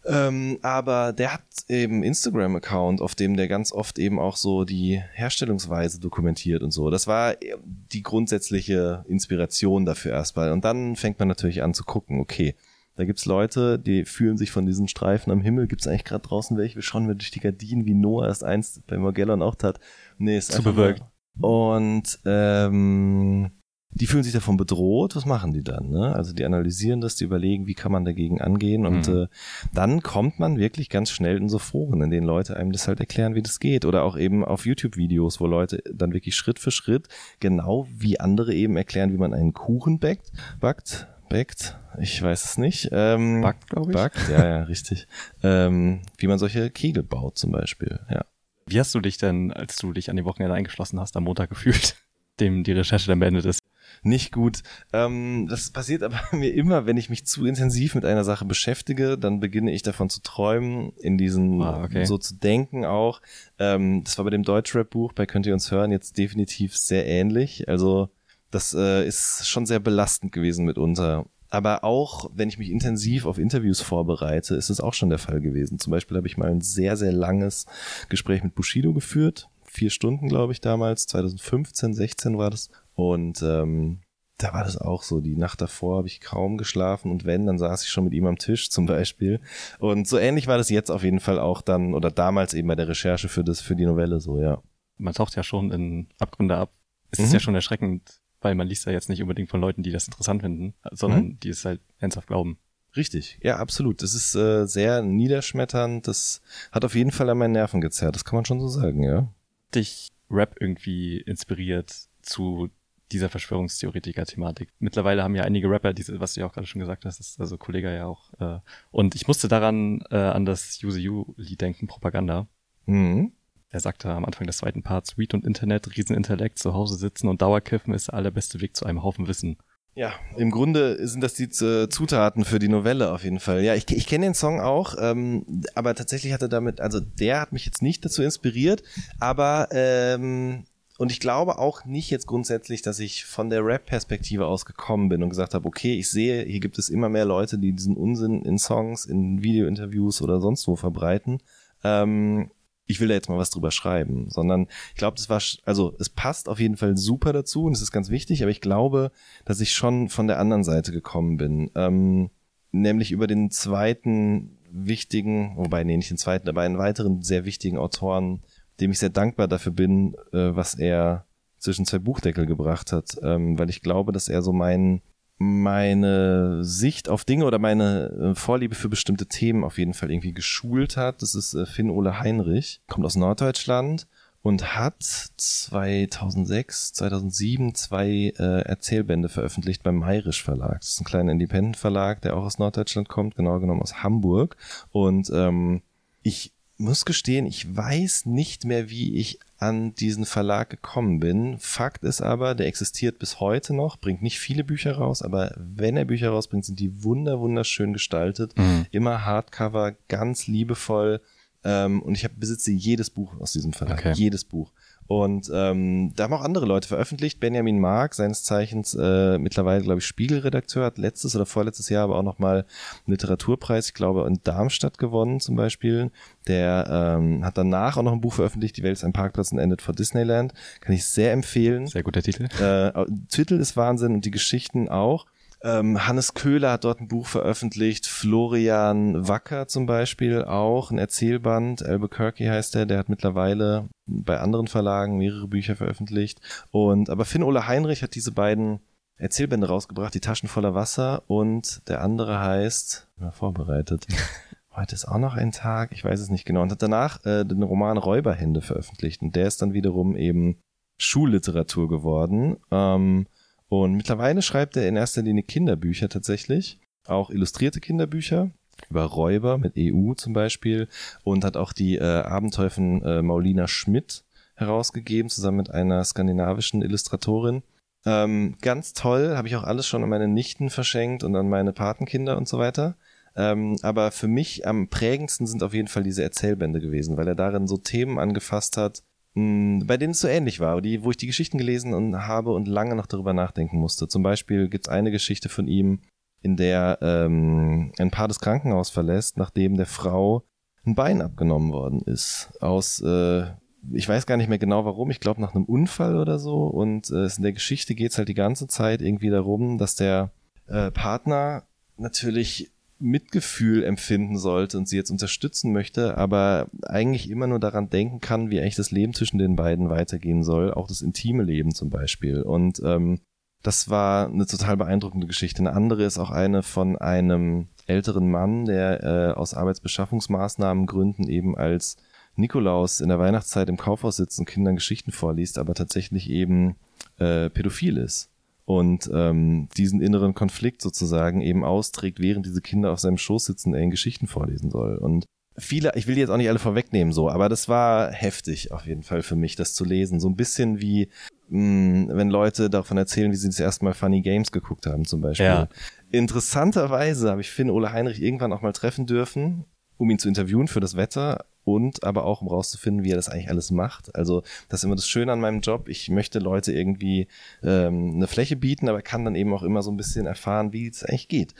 Ähm, 0.08 0.60
aber 0.62 1.14
der 1.14 1.34
hat 1.34 1.42
eben 1.68 2.04
Instagram-Account, 2.04 3.02
auf 3.02 3.16
dem 3.16 3.36
der 3.36 3.48
ganz 3.48 3.72
oft 3.72 3.98
eben 3.98 4.20
auch 4.20 4.36
so 4.36 4.64
die 4.64 5.02
Herstellungsweise 5.14 6.00
dokumentiert 6.00 6.62
und 6.62 6.72
so. 6.72 6.92
Das 6.92 7.08
war 7.08 7.36
die 7.66 8.04
grundsätzliche 8.04 9.04
Inspiration 9.08 9.86
dafür 9.86 10.12
erstmal. 10.12 10.52
Und 10.52 10.64
dann 10.64 10.96
fängt 10.96 11.18
man 11.18 11.28
natürlich 11.28 11.64
an 11.64 11.74
zu 11.74 11.84
gucken, 11.84 12.20
okay, 12.20 12.56
da 12.96 13.04
gibt's 13.04 13.26
Leute, 13.26 13.78
die 13.80 14.06
fühlen 14.06 14.38
sich 14.38 14.52
von 14.52 14.66
diesen 14.66 14.88
Streifen 14.88 15.32
am 15.32 15.42
Himmel. 15.42 15.68
Gibt's 15.68 15.88
eigentlich 15.88 16.06
gerade 16.06 16.26
draußen 16.26 16.56
welche? 16.56 16.76
Wir 16.76 16.84
schauen 16.84 17.08
mir 17.08 17.16
durch 17.16 17.32
die 17.32 17.42
Gardinen, 17.42 17.86
wie 17.86 17.94
Noah 17.94 18.28
erst 18.28 18.44
eins 18.44 18.82
bei 18.88 18.98
Magellan 18.98 19.42
auch 19.42 19.56
tat. 19.56 19.80
Nee, 20.18 20.38
ist 20.38 20.52
zu 20.52 20.64
bewirkt. 20.64 21.02
Und 21.42 22.20
ähm, 22.26 23.52
die 23.96 24.08
fühlen 24.08 24.24
sich 24.24 24.34
davon 24.34 24.58
bedroht, 24.58 25.16
was 25.16 25.26
machen 25.26 25.54
die 25.54 25.64
dann? 25.64 25.90
Ne? 25.90 26.14
Also 26.14 26.34
die 26.34 26.44
analysieren 26.44 27.00
das, 27.00 27.16
die 27.16 27.24
überlegen, 27.24 27.66
wie 27.66 27.74
kann 27.74 27.94
man 27.94 28.04
dagegen 28.04 28.42
angehen 28.42 28.86
und 28.86 29.08
mhm. 29.08 29.24
äh, 29.24 29.28
dann 29.74 30.02
kommt 30.02 30.38
man 30.38 30.58
wirklich 30.58 30.90
ganz 30.90 31.12
schnell 31.12 31.38
in 31.38 31.48
so 31.48 31.60
Foren, 31.60 32.02
in 32.02 32.10
denen 32.10 32.28
Leute 32.28 32.58
einem 32.58 32.74
das 32.74 32.90
halt 32.90 33.00
erklären, 33.00 33.36
wie 33.36 33.42
das 33.42 33.60
geht 33.60 33.86
oder 33.86 34.04
auch 34.04 34.18
eben 34.18 34.44
auf 34.44 34.66
YouTube-Videos, 34.66 35.40
wo 35.40 35.48
Leute 35.48 35.82
dann 35.94 36.14
wirklich 36.14 36.36
Schritt 36.36 36.60
für 36.60 36.72
Schritt 36.72 37.08
genau 37.40 37.88
wie 37.90 38.20
andere 38.20 38.54
eben 38.54 38.76
erklären, 38.76 39.14
wie 39.14 39.18
man 39.18 39.34
einen 39.34 39.54
Kuchen 39.54 40.00
backt, 40.00 40.30
backt, 40.60 41.08
backt, 41.30 41.78
ich 41.98 42.22
weiß 42.22 42.44
es 42.44 42.58
nicht. 42.58 42.90
Ähm, 42.92 43.42
backt, 43.42 43.70
glaube 43.70 43.92
ich. 43.92 43.96
Backt, 43.96 44.30
ja, 44.30 44.46
ja, 44.46 44.64
richtig. 44.64 45.08
ähm, 45.42 46.02
wie 46.18 46.28
man 46.28 46.38
solche 46.38 46.70
Kegel 46.70 47.04
baut 47.04 47.38
zum 47.38 47.52
Beispiel, 47.52 48.00
ja. 48.10 48.26
Wie 48.68 48.80
hast 48.80 48.94
du 48.96 49.00
dich 49.00 49.18
denn, 49.18 49.54
als 49.54 49.78
du 49.78 49.94
dich 49.94 50.10
an 50.10 50.18
die 50.18 50.26
Wochenende 50.26 50.56
eingeschlossen 50.56 51.00
hast, 51.00 51.16
am 51.16 51.24
Montag 51.24 51.50
gefühlt, 51.50 51.96
dem 52.42 52.64
die 52.64 52.74
Recherche 52.74 53.08
dann 53.08 53.20
beendet 53.20 53.46
ist? 53.46 53.62
Nicht 54.06 54.32
gut. 54.32 54.64
Ähm, 54.94 55.48
das 55.50 55.72
passiert 55.72 56.04
aber 56.04 56.20
mir 56.32 56.54
immer, 56.54 56.86
wenn 56.86 56.98
ich 56.98 57.10
mich 57.10 57.26
zu 57.26 57.46
intensiv 57.46 57.96
mit 57.96 58.06
einer 58.06 58.24
Sache 58.24 58.46
beschäftige, 58.46 59.18
dann 59.18 59.40
beginne 59.40 59.72
ich 59.72 59.82
davon 59.82 60.10
zu 60.10 60.22
träumen, 60.22 60.94
in 60.98 61.18
diesen 61.18 61.62
ah, 61.62 61.84
okay. 61.84 62.06
so 62.06 62.18
zu 62.18 62.36
denken 62.36 62.86
auch. 62.86 63.22
Ähm, 63.60 64.04
das 64.04 64.18
war 64.18 64.26
bei 64.26 64.32
dem 64.32 64.44
Deutschrap-Buch, 64.44 65.14
bei 65.14 65.26
Könnt 65.26 65.46
ihr 65.46 65.54
uns 65.54 65.72
hören, 65.72 65.92
jetzt 65.92 66.18
definitiv 66.18 66.78
sehr 66.78 67.06
ähnlich. 67.06 67.68
Also 67.68 68.10
das 68.52 68.74
äh, 68.74 69.06
ist 69.06 69.48
schon 69.48 69.66
sehr 69.66 69.80
belastend 69.80 70.32
gewesen 70.32 70.66
mitunter. 70.66 71.26
Aber 71.50 71.84
auch, 71.84 72.30
wenn 72.34 72.50
ich 72.50 72.58
mich 72.58 72.70
intensiv 72.70 73.26
auf 73.26 73.38
Interviews 73.38 73.80
vorbereite, 73.82 74.56
ist 74.56 74.70
es 74.70 74.82
auch 74.82 74.94
schon 74.94 75.10
der 75.10 75.20
Fall 75.20 75.42
gewesen. 75.42 75.80
Zum 75.80 75.92
Beispiel 75.92 76.18
habe 76.18 76.28
ich 76.28 76.38
mal 76.38 76.50
ein 76.50 76.62
sehr, 76.62 76.98
sehr 76.98 77.12
langes 77.12 77.66
Gespräch 78.10 78.44
mit 78.44 78.56
Bushido 78.56 78.94
geführt. 78.94 79.48
Vier 79.64 79.90
Stunden, 79.90 80.28
glaube 80.28 80.54
ich, 80.54 80.62
damals. 80.62 81.08
2015, 81.08 81.94
16 81.94 82.38
war 82.38 82.50
das. 82.50 82.70
Und 82.96 83.42
ähm, 83.42 84.00
da 84.38 84.54
war 84.54 84.64
das 84.64 84.78
auch 84.78 85.04
so. 85.04 85.22
Die 85.22 85.36
Nacht 85.36 85.62
davor 85.62 85.98
habe 85.98 86.08
ich 86.08 86.20
kaum 86.20 86.58
geschlafen 86.58 87.12
und 87.12 87.26
wenn, 87.26 87.46
dann 87.46 87.58
saß 87.58 87.84
ich 87.84 87.90
schon 87.90 88.04
mit 88.04 88.14
ihm 88.14 88.26
am 88.26 88.38
Tisch 88.38 88.70
zum 88.70 88.86
Beispiel. 88.86 89.40
Und 89.80 90.08
so 90.08 90.18
ähnlich 90.18 90.48
war 90.48 90.58
das 90.58 90.70
jetzt 90.70 90.90
auf 90.90 91.04
jeden 91.04 91.20
Fall 91.20 91.40
auch 91.40 91.62
dann 91.62 91.94
oder 91.94 92.12
damals 92.12 92.54
eben 92.54 92.68
bei 92.68 92.76
der 92.76 92.88
Recherche 92.88 93.30
für 93.30 93.44
das 93.44 93.62
für 93.62 93.76
die 93.76 93.86
Novelle 93.86 94.20
so, 94.20 94.40
ja. 94.40 94.62
Man 94.98 95.14
taucht 95.14 95.36
ja 95.36 95.44
schon 95.44 95.72
in 95.72 96.08
Abgründe 96.20 96.56
ab. 96.56 96.72
Es 97.12 97.20
mhm. 97.20 97.26
ist 97.26 97.34
ja 97.34 97.40
schon 97.40 97.56
erschreckend, 97.56 98.22
weil 98.42 98.56
man 98.56 98.68
liest 98.68 98.86
ja 98.86 98.92
jetzt 98.92 99.10
nicht 99.10 99.22
unbedingt 99.22 99.50
von 99.50 99.62
Leuten, 99.62 99.84
die 99.84 99.92
das 99.92 100.08
interessant 100.08 100.42
finden, 100.42 100.74
sondern 100.92 101.26
mhm. 101.26 101.40
die 101.40 101.50
es 101.50 101.66
halt 101.66 101.82
ernsthaft 102.00 102.28
glauben. 102.28 102.58
Richtig, 102.96 103.40
ja, 103.42 103.58
absolut. 103.58 104.02
Das 104.02 104.14
ist 104.14 104.36
äh, 104.36 104.66
sehr 104.66 105.02
niederschmetternd. 105.02 106.08
Das 106.08 106.42
hat 106.72 106.86
auf 106.86 106.96
jeden 106.96 107.12
Fall 107.12 107.30
an 107.30 107.38
meinen 107.38 107.52
Nerven 107.52 107.82
gezerrt. 107.82 108.16
Das 108.16 108.24
kann 108.24 108.38
man 108.38 108.46
schon 108.46 108.62
so 108.62 108.70
sagen, 108.70 109.04
ja. 109.04 109.28
Dich 109.74 110.10
Rap 110.30 110.56
irgendwie 110.60 111.18
inspiriert 111.20 111.94
zu 112.22 112.70
dieser 113.12 113.30
Verschwörungstheoretiker-Thematik. 113.30 114.70
Mittlerweile 114.80 115.24
haben 115.24 115.36
ja 115.36 115.44
einige 115.44 115.70
Rapper, 115.70 115.94
diese, 115.94 116.20
was 116.20 116.34
du 116.34 116.42
ja 116.42 116.48
auch 116.48 116.54
gerade 116.54 116.68
schon 116.68 116.80
gesagt 116.80 117.06
hast, 117.06 117.20
ist 117.20 117.40
also 117.40 117.58
Kollege 117.58 117.94
ja 117.94 118.06
auch. 118.06 118.34
Äh, 118.40 118.60
und 118.92 119.16
ich 119.16 119.28
musste 119.28 119.48
daran 119.48 120.02
äh, 120.10 120.18
an 120.18 120.46
das 120.46 120.80
Use 120.84 121.00
You-Lied 121.00 121.62
denken, 121.62 121.88
Propaganda. 121.88 122.48
Mhm. 122.86 123.34
Er 123.70 123.80
sagte 123.80 124.10
am 124.10 124.26
Anfang 124.26 124.48
des 124.48 124.58
zweiten 124.58 124.84
Parts, 124.84 125.18
Weed 125.18 125.34
und 125.34 125.46
Internet, 125.46 125.98
Riesenintellekt, 125.98 126.60
zu 126.60 126.74
Hause 126.74 126.96
sitzen 126.96 127.28
und 127.28 127.42
Dauerkiffen 127.42 127.94
ist 127.94 128.08
der 128.08 128.14
allerbeste 128.14 128.62
Weg 128.62 128.76
zu 128.76 128.86
einem 128.86 129.04
Haufen 129.04 129.28
Wissen. 129.28 129.58
Ja, 129.96 130.14
im 130.36 130.52
Grunde 130.52 131.08
sind 131.08 131.22
das 131.22 131.36
die 131.36 131.46
äh, 131.46 131.88
Zutaten 131.88 132.44
für 132.44 132.60
die 132.60 132.68
Novelle 132.68 133.14
auf 133.14 133.24
jeden 133.24 133.40
Fall. 133.40 133.64
Ja, 133.64 133.76
ich, 133.76 133.90
ich 133.90 134.08
kenne 134.08 134.26
den 134.26 134.34
Song 134.34 134.60
auch, 134.60 134.96
ähm, 135.00 135.64
aber 135.74 135.96
tatsächlich 135.96 136.34
hat 136.34 136.42
er 136.42 136.50
damit, 136.50 136.82
also 136.82 137.00
der 137.00 137.40
hat 137.40 137.54
mich 137.54 137.66
jetzt 137.66 137.82
nicht 137.82 138.04
dazu 138.04 138.22
inspiriert, 138.22 138.84
aber 139.20 139.70
ähm, 139.72 140.66
und 140.98 141.12
ich 141.12 141.20
glaube 141.20 141.60
auch 141.60 141.84
nicht 141.86 142.10
jetzt 142.10 142.26
grundsätzlich, 142.26 142.82
dass 142.82 143.00
ich 143.00 143.26
von 143.26 143.50
der 143.50 143.66
Rap-Perspektive 143.66 144.48
aus 144.48 144.66
gekommen 144.66 145.10
bin 145.10 145.24
und 145.24 145.30
gesagt 145.30 145.54
habe, 145.54 145.68
okay, 145.68 145.94
ich 145.98 146.10
sehe, 146.10 146.44
hier 146.46 146.60
gibt 146.60 146.78
es 146.78 146.90
immer 146.90 147.10
mehr 147.10 147.26
Leute, 147.26 147.58
die 147.58 147.74
diesen 147.74 147.98
Unsinn 147.98 148.42
in 148.44 148.58
Songs, 148.58 149.06
in 149.06 149.44
Videointerviews 149.44 150.22
oder 150.22 150.40
sonst 150.40 150.68
wo 150.68 150.76
verbreiten. 150.76 151.40
Ähm, 151.84 152.50
ich 152.88 153.00
will 153.00 153.08
da 153.08 153.16
jetzt 153.16 153.30
mal 153.30 153.38
was 153.38 153.50
drüber 153.50 153.72
schreiben, 153.72 154.30
sondern 154.30 154.68
ich 154.92 154.98
glaube, 154.98 155.18
das 155.18 155.30
war, 155.30 155.42
also 155.66 155.96
es 156.00 156.10
passt 156.10 156.48
auf 156.48 156.60
jeden 156.60 156.78
Fall 156.78 156.96
super 156.96 157.34
dazu 157.34 157.66
und 157.66 157.74
es 157.74 157.82
ist 157.82 157.92
ganz 157.92 158.10
wichtig, 158.10 158.42
aber 158.42 158.52
ich 158.52 158.62
glaube, 158.62 159.12
dass 159.44 159.60
ich 159.60 159.74
schon 159.74 160.08
von 160.10 160.28
der 160.28 160.40
anderen 160.40 160.64
Seite 160.64 160.92
gekommen 160.92 161.38
bin, 161.38 161.72
ähm, 161.76 162.30
nämlich 162.72 163.12
über 163.12 163.28
den 163.28 163.50
zweiten 163.50 164.60
wichtigen, 164.70 165.58
wobei, 165.58 165.84
nee, 165.84 165.98
nicht 165.98 166.10
den 166.10 166.18
zweiten, 166.18 166.48
aber 166.48 166.62
einen 166.62 166.78
weiteren 166.78 167.22
sehr 167.22 167.46
wichtigen 167.46 167.78
Autoren, 167.78 168.44
dem 168.80 168.92
ich 168.92 169.00
sehr 169.00 169.10
dankbar 169.10 169.48
dafür 169.48 169.72
bin, 169.72 170.16
äh, 170.32 170.56
was 170.56 170.76
er 170.76 171.26
zwischen 171.60 171.86
zwei 171.86 172.00
Buchdeckel 172.00 172.46
gebracht 172.46 172.92
hat, 172.92 173.18
ähm, 173.24 173.58
weil 173.58 173.70
ich 173.70 173.82
glaube, 173.82 174.12
dass 174.12 174.30
er 174.30 174.42
so 174.42 174.54
mein 174.54 175.02
meine 175.38 176.64
Sicht 176.64 177.10
auf 177.10 177.26
Dinge 177.26 177.46
oder 177.46 177.60
meine 177.60 178.32
äh, 178.32 178.36
Vorliebe 178.36 178.74
für 178.74 178.88
bestimmte 178.88 179.26
Themen 179.26 179.66
auf 179.66 179.78
jeden 179.78 179.94
Fall 179.94 180.10
irgendwie 180.10 180.34
geschult 180.34 180.96
hat. 180.96 181.22
Das 181.22 181.36
ist 181.36 181.54
äh, 181.54 181.66
Finn 181.66 181.90
Ole 181.90 182.20
Heinrich, 182.20 182.82
kommt 182.88 183.06
aus 183.06 183.18
Norddeutschland 183.18 184.08
und 184.42 184.76
hat 184.78 185.02
2006, 185.02 186.94
2007 186.94 187.76
zwei 187.76 188.32
äh, 188.38 188.62
Erzählbände 188.62 189.28
veröffentlicht 189.28 189.84
beim 189.84 189.98
Mayrisch 189.98 190.44
Verlag. 190.44 190.80
Das 190.82 190.92
ist 190.92 191.02
ein 191.02 191.06
kleiner 191.06 191.34
Independent 191.34 191.76
Verlag, 191.76 192.22
der 192.22 192.38
auch 192.38 192.46
aus 192.46 192.60
Norddeutschland 192.60 193.10
kommt, 193.10 193.36
genau 193.36 193.60
genommen 193.60 193.82
aus 193.82 194.04
Hamburg. 194.04 194.56
Und 194.92 195.30
ähm, 195.34 195.82
ich 196.22 196.54
muss 196.78 197.06
gestehen, 197.06 197.46
ich 197.46 197.76
weiß 197.76 198.26
nicht 198.26 198.66
mehr, 198.66 198.90
wie 198.90 199.16
ich 199.16 199.40
an 199.58 199.96
diesen 199.96 200.26
Verlag 200.26 200.70
gekommen 200.70 201.20
bin. 201.20 201.58
Fakt 201.60 202.04
ist 202.04 202.22
aber, 202.22 202.56
der 202.56 202.68
existiert 202.68 203.20
bis 203.20 203.40
heute 203.40 203.74
noch, 203.74 203.98
bringt 203.98 204.22
nicht 204.22 204.40
viele 204.40 204.64
Bücher 204.64 204.98
raus, 204.98 205.22
aber 205.22 205.56
wenn 205.58 205.96
er 205.96 206.06
Bücher 206.06 206.30
rausbringt, 206.30 206.66
sind 206.66 206.80
die 206.80 207.04
wunder 207.04 207.40
wunderschön 207.40 207.94
gestaltet, 207.94 208.58
mhm. 208.58 208.86
immer 208.92 209.26
Hardcover, 209.26 209.96
ganz 210.08 210.48
liebevoll. 210.48 211.22
Ähm, 211.64 212.02
und 212.02 212.16
ich 212.16 212.24
hab, 212.26 212.40
besitze 212.40 212.72
jedes 212.72 213.10
Buch 213.10 213.40
aus 213.40 213.54
diesem 213.54 213.74
Verlag, 213.74 214.00
okay. 214.00 214.14
jedes 214.14 214.44
Buch. 214.44 214.72
Und 215.08 215.52
ähm, 215.54 216.14
da 216.16 216.24
haben 216.24 216.34
auch 216.34 216.42
andere 216.42 216.66
Leute 216.66 216.88
veröffentlicht. 216.88 217.40
Benjamin 217.40 217.80
Mark, 217.80 218.16
seines 218.16 218.44
Zeichens 218.44 218.96
äh, 219.00 219.38
mittlerweile, 219.38 219.84
glaube 219.84 220.00
ich, 220.00 220.06
Spiegelredakteur, 220.06 220.86
hat 220.86 220.98
letztes 220.98 221.36
oder 221.36 221.46
vorletztes 221.46 221.90
Jahr 221.90 222.06
aber 222.06 222.18
auch 222.18 222.24
nochmal 222.24 222.66
einen 223.06 223.12
Literaturpreis, 223.12 223.88
ich 223.88 223.94
glaube, 223.94 224.26
in 224.28 224.40
Darmstadt 224.44 224.98
gewonnen 224.98 225.40
zum 225.40 225.56
Beispiel. 225.56 226.12
Der 226.48 227.18
ähm, 227.20 227.46
hat 227.46 227.58
danach 227.58 227.98
auch 227.98 228.04
noch 228.04 228.14
ein 228.14 228.22
Buch 228.22 228.34
veröffentlicht, 228.34 228.78
Die 228.78 228.84
Welt 228.84 228.98
ist 228.98 229.04
ein 229.04 229.14
Parkplatz 229.14 229.52
und 229.52 229.60
endet 229.60 229.82
vor 229.82 229.94
Disneyland. 229.94 230.54
Kann 230.82 230.96
ich 230.96 231.06
sehr 231.06 231.32
empfehlen. 231.34 231.86
Sehr 231.86 232.04
guter 232.04 232.24
Titel. 232.24 232.48
Äh, 232.60 233.06
Titel 233.30 233.56
ist 233.56 233.78
Wahnsinn 233.78 234.14
und 234.16 234.26
die 234.26 234.32
Geschichten 234.32 234.90
auch. 234.90 235.28
Ähm, 235.64 236.08
Hannes 236.08 236.34
Köhler 236.34 236.72
hat 236.72 236.84
dort 236.84 237.00
ein 237.00 237.08
Buch 237.08 237.28
veröffentlicht, 237.28 238.06
Florian 238.06 239.28
Wacker 239.28 239.68
zum 239.68 239.86
Beispiel 239.86 240.44
auch, 240.44 240.92
ein 240.92 240.98
Erzählband, 240.98 241.84
Albuquerque 241.84 242.50
heißt 242.50 242.76
der, 242.76 242.86
der 242.86 243.00
hat 243.00 243.10
mittlerweile 243.10 243.88
bei 244.06 244.40
anderen 244.40 244.68
Verlagen 244.68 245.18
mehrere 245.18 245.48
Bücher 245.48 245.76
veröffentlicht. 245.76 246.40
Und 246.72 247.10
aber 247.10 247.26
Finn 247.26 247.44
Ole 247.44 247.68
Heinrich 247.68 248.04
hat 248.04 248.16
diese 248.16 248.32
beiden 248.32 248.80
Erzählbände 249.18 249.68
rausgebracht, 249.68 250.14
die 250.14 250.20
Taschen 250.20 250.50
voller 250.50 250.76
Wasser 250.76 251.24
und 251.28 251.88
der 251.88 252.02
andere 252.02 252.40
heißt, 252.40 253.08
mal 253.18 253.32
vorbereitet. 253.32 254.08
Heute 254.76 254.94
ist 254.94 255.06
auch 255.06 255.20
noch 255.20 255.36
ein 255.36 255.52
Tag, 255.52 255.94
ich 255.94 256.04
weiß 256.04 256.20
es 256.20 256.30
nicht 256.30 256.44
genau. 256.44 256.62
Und 256.62 256.72
hat 256.72 256.82
danach 256.82 257.26
äh, 257.26 257.46
den 257.46 257.64
Roman 257.64 257.98
Räuberhände 257.98 258.62
veröffentlicht. 258.62 259.22
Und 259.22 259.36
der 259.38 259.48
ist 259.48 259.62
dann 259.62 259.72
wiederum 259.72 260.18
eben 260.18 260.58
Schulliteratur 260.98 261.88
geworden. 261.88 262.58
Ähm, 262.72 263.28
und 263.70 263.94
mittlerweile 263.94 264.42
schreibt 264.42 264.78
er 264.78 264.88
in 264.88 264.96
erster 264.96 265.22
Linie 265.22 265.44
Kinderbücher 265.44 266.10
tatsächlich, 266.10 266.80
auch 267.08 267.30
illustrierte 267.30 267.80
Kinderbücher 267.80 268.52
über 268.90 269.04
Räuber 269.04 269.58
mit 269.58 269.74
EU 269.78 270.14
zum 270.14 270.34
Beispiel 270.34 270.88
und 271.24 271.46
hat 271.46 271.58
auch 271.58 271.74
die 271.74 271.96
äh, 271.96 272.04
Abenteuer 272.04 272.70
von 272.70 273.02
äh, 273.04 273.22
Maulina 273.22 273.68
Schmidt 273.68 274.24
herausgegeben, 274.56 275.30
zusammen 275.30 275.58
mit 275.58 275.72
einer 275.72 276.04
skandinavischen 276.04 276.82
Illustratorin. 276.82 277.64
Ähm, 278.06 278.56
ganz 278.62 278.94
toll, 278.94 279.36
habe 279.36 279.48
ich 279.48 279.56
auch 279.56 279.64
alles 279.64 279.88
schon 279.88 280.04
an 280.04 280.10
meine 280.10 280.28
Nichten 280.28 280.70
verschenkt 280.70 281.24
und 281.24 281.36
an 281.36 281.50
meine 281.50 281.74
Patenkinder 281.74 282.38
und 282.38 282.48
so 282.48 282.60
weiter. 282.60 282.96
Ähm, 283.36 283.78
aber 283.82 284.12
für 284.12 284.28
mich 284.28 284.68
am 284.68 284.88
prägendsten 284.88 285.48
sind 285.48 285.64
auf 285.64 285.74
jeden 285.74 285.88
Fall 285.88 286.04
diese 286.04 286.24
Erzählbände 286.24 286.80
gewesen, 286.80 287.18
weil 287.18 287.28
er 287.28 287.36
darin 287.36 287.68
so 287.68 287.78
Themen 287.78 288.18
angefasst 288.20 288.78
hat, 288.78 289.04
bei 289.36 289.98
denen 289.98 290.12
es 290.12 290.22
so 290.22 290.30
ähnlich 290.30 290.62
war, 290.62 290.82
die, 290.82 291.04
wo 291.04 291.12
ich 291.12 291.18
die 291.18 291.28
Geschichten 291.28 291.58
gelesen 291.58 291.94
und 291.94 292.16
habe 292.26 292.54
und 292.54 292.70
lange 292.70 292.96
noch 292.96 293.06
darüber 293.06 293.34
nachdenken 293.34 293.78
musste. 293.78 294.08
Zum 294.08 294.24
Beispiel 294.24 294.70
gibt 294.70 294.88
es 294.88 294.92
eine 294.92 295.12
Geschichte 295.12 295.50
von 295.50 295.68
ihm, 295.68 296.00
in 296.42 296.56
der 296.56 297.00
ähm, 297.02 297.92
ein 298.00 298.12
Paar 298.12 298.30
das 298.30 298.40
Krankenhaus 298.40 298.90
verlässt, 298.90 299.38
nachdem 299.38 299.76
der 299.76 299.88
Frau 299.88 300.44
ein 300.86 300.96
Bein 300.96 301.22
abgenommen 301.22 301.74
worden 301.74 302.02
ist. 302.02 302.54
Aus, 302.62 303.02
äh, 303.02 303.46
ich 303.92 304.08
weiß 304.08 304.26
gar 304.26 304.38
nicht 304.38 304.48
mehr 304.48 304.60
genau 304.60 304.86
warum, 304.86 305.12
ich 305.12 305.20
glaube 305.20 305.42
nach 305.42 305.54
einem 305.54 305.66
Unfall 305.66 306.16
oder 306.18 306.40
so. 306.40 306.68
Und 306.68 307.10
äh, 307.10 307.28
in 307.36 307.44
der 307.44 307.54
Geschichte 307.54 307.94
geht 307.94 308.12
es 308.12 308.18
halt 308.18 308.30
die 308.30 308.36
ganze 308.36 308.68
Zeit 308.68 309.02
irgendwie 309.02 309.32
darum, 309.32 309.78
dass 309.78 309.96
der 309.96 310.32
äh, 310.68 310.92
Partner 310.92 311.64
natürlich 311.98 312.72
Mitgefühl 312.98 313.84
empfinden 313.84 314.38
sollte 314.38 314.78
und 314.78 314.88
sie 314.88 314.96
jetzt 314.96 315.12
unterstützen 315.12 315.74
möchte, 315.74 316.18
aber 316.18 316.70
eigentlich 316.84 317.30
immer 317.30 317.48
nur 317.48 317.60
daran 317.60 317.90
denken 317.90 318.22
kann, 318.22 318.50
wie 318.50 318.60
eigentlich 318.60 318.76
das 318.76 318.92
Leben 318.92 319.14
zwischen 319.14 319.38
den 319.38 319.56
beiden 319.56 319.90
weitergehen 319.90 320.44
soll, 320.44 320.74
auch 320.74 320.88
das 320.88 321.02
intime 321.02 321.44
Leben 321.44 321.74
zum 321.74 321.90
Beispiel. 321.90 322.42
Und 322.42 322.82
ähm, 322.86 323.20
das 323.64 323.90
war 323.90 324.30
eine 324.30 324.46
total 324.46 324.78
beeindruckende 324.78 325.28
Geschichte. 325.28 325.60
Eine 325.60 325.74
andere 325.74 326.04
ist 326.04 326.18
auch 326.18 326.32
eine 326.32 326.64
von 326.64 326.98
einem 326.98 327.68
älteren 327.86 328.32
Mann, 328.32 328.66
der 328.66 329.04
äh, 329.04 329.34
aus 329.34 329.54
Arbeitsbeschaffungsmaßnahmen 329.54 330.86
Gründen 330.86 331.28
eben 331.28 331.58
als 331.58 331.98
Nikolaus 332.36 333.02
in 333.02 333.10
der 333.10 333.20
Weihnachtszeit 333.20 333.70
im 333.70 333.78
Kaufhaus 333.78 334.18
sitzt 334.18 334.40
und 334.40 334.46
Kindern 334.46 334.76
Geschichten 334.76 335.12
vorliest, 335.12 335.58
aber 335.58 335.74
tatsächlich 335.74 336.30
eben 336.30 336.76
äh, 337.18 337.50
pädophil 337.50 337.98
ist 337.98 338.30
und 338.66 339.10
ähm, 339.14 339.70
diesen 339.78 340.02
inneren 340.02 340.34
Konflikt 340.34 340.82
sozusagen 340.82 341.42
eben 341.42 341.64
austrägt, 341.64 342.20
während 342.20 342.46
diese 342.46 342.62
Kinder 342.62 342.92
auf 342.92 343.00
seinem 343.00 343.18
Schoß 343.18 343.46
sitzen, 343.46 343.74
er 343.74 343.82
ihnen 343.82 343.92
Geschichten 343.92 344.28
vorlesen 344.28 344.72
soll. 344.72 344.98
Und 344.98 345.26
viele, 345.58 345.94
ich 345.96 346.08
will 346.08 346.18
jetzt 346.18 346.30
auch 346.30 346.38
nicht 346.38 346.50
alle 346.50 346.60
vorwegnehmen 346.60 347.14
so, 347.14 347.30
aber 347.30 347.48
das 347.48 347.70
war 347.70 348.12
heftig 348.12 348.72
auf 348.72 348.86
jeden 348.88 349.04
Fall 349.04 349.22
für 349.22 349.36
mich, 349.36 349.56
das 349.56 349.76
zu 349.76 349.86
lesen. 349.86 350.20
So 350.20 350.28
ein 350.28 350.36
bisschen 350.36 350.82
wie, 350.82 351.10
mh, 351.50 352.16
wenn 352.16 352.30
Leute 352.30 352.72
davon 352.72 352.98
erzählen, 352.98 353.32
wie 353.32 353.36
sie 353.36 353.48
das 353.50 353.60
erste 353.60 353.86
Mal 353.86 353.94
Funny 353.94 354.22
Games 354.22 354.52
geguckt 354.52 354.88
haben 354.88 355.06
zum 355.06 355.22
Beispiel. 355.22 355.46
Ja. 355.46 355.70
Interessanterweise 356.12 357.30
habe 357.30 357.42
ich 357.42 357.52
Finn 357.52 357.70
Ole 357.70 357.92
Heinrich 357.92 358.22
irgendwann 358.22 358.52
auch 358.52 358.62
mal 358.62 358.74
treffen 358.74 359.06
dürfen, 359.06 359.66
um 359.98 360.10
ihn 360.10 360.20
zu 360.20 360.28
interviewen 360.28 360.68
für 360.68 360.80
das 360.80 360.96
Wetter 360.96 361.46
und 361.66 362.04
aber 362.04 362.24
auch 362.24 362.42
um 362.42 362.48
rauszufinden, 362.48 363.04
wie 363.04 363.12
er 363.12 363.18
das 363.18 363.28
eigentlich 363.28 363.50
alles 363.50 363.72
macht. 363.72 364.16
Also 364.16 364.44
das 364.70 364.80
ist 364.80 364.84
immer 364.86 364.96
das 364.96 365.08
Schöne 365.08 365.34
an 365.34 365.42
meinem 365.42 365.60
Job. 365.60 365.90
Ich 365.90 366.10
möchte 366.10 366.40
Leute 366.40 366.72
irgendwie 366.72 367.28
ähm, 367.64 368.14
eine 368.16 368.28
Fläche 368.28 368.56
bieten, 368.56 368.88
aber 368.88 369.02
kann 369.02 369.26
dann 369.26 369.36
eben 369.36 369.54
auch 369.54 369.64
immer 369.64 369.82
so 369.82 369.92
ein 369.92 369.98
bisschen 369.98 370.28
erfahren, 370.28 370.72
wie 370.72 370.88
es 370.88 371.04
eigentlich 371.04 371.28
geht. 371.28 371.54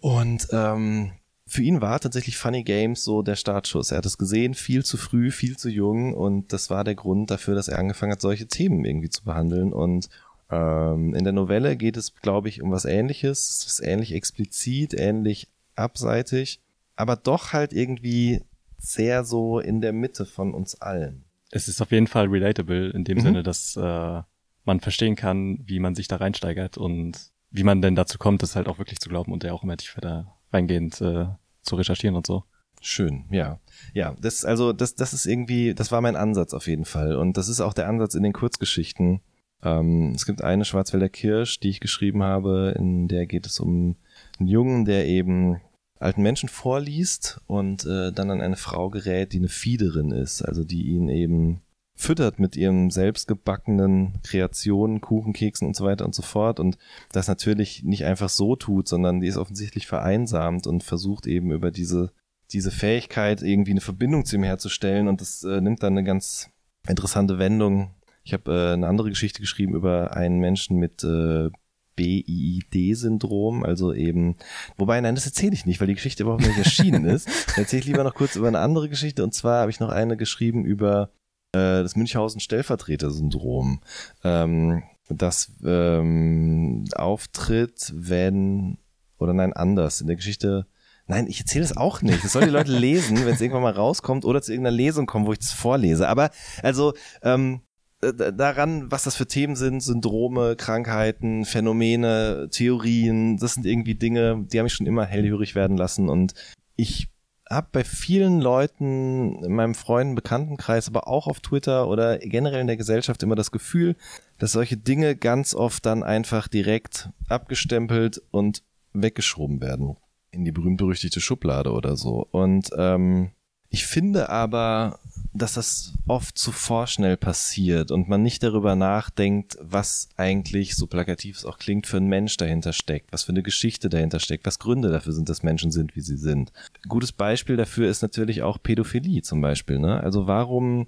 Und 0.00 0.48
ähm, 0.52 1.12
für 1.46 1.62
ihn 1.62 1.80
war 1.80 2.00
tatsächlich 2.00 2.38
Funny 2.38 2.62
Games 2.62 3.04
so 3.04 3.22
der 3.22 3.36
Startschuss. 3.36 3.90
Er 3.90 3.98
hat 3.98 4.06
es 4.06 4.16
gesehen, 4.16 4.54
viel 4.54 4.84
zu 4.84 4.96
früh, 4.96 5.30
viel 5.30 5.56
zu 5.58 5.68
jung 5.68 6.14
und 6.14 6.52
das 6.52 6.70
war 6.70 6.84
der 6.84 6.94
Grund 6.94 7.30
dafür, 7.30 7.54
dass 7.54 7.68
er 7.68 7.78
angefangen 7.78 8.12
hat, 8.12 8.20
solche 8.20 8.46
Themen 8.46 8.84
irgendwie 8.84 9.10
zu 9.10 9.24
behandeln 9.24 9.72
und 9.72 10.08
ähm, 10.50 11.14
in 11.14 11.24
der 11.24 11.32
Novelle 11.32 11.76
geht 11.76 11.96
es, 11.96 12.14
glaube 12.14 12.48
ich, 12.48 12.62
um 12.62 12.70
was 12.70 12.84
ähnliches. 12.84 13.48
Es 13.48 13.66
ist 13.66 13.80
ähnlich 13.80 14.14
explizit, 14.14 14.94
ähnlich 14.94 15.48
abseitig, 15.74 16.60
aber 16.94 17.16
doch 17.16 17.52
halt 17.52 17.72
irgendwie 17.72 18.42
sehr 18.82 19.24
so 19.24 19.60
in 19.60 19.80
der 19.80 19.92
Mitte 19.92 20.26
von 20.26 20.52
uns 20.52 20.80
allen. 20.80 21.24
Es 21.50 21.68
ist 21.68 21.80
auf 21.80 21.92
jeden 21.92 22.06
Fall 22.06 22.26
relatable 22.26 22.90
in 22.90 23.04
dem 23.04 23.18
mhm. 23.18 23.22
Sinne, 23.22 23.42
dass 23.42 23.76
äh, 23.76 24.22
man 24.64 24.80
verstehen 24.80 25.16
kann, 25.16 25.60
wie 25.64 25.78
man 25.78 25.94
sich 25.94 26.08
da 26.08 26.16
reinsteigert 26.16 26.78
und 26.78 27.30
wie 27.50 27.64
man 27.64 27.82
denn 27.82 27.94
dazu 27.94 28.18
kommt, 28.18 28.42
das 28.42 28.56
halt 28.56 28.66
auch 28.66 28.78
wirklich 28.78 28.98
zu 28.98 29.08
glauben 29.08 29.32
und 29.32 29.44
ja 29.44 29.52
auch 29.52 29.62
immer 29.62 29.76
tiefer 29.76 30.00
da 30.00 30.34
reingehend 30.52 31.00
äh, 31.00 31.26
zu 31.62 31.76
recherchieren 31.76 32.16
und 32.16 32.26
so. 32.26 32.44
Schön, 32.80 33.26
ja. 33.30 33.60
Ja, 33.94 34.16
das, 34.20 34.44
also, 34.44 34.72
das, 34.72 34.96
das 34.96 35.12
ist 35.12 35.26
irgendwie, 35.26 35.74
das 35.74 35.92
war 35.92 36.00
mein 36.00 36.16
Ansatz 36.16 36.52
auf 36.52 36.66
jeden 36.66 36.84
Fall. 36.84 37.14
Und 37.14 37.36
das 37.36 37.48
ist 37.48 37.60
auch 37.60 37.74
der 37.74 37.88
Ansatz 37.88 38.14
in 38.14 38.24
den 38.24 38.32
Kurzgeschichten. 38.32 39.20
Ähm, 39.62 40.12
es 40.16 40.26
gibt 40.26 40.42
eine 40.42 40.64
Schwarzwälder 40.64 41.08
Kirsch, 41.08 41.60
die 41.60 41.68
ich 41.68 41.78
geschrieben 41.78 42.24
habe, 42.24 42.74
in 42.76 43.06
der 43.06 43.26
geht 43.26 43.46
es 43.46 43.60
um 43.60 43.96
einen 44.40 44.48
Jungen, 44.48 44.84
der 44.84 45.06
eben 45.06 45.60
alten 46.02 46.22
Menschen 46.22 46.48
vorliest 46.48 47.40
und 47.46 47.84
äh, 47.86 48.12
dann 48.12 48.30
an 48.30 48.40
eine 48.40 48.56
Frau 48.56 48.90
gerät, 48.90 49.32
die 49.32 49.38
eine 49.38 49.48
Fiederin 49.48 50.10
ist, 50.10 50.42
also 50.42 50.64
die 50.64 50.88
ihn 50.88 51.08
eben 51.08 51.62
füttert 51.94 52.40
mit 52.40 52.56
ihren 52.56 52.90
selbstgebackenen 52.90 54.20
Kreationen, 54.24 55.00
Kuchen, 55.00 55.32
Keksen 55.32 55.68
und 55.68 55.76
so 55.76 55.84
weiter 55.84 56.04
und 56.04 56.14
so 56.14 56.22
fort 56.22 56.58
und 56.58 56.78
das 57.12 57.28
natürlich 57.28 57.84
nicht 57.84 58.04
einfach 58.04 58.28
so 58.28 58.56
tut, 58.56 58.88
sondern 58.88 59.20
die 59.20 59.28
ist 59.28 59.36
offensichtlich 59.36 59.86
vereinsamt 59.86 60.66
und 60.66 60.82
versucht 60.82 61.26
eben 61.26 61.52
über 61.52 61.70
diese 61.70 62.12
diese 62.52 62.70
Fähigkeit 62.70 63.42
irgendwie 63.42 63.70
eine 63.70 63.80
Verbindung 63.80 64.24
zu 64.24 64.36
ihm 64.36 64.42
herzustellen 64.42 65.08
und 65.08 65.20
das 65.20 65.42
äh, 65.42 65.60
nimmt 65.60 65.82
dann 65.82 65.94
eine 65.94 66.04
ganz 66.04 66.50
interessante 66.88 67.38
Wendung. 67.38 67.94
Ich 68.24 68.32
habe 68.32 68.52
äh, 68.52 68.72
eine 68.74 68.88
andere 68.88 69.08
Geschichte 69.08 69.40
geschrieben 69.40 69.74
über 69.74 70.14
einen 70.14 70.38
Menschen 70.38 70.78
mit 70.78 71.02
äh, 71.02 71.48
BID-Syndrom, 71.96 73.64
also 73.64 73.92
eben, 73.92 74.36
wobei, 74.76 75.00
nein, 75.00 75.14
das 75.14 75.26
erzähle 75.26 75.54
ich 75.54 75.66
nicht, 75.66 75.80
weil 75.80 75.88
die 75.88 75.94
Geschichte 75.94 76.22
überhaupt 76.22 76.46
nicht 76.46 76.58
erschienen 76.58 77.04
ist. 77.04 77.28
erzähle 77.56 77.80
ich 77.80 77.86
lieber 77.86 78.04
noch 78.04 78.14
kurz 78.14 78.36
über 78.36 78.48
eine 78.48 78.60
andere 78.60 78.88
Geschichte 78.88 79.22
und 79.24 79.34
zwar 79.34 79.60
habe 79.60 79.70
ich 79.70 79.80
noch 79.80 79.90
eine 79.90 80.16
geschrieben 80.16 80.64
über 80.64 81.10
äh, 81.52 81.82
das 81.82 81.96
Münchhausen-Stellvertreter-Syndrom. 81.96 83.80
Ähm, 84.24 84.82
das 85.08 85.52
ähm, 85.64 86.84
auftritt, 86.94 87.92
wenn, 87.94 88.78
oder 89.18 89.34
nein, 89.34 89.52
anders. 89.52 90.00
In 90.00 90.06
der 90.06 90.16
Geschichte 90.16 90.66
Nein, 91.06 91.26
ich 91.26 91.40
erzähle 91.40 91.64
es 91.64 91.76
auch 91.76 92.00
nicht. 92.00 92.22
Das 92.22 92.32
sollen 92.32 92.46
die 92.46 92.52
Leute 92.52 92.72
lesen, 92.72 93.16
wenn 93.24 93.34
es 93.34 93.40
irgendwann 93.40 93.64
mal 93.64 93.72
rauskommt 93.72 94.24
oder 94.24 94.40
zu 94.40 94.52
irgendeiner 94.52 94.76
Lesung 94.76 95.06
kommt, 95.06 95.26
wo 95.26 95.32
ich 95.32 95.40
das 95.40 95.52
vorlese. 95.52 96.08
Aber 96.08 96.30
also 96.62 96.94
ähm, 97.22 97.60
daran, 98.02 98.90
was 98.90 99.04
das 99.04 99.16
für 99.16 99.26
Themen 99.26 99.56
sind, 99.56 99.80
Syndrome, 99.80 100.56
Krankheiten, 100.56 101.44
Phänomene, 101.44 102.48
Theorien, 102.50 103.36
das 103.36 103.54
sind 103.54 103.64
irgendwie 103.64 103.94
Dinge, 103.94 104.44
die 104.50 104.58
haben 104.58 104.64
mich 104.64 104.74
schon 104.74 104.86
immer 104.86 105.04
hellhörig 105.04 105.54
werden 105.54 105.76
lassen 105.76 106.08
und 106.08 106.34
ich 106.76 107.08
habe 107.48 107.68
bei 107.70 107.84
vielen 107.84 108.40
Leuten 108.40 109.44
in 109.44 109.54
meinem 109.54 109.74
Freunden, 109.74 110.14
Bekanntenkreis, 110.14 110.88
aber 110.88 111.06
auch 111.06 111.26
auf 111.26 111.40
Twitter 111.40 111.88
oder 111.88 112.18
generell 112.18 112.60
in 112.60 112.66
der 112.66 112.76
Gesellschaft 112.76 113.22
immer 113.22 113.34
das 113.34 113.50
Gefühl, 113.50 113.96
dass 114.38 114.52
solche 114.52 114.76
Dinge 114.76 115.16
ganz 115.16 115.54
oft 115.54 115.84
dann 115.84 116.02
einfach 116.02 116.48
direkt 116.48 117.10
abgestempelt 117.28 118.22
und 118.30 118.62
weggeschoben 118.94 119.60
werden 119.60 119.96
in 120.30 120.44
die 120.44 120.52
berühmt-berüchtigte 120.52 121.20
Schublade 121.20 121.72
oder 121.72 121.96
so. 121.96 122.26
Und 122.30 122.70
ähm, 122.76 123.32
ich 123.68 123.86
finde 123.86 124.30
aber, 124.30 124.98
dass 125.34 125.54
das 125.54 125.94
oft 126.06 126.36
zu 126.36 126.52
vorschnell 126.52 127.16
passiert 127.16 127.90
und 127.90 128.08
man 128.08 128.22
nicht 128.22 128.42
darüber 128.42 128.76
nachdenkt, 128.76 129.56
was 129.60 130.08
eigentlich, 130.16 130.76
so 130.76 130.86
plakativ 130.86 131.38
es 131.38 131.44
auch 131.46 131.58
klingt, 131.58 131.86
für 131.86 131.96
ein 131.96 132.06
Mensch 132.06 132.36
dahinter 132.36 132.72
steckt, 132.72 133.12
was 133.12 133.22
für 133.22 133.32
eine 133.32 133.42
Geschichte 133.42 133.88
dahinter 133.88 134.20
steckt, 134.20 134.44
was 134.46 134.58
Gründe 134.58 134.90
dafür 134.90 135.12
sind, 135.12 135.28
dass 135.28 135.42
Menschen 135.42 135.70
sind, 135.70 135.96
wie 135.96 136.02
sie 136.02 136.16
sind. 136.16 136.52
gutes 136.86 137.12
Beispiel 137.12 137.56
dafür 137.56 137.88
ist 137.88 138.02
natürlich 138.02 138.42
auch 138.42 138.58
Pädophilie 138.62 139.22
zum 139.22 139.40
Beispiel. 139.40 139.78
Ne? 139.78 140.00
Also 140.00 140.26
warum, 140.26 140.86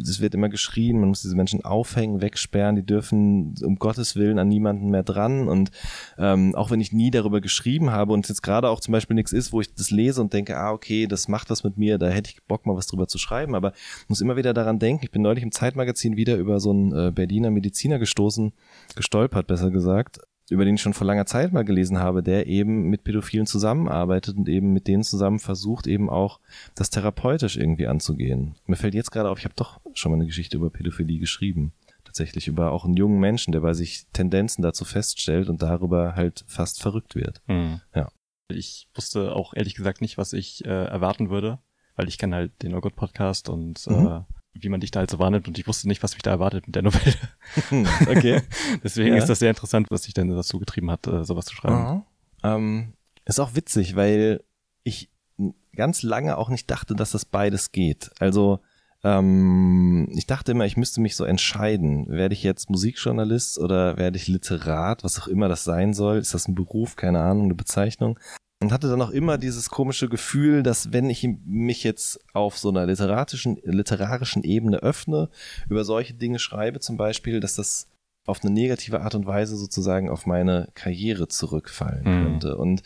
es 0.00 0.20
wird 0.20 0.34
immer 0.34 0.50
geschrien, 0.50 1.00
man 1.00 1.08
muss 1.08 1.22
diese 1.22 1.36
Menschen 1.36 1.64
aufhängen, 1.64 2.20
wegsperren, 2.20 2.76
die 2.76 2.84
dürfen 2.84 3.54
um 3.62 3.76
Gottes 3.76 4.16
Willen 4.16 4.38
an 4.38 4.48
niemanden 4.48 4.90
mehr 4.90 5.02
dran 5.02 5.48
und 5.48 5.70
ähm, 6.18 6.54
auch 6.54 6.70
wenn 6.70 6.80
ich 6.80 6.92
nie 6.92 7.10
darüber 7.10 7.40
geschrieben 7.40 7.90
habe 7.90 8.12
und 8.12 8.28
jetzt 8.28 8.42
gerade 8.42 8.68
auch 8.68 8.80
zum 8.80 8.92
Beispiel 8.92 9.14
nichts 9.14 9.32
ist, 9.32 9.52
wo 9.52 9.62
ich 9.62 9.72
das 9.74 9.90
lese 9.90 10.20
und 10.20 10.34
denke, 10.34 10.58
ah 10.58 10.72
okay, 10.72 11.06
das 11.06 11.28
macht 11.28 11.48
was 11.48 11.64
mit 11.64 11.78
mir, 11.78 11.96
da 11.96 12.08
hätte 12.08 12.30
ich 12.30 12.42
Bock 12.44 12.66
mal 12.66 12.76
was 12.76 12.86
drüber 12.86 13.08
zu 13.08 13.16
schreiben, 13.16 13.29
aber 13.30 13.72
muss 14.08 14.20
immer 14.20 14.36
wieder 14.36 14.54
daran 14.54 14.78
denken, 14.78 15.04
ich 15.04 15.10
bin 15.10 15.22
neulich 15.22 15.44
im 15.44 15.52
Zeitmagazin 15.52 16.16
wieder 16.16 16.36
über 16.36 16.60
so 16.60 16.70
einen 16.70 16.92
äh, 16.92 17.10
Berliner 17.12 17.50
Mediziner 17.50 17.98
gestoßen, 17.98 18.52
gestolpert, 18.94 19.46
besser 19.46 19.70
gesagt, 19.70 20.20
über 20.50 20.64
den 20.64 20.74
ich 20.74 20.82
schon 20.82 20.94
vor 20.94 21.06
langer 21.06 21.26
Zeit 21.26 21.52
mal 21.52 21.64
gelesen 21.64 21.98
habe, 21.98 22.22
der 22.22 22.46
eben 22.46 22.90
mit 22.90 23.04
Pädophilen 23.04 23.46
zusammenarbeitet 23.46 24.36
und 24.36 24.48
eben 24.48 24.72
mit 24.72 24.88
denen 24.88 25.04
zusammen 25.04 25.38
versucht, 25.38 25.86
eben 25.86 26.10
auch 26.10 26.40
das 26.74 26.90
therapeutisch 26.90 27.56
irgendwie 27.56 27.86
anzugehen. 27.86 28.56
Mir 28.66 28.76
fällt 28.76 28.94
jetzt 28.94 29.12
gerade 29.12 29.30
auf, 29.30 29.38
ich 29.38 29.44
habe 29.44 29.54
doch 29.54 29.80
schon 29.94 30.10
mal 30.10 30.16
eine 30.16 30.26
Geschichte 30.26 30.56
über 30.56 30.70
Pädophilie 30.70 31.18
geschrieben. 31.18 31.72
Tatsächlich 32.04 32.48
über 32.48 32.72
auch 32.72 32.84
einen 32.84 32.96
jungen 32.96 33.20
Menschen, 33.20 33.52
der 33.52 33.60
bei 33.60 33.72
sich 33.72 34.06
Tendenzen 34.12 34.62
dazu 34.62 34.84
feststellt 34.84 35.48
und 35.48 35.62
darüber 35.62 36.16
halt 36.16 36.44
fast 36.48 36.82
verrückt 36.82 37.14
wird. 37.14 37.40
Mhm. 37.46 37.80
Ja. 37.94 38.08
Ich 38.48 38.88
wusste 38.94 39.32
auch 39.32 39.54
ehrlich 39.54 39.76
gesagt 39.76 40.00
nicht, 40.00 40.18
was 40.18 40.32
ich 40.32 40.64
äh, 40.64 40.68
erwarten 40.86 41.30
würde 41.30 41.60
weil 42.00 42.08
ich 42.08 42.16
kenne 42.16 42.36
halt 42.36 42.62
den 42.62 42.74
Oh 42.74 42.80
Podcast 42.80 43.50
und 43.50 43.86
mhm. 43.86 44.06
äh, 44.06 44.20
wie 44.54 44.70
man 44.70 44.80
dich 44.80 44.90
da 44.90 45.00
halt 45.00 45.10
so 45.10 45.18
wahrnimmt 45.18 45.46
und 45.46 45.58
ich 45.58 45.66
wusste 45.66 45.86
nicht, 45.86 46.02
was 46.02 46.14
mich 46.14 46.22
da 46.22 46.30
erwartet 46.30 46.66
mit 46.66 46.74
der 46.74 46.82
Novelle. 46.82 47.14
okay. 48.08 48.40
Deswegen 48.82 49.14
ja. 49.14 49.16
ist 49.18 49.28
das 49.28 49.38
sehr 49.38 49.50
interessant, 49.50 49.88
was 49.90 50.02
dich 50.02 50.14
denn 50.14 50.30
dazu 50.30 50.58
getrieben 50.58 50.90
hat, 50.90 51.06
äh, 51.06 51.24
sowas 51.24 51.44
zu 51.44 51.54
schreiben. 51.54 52.04
Ähm, 52.42 52.94
ist 53.26 53.38
auch 53.38 53.54
witzig, 53.54 53.96
weil 53.96 54.42
ich 54.82 55.10
ganz 55.76 56.02
lange 56.02 56.38
auch 56.38 56.48
nicht 56.48 56.70
dachte, 56.70 56.94
dass 56.94 57.10
das 57.10 57.26
beides 57.26 57.70
geht. 57.70 58.10
Also 58.18 58.60
ähm, 59.04 60.08
ich 60.16 60.26
dachte 60.26 60.52
immer, 60.52 60.64
ich 60.64 60.78
müsste 60.78 61.02
mich 61.02 61.16
so 61.16 61.24
entscheiden. 61.24 62.08
Werde 62.08 62.32
ich 62.32 62.42
jetzt 62.42 62.70
Musikjournalist 62.70 63.58
oder 63.58 63.98
werde 63.98 64.16
ich 64.16 64.26
Literat, 64.26 65.04
was 65.04 65.20
auch 65.20 65.28
immer 65.28 65.48
das 65.48 65.64
sein 65.64 65.92
soll? 65.92 66.16
Ist 66.16 66.32
das 66.32 66.48
ein 66.48 66.54
Beruf? 66.54 66.96
Keine 66.96 67.20
Ahnung, 67.20 67.44
eine 67.44 67.54
Bezeichnung 67.54 68.18
und 68.60 68.72
hatte 68.72 68.88
dann 68.88 69.00
auch 69.00 69.10
immer 69.10 69.38
dieses 69.38 69.70
komische 69.70 70.08
Gefühl, 70.08 70.62
dass 70.62 70.92
wenn 70.92 71.08
ich 71.08 71.26
mich 71.46 71.82
jetzt 71.82 72.20
auf 72.34 72.58
so 72.58 72.68
einer 72.68 72.86
literarischen, 72.86 73.58
literarischen 73.64 74.44
Ebene 74.44 74.78
öffne, 74.78 75.30
über 75.68 75.84
solche 75.84 76.14
Dinge 76.14 76.38
schreibe 76.38 76.80
zum 76.80 76.96
Beispiel, 76.96 77.40
dass 77.40 77.54
das 77.54 77.88
auf 78.26 78.44
eine 78.44 78.52
negative 78.52 79.00
Art 79.00 79.14
und 79.14 79.26
Weise 79.26 79.56
sozusagen 79.56 80.10
auf 80.10 80.26
meine 80.26 80.68
Karriere 80.74 81.28
zurückfallen 81.28 82.04
mhm. 82.04 82.22
könnte. 82.24 82.56
Und 82.58 82.82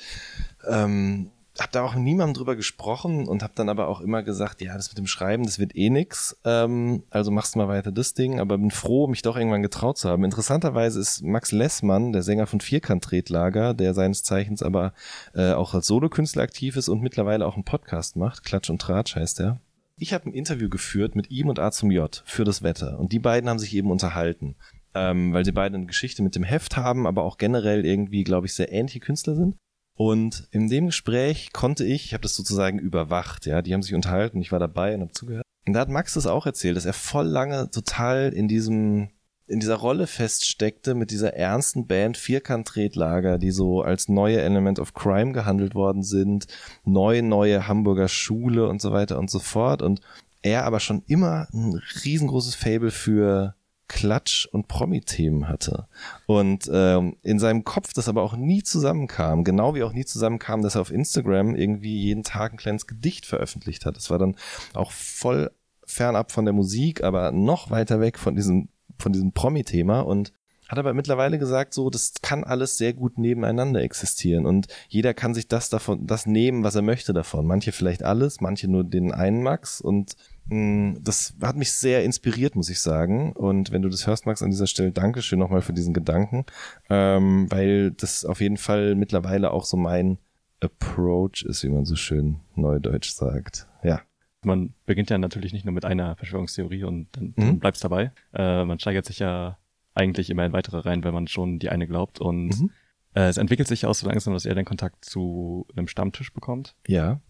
ähm, 0.68 1.30
habe 1.60 1.72
da 1.72 1.84
auch 1.84 1.94
mit 1.94 2.02
niemandem 2.02 2.34
drüber 2.34 2.56
gesprochen 2.56 3.28
und 3.28 3.42
habe 3.42 3.52
dann 3.54 3.68
aber 3.68 3.86
auch 3.88 4.00
immer 4.00 4.22
gesagt, 4.22 4.60
ja, 4.60 4.74
das 4.74 4.90
mit 4.90 4.98
dem 4.98 5.06
Schreiben, 5.06 5.44
das 5.44 5.58
wird 5.58 5.76
eh 5.76 5.88
nix. 5.88 6.36
Ähm, 6.44 7.04
also 7.10 7.30
machst 7.30 7.54
du 7.54 7.60
mal 7.60 7.68
weiter 7.68 7.92
das 7.92 8.14
Ding, 8.14 8.40
aber 8.40 8.58
bin 8.58 8.72
froh, 8.72 9.06
mich 9.06 9.22
doch 9.22 9.36
irgendwann 9.36 9.62
getraut 9.62 9.96
zu 9.96 10.08
haben. 10.08 10.24
Interessanterweise 10.24 10.98
ist 10.98 11.22
Max 11.22 11.52
Lessmann, 11.52 12.12
der 12.12 12.22
Sänger 12.22 12.46
von 12.46 12.60
Vierkant-Tretlager, 12.60 13.72
der 13.74 13.94
seines 13.94 14.24
Zeichens 14.24 14.62
aber 14.62 14.94
äh, 15.34 15.52
auch 15.52 15.74
als 15.74 15.86
Solokünstler 15.86 16.42
aktiv 16.42 16.76
ist 16.76 16.88
und 16.88 17.02
mittlerweile 17.02 17.46
auch 17.46 17.54
einen 17.54 17.64
Podcast 17.64 18.16
macht, 18.16 18.44
Klatsch 18.44 18.70
und 18.70 18.82
Tratsch 18.82 19.14
heißt 19.14 19.40
er. 19.40 19.60
Ich 19.96 20.12
habe 20.12 20.28
ein 20.28 20.34
Interview 20.34 20.68
geführt 20.68 21.14
mit 21.14 21.30
ihm 21.30 21.48
und 21.48 21.60
A 21.60 21.70
zum 21.70 21.92
J 21.92 22.22
für 22.26 22.42
das 22.42 22.64
Wetter 22.64 22.98
und 22.98 23.12
die 23.12 23.20
beiden 23.20 23.48
haben 23.48 23.60
sich 23.60 23.74
eben 23.74 23.92
unterhalten. 23.92 24.56
Ähm, 24.96 25.32
weil 25.32 25.44
sie 25.44 25.50
beide 25.50 25.74
eine 25.74 25.86
Geschichte 25.86 26.22
mit 26.22 26.36
dem 26.36 26.44
Heft 26.44 26.76
haben, 26.76 27.08
aber 27.08 27.24
auch 27.24 27.36
generell 27.36 27.84
irgendwie, 27.84 28.22
glaube 28.22 28.46
ich, 28.46 28.54
sehr 28.54 28.70
ähnliche 28.70 29.00
Künstler 29.00 29.34
sind. 29.34 29.56
Und 29.96 30.48
in 30.50 30.68
dem 30.68 30.86
Gespräch 30.86 31.52
konnte 31.52 31.84
ich, 31.84 32.06
ich 32.06 32.14
habe 32.14 32.22
das 32.22 32.34
sozusagen 32.34 32.78
überwacht, 32.78 33.46
ja, 33.46 33.62
die 33.62 33.72
haben 33.72 33.82
sich 33.82 33.94
unterhalten, 33.94 34.40
ich 34.40 34.50
war 34.50 34.58
dabei 34.58 34.94
und 34.94 35.02
habe 35.02 35.12
zugehört. 35.12 35.44
Und 35.66 35.72
da 35.72 35.80
hat 35.80 35.88
Max 35.88 36.14
das 36.14 36.26
auch 36.26 36.46
erzählt, 36.46 36.76
dass 36.76 36.84
er 36.84 36.92
voll 36.92 37.26
lange 37.26 37.70
total 37.70 38.32
in 38.32 38.48
diesem 38.48 39.10
in 39.46 39.60
dieser 39.60 39.76
Rolle 39.76 40.06
feststeckte 40.06 40.94
mit 40.94 41.10
dieser 41.10 41.34
ernsten 41.34 41.86
Band 41.86 42.16
Vierkant-Tretlager, 42.16 43.38
die 43.38 43.50
so 43.50 43.82
als 43.82 44.08
neue 44.08 44.40
Element 44.40 44.78
of 44.78 44.94
Crime 44.94 45.32
gehandelt 45.32 45.74
worden 45.74 46.02
sind, 46.02 46.46
neue, 46.84 47.22
neue 47.22 47.68
Hamburger 47.68 48.08
Schule 48.08 48.66
und 48.68 48.80
so 48.80 48.92
weiter 48.92 49.18
und 49.18 49.30
so 49.30 49.40
fort. 49.40 49.82
Und 49.82 50.00
er 50.40 50.64
aber 50.64 50.80
schon 50.80 51.02
immer 51.06 51.48
ein 51.52 51.80
riesengroßes 52.04 52.54
Fable 52.54 52.90
für 52.90 53.54
Klatsch- 53.88 54.46
und 54.46 54.68
Promi-Themen 54.68 55.48
hatte. 55.48 55.88
Und 56.26 56.68
ähm, 56.72 57.16
in 57.22 57.38
seinem 57.38 57.64
Kopf 57.64 57.92
das 57.92 58.08
aber 58.08 58.22
auch 58.22 58.36
nie 58.36 58.62
zusammenkam, 58.62 59.44
genau 59.44 59.74
wie 59.74 59.82
auch 59.82 59.92
nie 59.92 60.04
zusammenkam, 60.04 60.62
dass 60.62 60.74
er 60.74 60.80
auf 60.80 60.90
Instagram 60.90 61.54
irgendwie 61.54 62.00
jeden 62.00 62.22
Tag 62.22 62.52
ein 62.52 62.58
kleines 62.58 62.86
Gedicht 62.86 63.26
veröffentlicht 63.26 63.86
hat. 63.86 63.96
Das 63.96 64.10
war 64.10 64.18
dann 64.18 64.36
auch 64.72 64.90
voll 64.90 65.50
fernab 65.86 66.32
von 66.32 66.44
der 66.44 66.54
Musik, 66.54 67.04
aber 67.04 67.32
noch 67.32 67.70
weiter 67.70 68.00
weg 68.00 68.18
von 68.18 68.34
diesem, 68.34 68.68
von 68.98 69.12
diesem 69.12 69.32
Promi-Thema 69.32 70.00
und 70.00 70.32
hat 70.68 70.78
aber 70.78 70.94
mittlerweile 70.94 71.38
gesagt, 71.38 71.74
so, 71.74 71.90
das 71.90 72.14
kann 72.22 72.42
alles 72.42 72.78
sehr 72.78 72.94
gut 72.94 73.18
nebeneinander 73.18 73.82
existieren 73.82 74.46
und 74.46 74.66
jeder 74.88 75.12
kann 75.12 75.34
sich 75.34 75.46
das 75.46 75.68
davon, 75.68 76.06
das 76.06 76.24
nehmen, 76.24 76.64
was 76.64 76.74
er 76.74 76.82
möchte 76.82 77.12
davon. 77.12 77.46
Manche 77.46 77.72
vielleicht 77.72 78.02
alles, 78.02 78.40
manche 78.40 78.66
nur 78.66 78.82
den 78.82 79.12
einen 79.12 79.42
Max 79.42 79.82
und 79.82 80.16
das 80.46 81.34
hat 81.40 81.56
mich 81.56 81.72
sehr 81.72 82.04
inspiriert, 82.04 82.54
muss 82.54 82.68
ich 82.68 82.80
sagen. 82.80 83.32
Und 83.32 83.72
wenn 83.72 83.82
du 83.82 83.88
das 83.88 84.06
hörst, 84.06 84.26
Max, 84.26 84.42
an 84.42 84.50
dieser 84.50 84.66
Stelle 84.66 84.92
Dankeschön 84.92 85.38
nochmal 85.38 85.62
für 85.62 85.72
diesen 85.72 85.94
Gedanken, 85.94 86.44
ähm, 86.90 87.50
weil 87.50 87.92
das 87.92 88.24
auf 88.24 88.40
jeden 88.40 88.58
Fall 88.58 88.94
mittlerweile 88.94 89.52
auch 89.52 89.64
so 89.64 89.76
mein 89.76 90.18
Approach 90.60 91.42
ist, 91.42 91.62
wie 91.64 91.68
man 91.68 91.84
so 91.84 91.96
schön 91.96 92.40
neudeutsch 92.54 93.10
sagt. 93.10 93.66
Ja. 93.82 94.02
Man 94.42 94.74
beginnt 94.84 95.08
ja 95.08 95.16
natürlich 95.16 95.54
nicht 95.54 95.64
nur 95.64 95.72
mit 95.72 95.86
einer 95.86 96.16
Verschwörungstheorie 96.16 96.84
und 96.84 97.08
dann, 97.12 97.24
mhm. 97.24 97.34
dann 97.36 97.58
bleibst 97.60 97.82
dabei. 97.82 98.12
Äh, 98.34 98.64
man 98.66 98.78
steigert 98.78 99.06
sich 99.06 99.20
ja 99.20 99.58
eigentlich 99.94 100.28
immer 100.28 100.44
in 100.44 100.52
weitere 100.52 100.78
rein, 100.78 101.04
wenn 101.04 101.14
man 101.14 101.26
schon 101.26 101.58
die 101.58 101.70
eine 101.70 101.86
glaubt. 101.86 102.20
Und 102.20 102.60
mhm. 102.60 102.70
äh, 103.14 103.28
es 103.28 103.38
entwickelt 103.38 103.68
sich 103.68 103.86
auch 103.86 103.94
so 103.94 104.06
langsam, 104.06 104.34
dass 104.34 104.44
er 104.44 104.54
den 104.54 104.66
Kontakt 104.66 105.06
zu 105.06 105.66
einem 105.74 105.88
Stammtisch 105.88 106.34
bekommt. 106.34 106.76
Ja. 106.86 107.22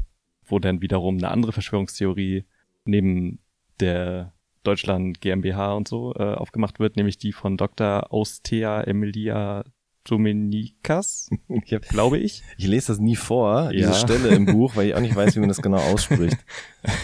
Wo 0.47 0.59
dann 0.59 0.83
wiederum 0.83 1.17
eine 1.17 1.31
andere 1.31 1.53
Verschwörungstheorie 1.53 2.45
neben 2.85 3.39
der 3.81 4.33
Deutschland 4.63 5.21
GmbH 5.21 5.73
und 5.75 5.89
so 5.89 6.15
äh, 6.15 6.23
aufgemacht 6.23 6.81
wird, 6.81 6.97
nämlich 6.97 7.19
die 7.19 7.33
von 7.33 7.57
Dr. 7.57 8.13
Austea 8.13 8.83
Emilia 8.83 9.65
Dominikas, 10.07 11.31
glaube 11.89 12.19
ich. 12.19 12.43
ich 12.59 12.67
lese 12.67 12.89
das 12.89 12.99
nie 12.99 13.17
vor, 13.17 13.65
Ja. 13.73 13.89
diese 13.89 13.95
Stelle 13.95 14.29
im 14.35 14.47
Buch, 14.47 14.77
weil 14.77 14.89
ich 14.89 14.95
auch 14.95 15.01
nicht 15.01 15.17
weiß, 15.17 15.35
wie 15.37 15.41
man 15.41 15.49
das 15.49 15.63
genau 15.63 15.79
ausspricht. 15.79 16.37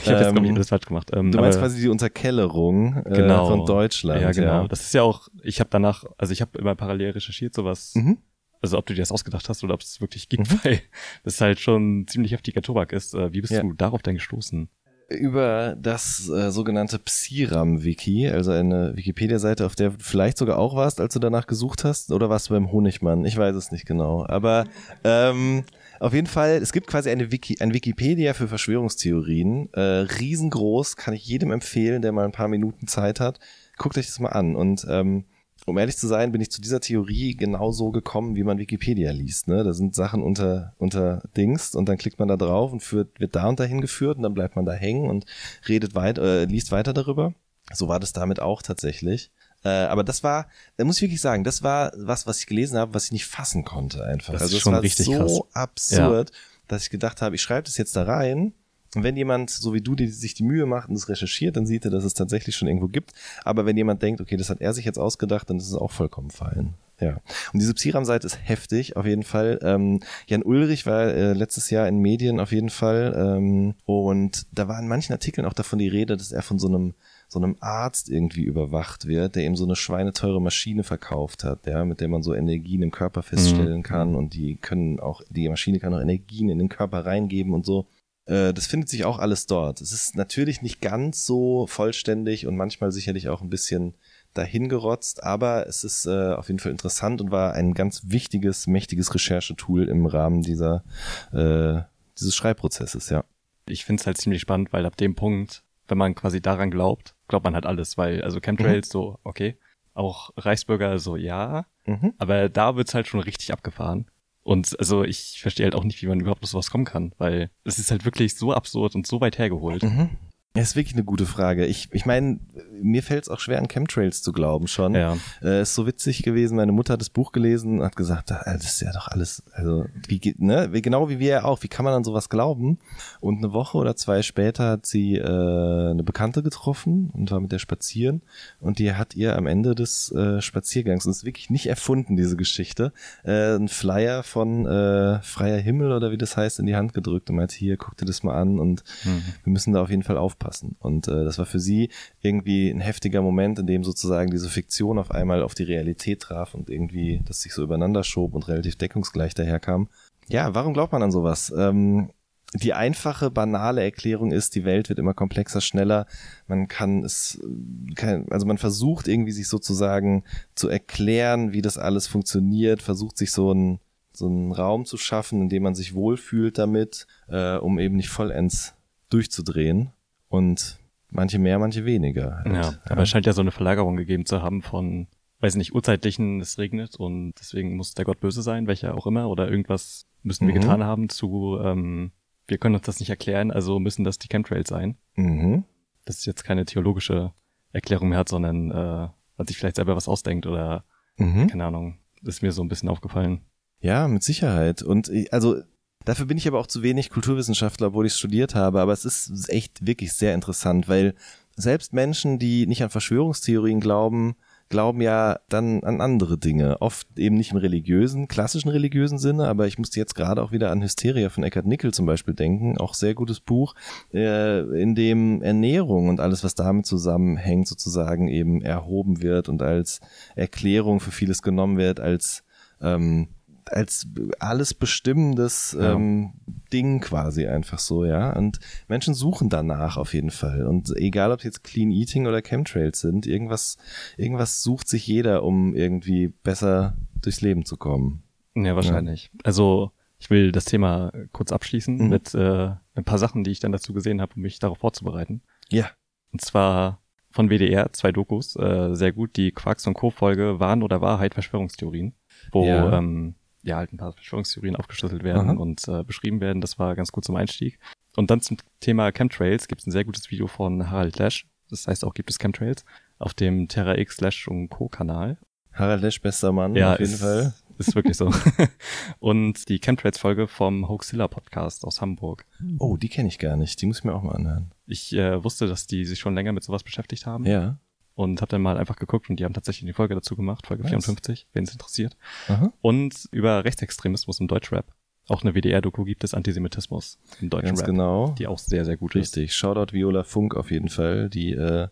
Ich 0.02 0.10
habe 0.10 0.20
jetzt, 0.20 0.32
glaube 0.32 0.44
ich, 0.44 0.50
Ähm, 0.50 0.56
alles 0.56 0.68
falsch 0.68 0.84
gemacht. 0.86 1.10
Ähm, 1.14 1.32
Du 1.32 1.38
meinst 1.38 1.58
quasi 1.58 1.80
die 1.80 1.88
Unterkellerung 1.88 2.98
äh, 3.06 3.10
Genau. 3.16 3.46
von 3.46 3.64
Deutschland. 3.64 4.20
Ja, 4.20 4.30
genau. 4.32 4.62
Ja. 4.62 4.68
Das 4.68 4.82
ist 4.82 4.92
ja 4.92 5.02
auch, 5.02 5.28
ich 5.42 5.60
habe 5.60 5.70
danach, 5.70 6.04
also 6.18 6.32
ich 6.34 6.42
habe 6.42 6.58
immer 6.58 6.74
parallel 6.74 7.12
recherchiert, 7.12 7.54
sowas, 7.54 7.94
Mhm. 7.94 8.18
also 8.60 8.76
ob 8.76 8.84
du 8.84 8.92
dir 8.92 9.00
das 9.00 9.12
ausgedacht 9.12 9.48
hast 9.48 9.64
oder 9.64 9.72
ob 9.72 9.80
es 9.80 10.02
wirklich 10.02 10.28
gibt, 10.28 10.48
weil 10.64 10.80
das 11.24 11.40
halt 11.40 11.58
schon 11.60 12.06
ziemlich 12.06 12.32
heftiger 12.32 12.60
Tobak 12.60 12.92
ist. 12.92 13.14
Äh, 13.14 13.32
Wie 13.32 13.40
bist 13.40 13.54
du 13.54 13.72
darauf 13.72 14.02
denn 14.02 14.14
gestoßen? 14.16 14.68
Über 15.10 15.76
das 15.80 16.28
äh, 16.28 16.50
sogenannte 16.50 16.98
Psiram-Wiki, 16.98 18.28
also 18.28 18.52
eine 18.52 18.96
Wikipedia-Seite, 18.96 19.66
auf 19.66 19.74
der 19.74 19.90
du 19.90 19.96
vielleicht 19.98 20.38
sogar 20.38 20.58
auch 20.58 20.76
warst, 20.76 21.00
als 21.00 21.14
du 21.14 21.18
danach 21.18 21.46
gesucht 21.46 21.84
hast, 21.84 22.12
oder 22.12 22.30
warst 22.30 22.48
du 22.48 22.54
beim 22.54 22.70
Honigmann? 22.70 23.24
Ich 23.24 23.36
weiß 23.36 23.54
es 23.56 23.72
nicht 23.72 23.86
genau. 23.86 24.24
Aber 24.26 24.64
ähm, 25.04 25.64
auf 25.98 26.14
jeden 26.14 26.26
Fall, 26.26 26.52
es 26.62 26.72
gibt 26.72 26.86
quasi 26.86 27.10
eine 27.10 27.30
Wiki, 27.32 27.56
ein 27.60 27.74
Wikipedia 27.74 28.34
für 28.34 28.48
Verschwörungstheorien. 28.48 29.68
Äh, 29.72 29.80
riesengroß, 29.80 30.96
kann 30.96 31.12
ich 31.12 31.26
jedem 31.26 31.50
empfehlen, 31.50 32.02
der 32.02 32.12
mal 32.12 32.24
ein 32.24 32.32
paar 32.32 32.48
Minuten 32.48 32.86
Zeit 32.86 33.20
hat. 33.20 33.38
Guckt 33.76 33.98
euch 33.98 34.06
das 34.06 34.20
mal 34.20 34.30
an. 34.30 34.56
Und 34.56 34.86
ähm, 34.88 35.24
um 35.70 35.78
ehrlich 35.78 35.96
zu 35.96 36.06
sein, 36.06 36.32
bin 36.32 36.40
ich 36.40 36.50
zu 36.50 36.60
dieser 36.60 36.80
Theorie 36.80 37.36
genauso 37.36 37.90
gekommen, 37.90 38.36
wie 38.36 38.44
man 38.44 38.58
Wikipedia 38.58 39.12
liest. 39.12 39.48
Ne? 39.48 39.64
Da 39.64 39.72
sind 39.72 39.94
Sachen 39.94 40.22
unter, 40.22 40.74
unter 40.78 41.22
Dings 41.36 41.74
und 41.74 41.88
dann 41.88 41.96
klickt 41.96 42.18
man 42.18 42.28
da 42.28 42.36
drauf 42.36 42.72
und 42.72 42.82
führt, 42.82 43.18
wird 43.18 43.34
da 43.34 43.48
und 43.48 43.58
dahin 43.58 43.80
geführt 43.80 44.18
und 44.18 44.22
dann 44.24 44.34
bleibt 44.34 44.56
man 44.56 44.66
da 44.66 44.72
hängen 44.72 45.08
und 45.08 45.24
redet 45.68 45.94
weiter, 45.94 46.22
äh, 46.22 46.44
liest 46.44 46.72
weiter 46.72 46.92
darüber. 46.92 47.34
So 47.72 47.88
war 47.88 48.00
das 48.00 48.12
damit 48.12 48.40
auch 48.40 48.62
tatsächlich. 48.62 49.30
Äh, 49.64 49.68
aber 49.68 50.04
das 50.04 50.22
war, 50.22 50.48
da 50.76 50.84
muss 50.84 50.96
ich 50.96 51.02
wirklich 51.02 51.20
sagen, 51.20 51.44
das 51.44 51.62
war 51.62 51.92
was, 51.96 52.26
was 52.26 52.40
ich 52.40 52.46
gelesen 52.46 52.78
habe, 52.78 52.94
was 52.94 53.06
ich 53.06 53.12
nicht 53.12 53.26
fassen 53.26 53.64
konnte 53.64 54.04
einfach. 54.04 54.32
Das 54.32 54.42
ist 54.42 54.46
also 54.46 54.56
es 54.56 54.62
schon 54.62 54.72
war 54.72 54.82
richtig 54.82 55.06
so 55.06 55.12
krass. 55.12 55.40
absurd, 55.54 56.32
dass 56.68 56.84
ich 56.84 56.90
gedacht 56.90 57.22
habe, 57.22 57.34
ich 57.34 57.42
schreibe 57.42 57.64
das 57.64 57.76
jetzt 57.76 57.96
da 57.96 58.04
rein 58.04 58.54
und 58.94 59.04
wenn 59.04 59.16
jemand, 59.16 59.50
so 59.50 59.72
wie 59.72 59.80
du, 59.80 59.94
die 59.94 60.08
sich 60.08 60.34
die 60.34 60.42
Mühe 60.42 60.66
macht 60.66 60.88
und 60.88 60.94
das 60.94 61.08
recherchiert, 61.08 61.56
dann 61.56 61.66
sieht 61.66 61.84
er, 61.84 61.90
dass 61.90 62.04
es 62.04 62.14
tatsächlich 62.14 62.56
schon 62.56 62.68
irgendwo 62.68 62.88
gibt. 62.88 63.12
Aber 63.44 63.66
wenn 63.66 63.76
jemand 63.76 64.02
denkt, 64.02 64.20
okay, 64.20 64.36
das 64.36 64.50
hat 64.50 64.60
er 64.60 64.72
sich 64.74 64.84
jetzt 64.84 64.98
ausgedacht, 64.98 65.48
dann 65.48 65.58
ist 65.58 65.68
es 65.68 65.74
auch 65.74 65.92
vollkommen 65.92 66.30
fein. 66.30 66.74
Ja. 67.00 67.20
Und 67.52 67.60
diese 67.60 67.72
Psiram-Seite 67.72 68.26
ist 68.26 68.38
heftig, 68.42 68.96
auf 68.96 69.06
jeden 69.06 69.22
Fall. 69.22 69.58
Ähm, 69.62 70.00
Jan 70.26 70.42
Ulrich 70.42 70.86
war 70.86 71.06
äh, 71.06 71.32
letztes 71.32 71.70
Jahr 71.70 71.88
in 71.88 71.98
Medien 71.98 72.40
auf 72.40 72.52
jeden 72.52 72.68
Fall. 72.68 73.14
Ähm, 73.16 73.74
und 73.86 74.46
da 74.52 74.68
war 74.68 74.78
in 74.78 74.88
manchen 74.88 75.12
Artikeln 75.12 75.46
auch 75.46 75.54
davon 75.54 75.78
die 75.78 75.88
Rede, 75.88 76.16
dass 76.16 76.32
er 76.32 76.42
von 76.42 76.58
so 76.58 76.68
einem 76.68 76.94
so 77.32 77.38
einem 77.38 77.56
Arzt 77.60 78.10
irgendwie 78.10 78.42
überwacht 78.42 79.06
wird, 79.06 79.36
der 79.36 79.44
ihm 79.44 79.54
so 79.54 79.64
eine 79.64 79.76
schweineteure 79.76 80.40
Maschine 80.40 80.82
verkauft 80.82 81.44
hat, 81.44 81.64
ja, 81.64 81.84
mit 81.84 82.00
der 82.00 82.08
man 82.08 82.24
so 82.24 82.34
Energien 82.34 82.82
im 82.82 82.90
Körper 82.90 83.22
feststellen 83.22 83.84
kann 83.84 84.16
und 84.16 84.34
die 84.34 84.56
können 84.56 84.98
auch, 84.98 85.22
die 85.30 85.48
Maschine 85.48 85.78
kann 85.78 85.94
auch 85.94 86.00
Energien 86.00 86.48
in 86.48 86.58
den 86.58 86.68
Körper 86.68 87.06
reingeben 87.06 87.54
und 87.54 87.64
so. 87.64 87.86
Äh, 88.30 88.54
Das 88.54 88.66
findet 88.66 88.88
sich 88.88 89.04
auch 89.04 89.18
alles 89.18 89.46
dort. 89.46 89.80
Es 89.80 89.92
ist 89.92 90.16
natürlich 90.16 90.62
nicht 90.62 90.80
ganz 90.80 91.26
so 91.26 91.66
vollständig 91.66 92.46
und 92.46 92.56
manchmal 92.56 92.92
sicherlich 92.92 93.28
auch 93.28 93.42
ein 93.42 93.50
bisschen 93.50 93.94
dahingerotzt, 94.34 95.22
aber 95.24 95.66
es 95.66 95.82
ist 95.84 96.06
äh, 96.06 96.32
auf 96.34 96.48
jeden 96.48 96.60
Fall 96.60 96.72
interessant 96.72 97.20
und 97.20 97.30
war 97.30 97.52
ein 97.54 97.74
ganz 97.74 98.02
wichtiges, 98.06 98.66
mächtiges 98.66 99.12
Recherchetool 99.14 99.88
im 99.88 100.06
Rahmen 100.06 100.42
dieser 100.42 100.84
äh, 101.32 101.82
dieses 102.18 102.34
Schreibprozesses, 102.36 103.10
ja. 103.10 103.24
Ich 103.66 103.84
finde 103.84 104.00
es 104.00 104.06
halt 104.06 104.18
ziemlich 104.18 104.40
spannend, 104.42 104.72
weil 104.72 104.86
ab 104.86 104.96
dem 104.96 105.14
Punkt, 105.14 105.62
wenn 105.88 105.98
man 105.98 106.14
quasi 106.14 106.40
daran 106.40 106.70
glaubt, 106.70 107.14
glaubt 107.28 107.44
man 107.44 107.54
halt 107.54 107.66
alles, 107.66 107.98
weil, 107.98 108.22
also 108.22 108.40
Chemtrails 108.40 108.88
so, 108.88 109.18
okay, 109.24 109.56
auch 109.94 110.30
Reichsbürger 110.36 110.98
so, 110.98 111.16
ja, 111.16 111.66
Mhm. 111.86 112.12
aber 112.18 112.48
da 112.48 112.76
wird's 112.76 112.94
halt 112.94 113.08
schon 113.08 113.20
richtig 113.20 113.52
abgefahren. 113.52 114.06
Und 114.42 114.78
also 114.78 115.04
ich 115.04 115.38
verstehe 115.40 115.64
halt 115.64 115.74
auch 115.74 115.84
nicht, 115.84 116.00
wie 116.02 116.06
man 116.06 116.20
überhaupt 116.20 116.42
auf 116.42 116.48
sowas 116.48 116.70
kommen 116.70 116.84
kann, 116.84 117.12
weil 117.18 117.50
es 117.64 117.78
ist 117.78 117.90
halt 117.90 118.04
wirklich 118.04 118.36
so 118.36 118.52
absurd 118.52 118.94
und 118.94 119.06
so 119.06 119.20
weit 119.20 119.38
hergeholt. 119.38 119.82
Mhm. 119.82 120.10
Das 120.54 120.70
ist 120.70 120.76
wirklich 120.76 120.94
eine 120.94 121.04
gute 121.04 121.26
Frage. 121.26 121.64
Ich, 121.66 121.88
ich 121.92 122.06
meine, 122.06 122.40
mir 122.82 123.04
fällt 123.04 123.22
es 123.22 123.28
auch 123.28 123.38
schwer, 123.38 123.58
an 123.58 123.68
Chemtrails 123.68 124.20
zu 124.20 124.32
glauben 124.32 124.66
schon. 124.66 124.96
Ja. 124.96 125.16
Äh, 125.42 125.62
ist 125.62 125.76
so 125.76 125.86
witzig 125.86 126.24
gewesen. 126.24 126.56
Meine 126.56 126.72
Mutter 126.72 126.94
hat 126.94 127.00
das 127.00 127.08
Buch 127.10 127.30
gelesen 127.30 127.78
und 127.78 127.84
hat 127.84 127.94
gesagt, 127.94 128.32
ah, 128.32 128.42
das 128.44 128.64
ist 128.64 128.80
ja 128.80 128.92
doch 128.92 129.06
alles, 129.06 129.44
also 129.52 129.84
wie 130.08 130.18
geht, 130.18 130.40
ne, 130.40 130.68
genau 130.82 131.08
wie 131.08 131.20
wir 131.20 131.28
ja 131.28 131.44
auch. 131.44 131.62
Wie 131.62 131.68
kann 131.68 131.84
man 131.84 131.94
an 131.94 132.02
sowas 132.02 132.28
glauben? 132.28 132.80
Und 133.20 133.38
eine 133.38 133.52
Woche 133.52 133.78
oder 133.78 133.94
zwei 133.94 134.22
später 134.22 134.70
hat 134.70 134.86
sie 134.86 135.14
äh, 135.18 135.22
eine 135.24 136.02
Bekannte 136.02 136.42
getroffen 136.42 137.10
und 137.12 137.30
war 137.30 137.38
mit 137.38 137.52
der 137.52 137.60
spazieren 137.60 138.22
und 138.58 138.80
die 138.80 138.92
hat 138.94 139.14
ihr 139.14 139.36
am 139.36 139.46
Ende 139.46 139.76
des 139.76 140.10
äh, 140.10 140.40
Spaziergangs, 140.40 141.06
und 141.06 141.12
es 141.12 141.18
ist 141.18 141.24
wirklich 141.24 141.50
nicht 141.50 141.66
erfunden, 141.66 142.16
diese 142.16 142.36
Geschichte, 142.36 142.92
äh, 143.22 143.54
einen 143.54 143.68
Flyer 143.68 144.24
von 144.24 144.66
äh, 144.66 145.22
Freier 145.22 145.58
Himmel 145.58 145.92
oder 145.92 146.10
wie 146.10 146.18
das 146.18 146.36
heißt, 146.36 146.58
in 146.58 146.66
die 146.66 146.74
Hand 146.74 146.92
gedrückt 146.92 147.30
und 147.30 147.36
meinte, 147.36 147.54
hier, 147.54 147.76
guck 147.76 147.96
dir 147.96 148.04
das 148.06 148.24
mal 148.24 148.34
an 148.34 148.58
und 148.58 148.82
Mhm. 149.04 149.22
wir 149.44 149.52
müssen 149.52 149.72
da 149.74 149.82
auf 149.82 149.90
jeden 149.90 150.02
Fall 150.02 150.16
aufpassen. 150.40 150.76
Und 150.78 151.08
äh, 151.08 151.24
das 151.24 151.38
war 151.38 151.46
für 151.46 151.60
sie 151.60 151.90
irgendwie 152.20 152.70
ein 152.70 152.80
heftiger 152.80 153.22
Moment, 153.22 153.58
in 153.58 153.66
dem 153.66 153.84
sozusagen 153.84 154.30
diese 154.30 154.48
Fiktion 154.48 154.98
auf 154.98 155.10
einmal 155.10 155.42
auf 155.42 155.54
die 155.54 155.64
Realität 155.64 156.20
traf 156.20 156.54
und 156.54 156.70
irgendwie 156.70 157.20
das 157.24 157.42
sich 157.42 157.52
so 157.52 157.62
übereinander 157.62 158.04
schob 158.04 158.34
und 158.34 158.48
relativ 158.48 158.76
deckungsgleich 158.76 159.34
daherkam. 159.34 159.88
Ja, 160.28 160.54
warum 160.54 160.74
glaubt 160.74 160.92
man 160.92 161.02
an 161.02 161.10
sowas? 161.10 161.52
Ähm, 161.56 162.10
die 162.54 162.74
einfache, 162.74 163.30
banale 163.30 163.82
Erklärung 163.82 164.32
ist, 164.32 164.56
die 164.56 164.64
Welt 164.64 164.88
wird 164.88 164.98
immer 164.98 165.14
komplexer, 165.14 165.60
schneller. 165.60 166.06
Man 166.48 166.66
kann 166.66 167.04
es, 167.04 167.40
äh, 167.42 167.94
kann, 167.94 168.26
also 168.30 168.46
man 168.46 168.58
versucht 168.58 169.08
irgendwie 169.08 169.32
sich 169.32 169.48
sozusagen 169.48 170.24
zu 170.54 170.68
erklären, 170.68 171.52
wie 171.52 171.62
das 171.62 171.78
alles 171.78 172.06
funktioniert, 172.06 172.82
versucht 172.82 173.18
sich 173.18 173.30
so 173.30 173.52
ein 173.52 173.80
so 174.12 174.26
einen 174.26 174.50
Raum 174.50 174.86
zu 174.86 174.96
schaffen, 174.96 175.40
in 175.40 175.48
dem 175.48 175.62
man 175.62 175.76
sich 175.76 175.94
wohlfühlt 175.94 176.58
damit, 176.58 177.06
äh, 177.28 177.56
um 177.56 177.78
eben 177.78 177.94
nicht 177.94 178.08
vollends 178.08 178.74
durchzudrehen. 179.08 179.92
Und 180.30 180.78
manche 181.10 181.38
mehr, 181.38 181.58
manche 181.58 181.84
weniger. 181.84 182.36
halt. 182.44 182.54
Ja, 182.54 182.72
aber 182.88 183.02
es 183.02 183.08
scheint 183.10 183.26
ja 183.26 183.32
so 183.34 183.42
eine 183.42 183.50
Verlagerung 183.50 183.96
gegeben 183.96 184.24
zu 184.24 184.40
haben 184.42 184.62
von, 184.62 185.08
weiß 185.40 185.56
nicht, 185.56 185.74
urzeitlichen, 185.74 186.40
es 186.40 186.56
regnet 186.56 186.96
und 186.96 187.34
deswegen 187.38 187.76
muss 187.76 187.94
der 187.94 188.04
Gott 188.06 188.20
böse 188.20 188.40
sein, 188.42 188.66
welcher 188.66 188.94
auch 188.96 189.06
immer, 189.06 189.28
oder 189.28 189.50
irgendwas 189.50 190.06
müssen 190.22 190.46
wir 190.46 190.54
Mhm. 190.54 190.60
getan 190.60 190.84
haben 190.84 191.08
zu, 191.08 191.58
ähm, 191.62 192.12
wir 192.46 192.58
können 192.58 192.76
uns 192.76 192.86
das 192.86 193.00
nicht 193.00 193.10
erklären, 193.10 193.50
also 193.50 193.78
müssen 193.78 194.04
das 194.04 194.18
die 194.18 194.28
Chemtrails 194.28 194.68
sein. 194.68 194.96
Mhm. 195.16 195.64
Das 196.04 196.18
ist 196.18 196.26
jetzt 196.26 196.44
keine 196.44 196.64
theologische 196.64 197.32
Erklärung 197.72 198.08
mehr 198.10 198.18
hat, 198.18 198.28
sondern 198.28 198.70
äh, 198.70 199.08
man 199.36 199.46
sich 199.46 199.56
vielleicht 199.58 199.76
selber 199.76 199.96
was 199.96 200.08
ausdenkt 200.08 200.46
oder 200.46 200.84
Mhm. 201.16 201.48
keine 201.48 201.64
Ahnung, 201.66 201.98
ist 202.22 202.40
mir 202.42 202.52
so 202.52 202.62
ein 202.62 202.68
bisschen 202.68 202.88
aufgefallen. 202.88 203.40
Ja, 203.80 204.06
mit 204.08 204.22
Sicherheit. 204.22 204.82
Und 204.82 205.08
ich- 205.08 205.32
also 205.32 205.56
dafür 206.04 206.26
bin 206.26 206.38
ich 206.38 206.48
aber 206.48 206.58
auch 206.58 206.66
zu 206.66 206.82
wenig 206.82 207.10
Kulturwissenschaftler, 207.10 207.88
obwohl 207.88 208.06
ich 208.06 208.14
studiert 208.14 208.54
habe. 208.54 208.80
Aber 208.80 208.92
es 208.92 209.04
ist 209.04 209.48
echt 209.48 209.86
wirklich 209.86 210.12
sehr 210.12 210.34
interessant, 210.34 210.88
weil 210.88 211.14
selbst 211.56 211.92
Menschen, 211.92 212.38
die 212.38 212.66
nicht 212.66 212.82
an 212.82 212.90
Verschwörungstheorien 212.90 213.80
glauben, 213.80 214.36
glauben 214.70 215.00
ja 215.00 215.40
dann 215.48 215.82
an 215.82 216.00
andere 216.00 216.38
Dinge. 216.38 216.80
Oft 216.80 217.06
eben 217.18 217.36
nicht 217.36 217.50
im 217.50 217.58
religiösen, 217.58 218.28
klassischen 218.28 218.68
religiösen 218.68 219.18
Sinne, 219.18 219.48
aber 219.48 219.66
ich 219.66 219.78
musste 219.78 219.98
jetzt 219.98 220.14
gerade 220.14 220.42
auch 220.42 220.52
wieder 220.52 220.70
an 220.70 220.80
Hysteria 220.80 221.28
von 221.28 221.42
Eckhard 221.42 221.66
Nickel 221.66 221.92
zum 221.92 222.06
Beispiel 222.06 222.34
denken. 222.34 222.78
Auch 222.78 222.94
sehr 222.94 223.14
gutes 223.14 223.40
Buch, 223.40 223.74
äh, 224.14 224.60
in 224.80 224.94
dem 224.94 225.42
Ernährung 225.42 226.08
und 226.08 226.20
alles, 226.20 226.44
was 226.44 226.54
damit 226.54 226.86
zusammenhängt, 226.86 227.66
sozusagen 227.66 228.28
eben 228.28 228.62
erhoben 228.62 229.22
wird 229.22 229.48
und 229.48 229.60
als 229.60 230.00
Erklärung 230.36 231.00
für 231.00 231.10
vieles 231.10 231.42
genommen 231.42 231.76
wird, 231.76 231.98
als 231.98 232.44
ähm, 232.80 233.28
als 233.66 234.06
alles 234.38 234.74
bestimmendes 234.74 235.76
Ja. 235.78 235.92
ähm, 235.94 236.32
Ding 236.72 237.00
quasi 237.00 237.46
einfach 237.46 237.78
so, 237.78 238.04
ja. 238.04 238.36
Und 238.36 238.60
Menschen 238.88 239.14
suchen 239.14 239.48
danach 239.48 239.96
auf 239.96 240.14
jeden 240.14 240.30
Fall. 240.30 240.66
Und 240.66 240.90
egal, 240.96 241.32
ob 241.32 241.38
es 241.40 241.44
jetzt 241.44 241.64
Clean 241.64 241.90
Eating 241.90 242.26
oder 242.26 242.42
Chemtrails 242.42 243.00
sind, 243.00 243.26
irgendwas, 243.26 243.76
irgendwas 244.16 244.62
sucht 244.62 244.88
sich 244.88 245.06
jeder, 245.06 245.42
um 245.42 245.74
irgendwie 245.74 246.28
besser 246.28 246.96
durchs 247.22 247.40
Leben 247.40 247.64
zu 247.64 247.76
kommen. 247.76 248.22
Ja, 248.54 248.74
wahrscheinlich. 248.76 249.30
Also 249.44 249.90
ich 250.18 250.30
will 250.30 250.52
das 250.52 250.64
Thema 250.66 251.12
kurz 251.32 251.50
abschließen 251.52 251.96
Mhm. 251.96 252.08
mit 252.08 252.34
äh, 252.34 252.70
ein 252.94 253.04
paar 253.04 253.18
Sachen, 253.18 253.42
die 253.44 253.50
ich 253.50 253.60
dann 253.60 253.72
dazu 253.72 253.92
gesehen 253.92 254.20
habe, 254.20 254.34
um 254.36 254.42
mich 254.42 254.58
darauf 254.58 254.78
vorzubereiten. 254.78 255.42
Ja. 255.70 255.90
Und 256.32 256.40
zwar 256.42 257.00
von 257.32 257.48
WDR, 257.48 257.92
zwei 257.92 258.12
Dokus, 258.12 258.56
äh, 258.56 258.94
sehr 258.94 259.12
gut, 259.12 259.36
die 259.36 259.52
Quarks 259.52 259.86
und 259.86 259.94
Co-Folge 259.94 260.58
Wahn 260.60 260.82
oder 260.82 261.00
Wahrheit 261.00 261.34
Verschwörungstheorien, 261.34 262.12
wo 262.52 262.64
Ja. 262.66 262.98
ähm, 262.98 263.34
ja 263.62 263.76
halt 263.76 263.92
ein 263.92 263.96
paar 263.98 264.12
Verschwörungstheorien 264.12 264.76
aufgeschlüsselt 264.76 265.22
werden 265.22 265.50
Aha. 265.50 265.56
und 265.58 265.86
äh, 265.88 266.02
beschrieben 266.02 266.40
werden. 266.40 266.60
Das 266.60 266.78
war 266.78 266.94
ganz 266.96 267.12
gut 267.12 267.24
zum 267.24 267.36
Einstieg. 267.36 267.78
Und 268.16 268.30
dann 268.30 268.40
zum 268.40 268.56
Thema 268.80 269.12
Chemtrails 269.12 269.68
gibt 269.68 269.80
es 269.82 269.86
ein 269.86 269.92
sehr 269.92 270.04
gutes 270.04 270.30
Video 270.30 270.46
von 270.46 270.90
Harald 270.90 271.18
Lesch. 271.18 271.46
Das 271.70 271.86
heißt 271.86 272.04
auch 272.04 272.14
gibt 272.14 272.30
es 272.30 272.38
Chemtrails 272.38 272.84
auf 273.18 273.34
dem 273.34 273.68
Terra 273.68 273.96
X 273.98 274.16
Slash 274.16 274.48
und 274.48 274.68
Co. 274.70 274.88
Kanal. 274.88 275.38
Harald 275.72 276.02
Lesch, 276.02 276.20
bester 276.20 276.50
Mann, 276.52 276.74
Ja, 276.74 276.94
auf 276.94 276.98
jeden 277.00 277.12
ist 277.12 277.20
Fall. 277.20 277.54
ist 277.78 277.94
wirklich 277.94 278.16
so. 278.16 278.32
und 279.20 279.68
die 279.68 279.78
Chemtrails-Folge 279.78 280.48
vom 280.48 280.88
Hoaxilla 280.88 281.28
Podcast 281.28 281.84
aus 281.84 282.00
Hamburg. 282.00 282.44
Oh, 282.78 282.96
die 282.96 283.08
kenne 283.08 283.28
ich 283.28 283.38
gar 283.38 283.56
nicht. 283.56 283.80
Die 283.80 283.86
muss 283.86 283.98
ich 283.98 284.04
mir 284.04 284.14
auch 284.14 284.22
mal 284.22 284.34
anhören. 284.34 284.72
Ich 284.86 285.12
äh, 285.12 285.42
wusste, 285.44 285.68
dass 285.68 285.86
die 285.86 286.04
sich 286.04 286.18
schon 286.18 286.34
länger 286.34 286.52
mit 286.52 286.64
sowas 286.64 286.82
beschäftigt 286.82 287.26
haben. 287.26 287.44
Ja. 287.46 287.78
Und 288.20 288.42
habe 288.42 288.50
dann 288.50 288.60
mal 288.60 288.76
einfach 288.76 288.96
geguckt 288.96 289.30
und 289.30 289.40
die 289.40 289.46
haben 289.46 289.54
tatsächlich 289.54 289.84
eine 289.84 289.94
Folge 289.94 290.14
dazu 290.14 290.36
gemacht, 290.36 290.66
Folge 290.66 290.82
nice. 290.82 290.90
54, 290.90 291.46
wen 291.54 291.64
es 291.64 291.72
interessiert. 291.72 292.18
Aha. 292.48 292.70
Und 292.82 293.28
über 293.32 293.64
Rechtsextremismus 293.64 294.40
im 294.40 294.46
Deutschrap. 294.46 294.92
Auch 295.26 295.42
eine 295.42 295.54
WDR-Doku 295.54 296.04
gibt 296.04 296.22
es 296.22 296.34
Antisemitismus 296.34 297.18
im 297.40 297.48
deutschen 297.48 297.68
Ganz 297.68 297.80
Rap, 297.80 297.86
genau. 297.86 298.34
die 298.38 298.46
auch 298.46 298.58
sehr, 298.58 298.84
sehr 298.84 298.98
gut 298.98 299.14
Richtig. 299.14 299.48
ist. 299.48 299.54
Shoutout 299.54 299.94
Viola 299.94 300.24
Funk 300.24 300.54
auf 300.54 300.70
jeden 300.70 300.90
Fall, 300.90 301.30
die 301.30 301.52
äh, 301.52 301.88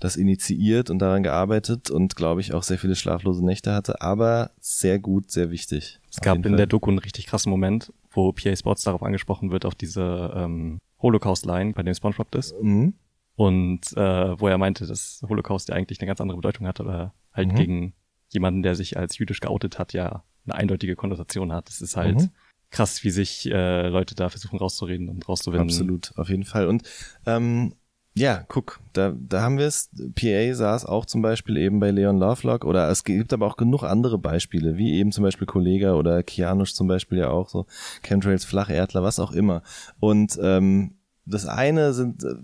das 0.00 0.16
initiiert 0.16 0.90
und 0.90 0.98
daran 0.98 1.22
gearbeitet 1.22 1.90
und 1.90 2.16
glaube 2.16 2.40
ich 2.40 2.54
auch 2.54 2.64
sehr 2.64 2.78
viele 2.78 2.96
schlaflose 2.96 3.44
Nächte 3.44 3.72
hatte, 3.72 4.00
aber 4.00 4.50
sehr 4.58 4.98
gut, 4.98 5.30
sehr 5.30 5.52
wichtig. 5.52 6.00
Es 6.10 6.20
gab 6.20 6.38
in 6.38 6.42
Fall. 6.42 6.56
der 6.56 6.66
Doku 6.66 6.90
einen 6.90 6.98
richtig 6.98 7.26
krassen 7.26 7.50
Moment, 7.50 7.92
wo 8.10 8.32
PA 8.32 8.56
Sports 8.56 8.82
darauf 8.82 9.04
angesprochen 9.04 9.52
wird, 9.52 9.64
auf 9.64 9.76
diese 9.76 10.32
ähm, 10.34 10.80
Holocaust-Line, 11.00 11.74
bei 11.74 11.84
dem 11.84 11.94
SpongeBob 11.94 12.34
ist. 12.34 12.60
Mhm. 12.60 12.94
Und 13.34 13.92
äh, 13.96 14.40
wo 14.40 14.48
er 14.48 14.58
meinte, 14.58 14.86
dass 14.86 15.22
Holocaust 15.28 15.68
ja 15.68 15.74
eigentlich 15.74 16.00
eine 16.00 16.06
ganz 16.06 16.20
andere 16.20 16.38
Bedeutung 16.38 16.66
hat 16.66 16.80
oder 16.80 17.14
halt 17.32 17.52
mhm. 17.52 17.56
gegen 17.56 17.94
jemanden, 18.28 18.62
der 18.62 18.74
sich 18.74 18.96
als 18.96 19.18
jüdisch 19.18 19.40
geoutet 19.40 19.78
hat, 19.78 19.92
ja 19.92 20.24
eine 20.44 20.54
eindeutige 20.54 20.96
Konnotation 20.96 21.52
hat. 21.52 21.68
Das 21.68 21.80
ist 21.80 21.96
halt 21.96 22.20
mhm. 22.20 22.30
krass, 22.70 23.04
wie 23.04 23.10
sich 23.10 23.50
äh, 23.50 23.88
Leute 23.88 24.14
da 24.14 24.28
versuchen 24.28 24.58
rauszureden 24.58 25.08
und 25.08 25.28
rauszuwinden. 25.28 25.68
Absolut, 25.68 26.12
auf 26.16 26.28
jeden 26.28 26.44
Fall. 26.44 26.66
Und 26.66 26.82
ähm, 27.26 27.74
ja, 28.14 28.44
guck, 28.46 28.80
da, 28.92 29.14
da 29.16 29.40
haben 29.40 29.56
wir 29.56 29.66
es. 29.66 29.90
PA 30.14 30.54
saß 30.54 30.84
auch 30.84 31.06
zum 31.06 31.22
Beispiel 31.22 31.56
eben 31.56 31.80
bei 31.80 31.90
Leon 31.90 32.18
Lovelock 32.18 32.66
oder 32.66 32.90
es 32.90 33.04
gibt 33.04 33.32
aber 33.32 33.46
auch 33.46 33.56
genug 33.56 33.84
andere 33.84 34.18
Beispiele, 34.18 34.76
wie 34.76 34.92
eben 34.98 35.12
zum 35.12 35.24
Beispiel 35.24 35.46
Kollega 35.46 35.94
oder 35.94 36.22
Kianusch 36.22 36.74
zum 36.74 36.88
Beispiel 36.88 37.18
ja 37.18 37.30
auch 37.30 37.48
so, 37.48 37.66
Chemtrails, 38.02 38.44
Flacherdler, 38.44 39.02
was 39.02 39.18
auch 39.18 39.32
immer. 39.32 39.62
Und 39.98 40.38
ähm, 40.42 40.96
das 41.24 41.46
eine 41.46 41.92
sind 41.92 42.24
äh, 42.24 42.34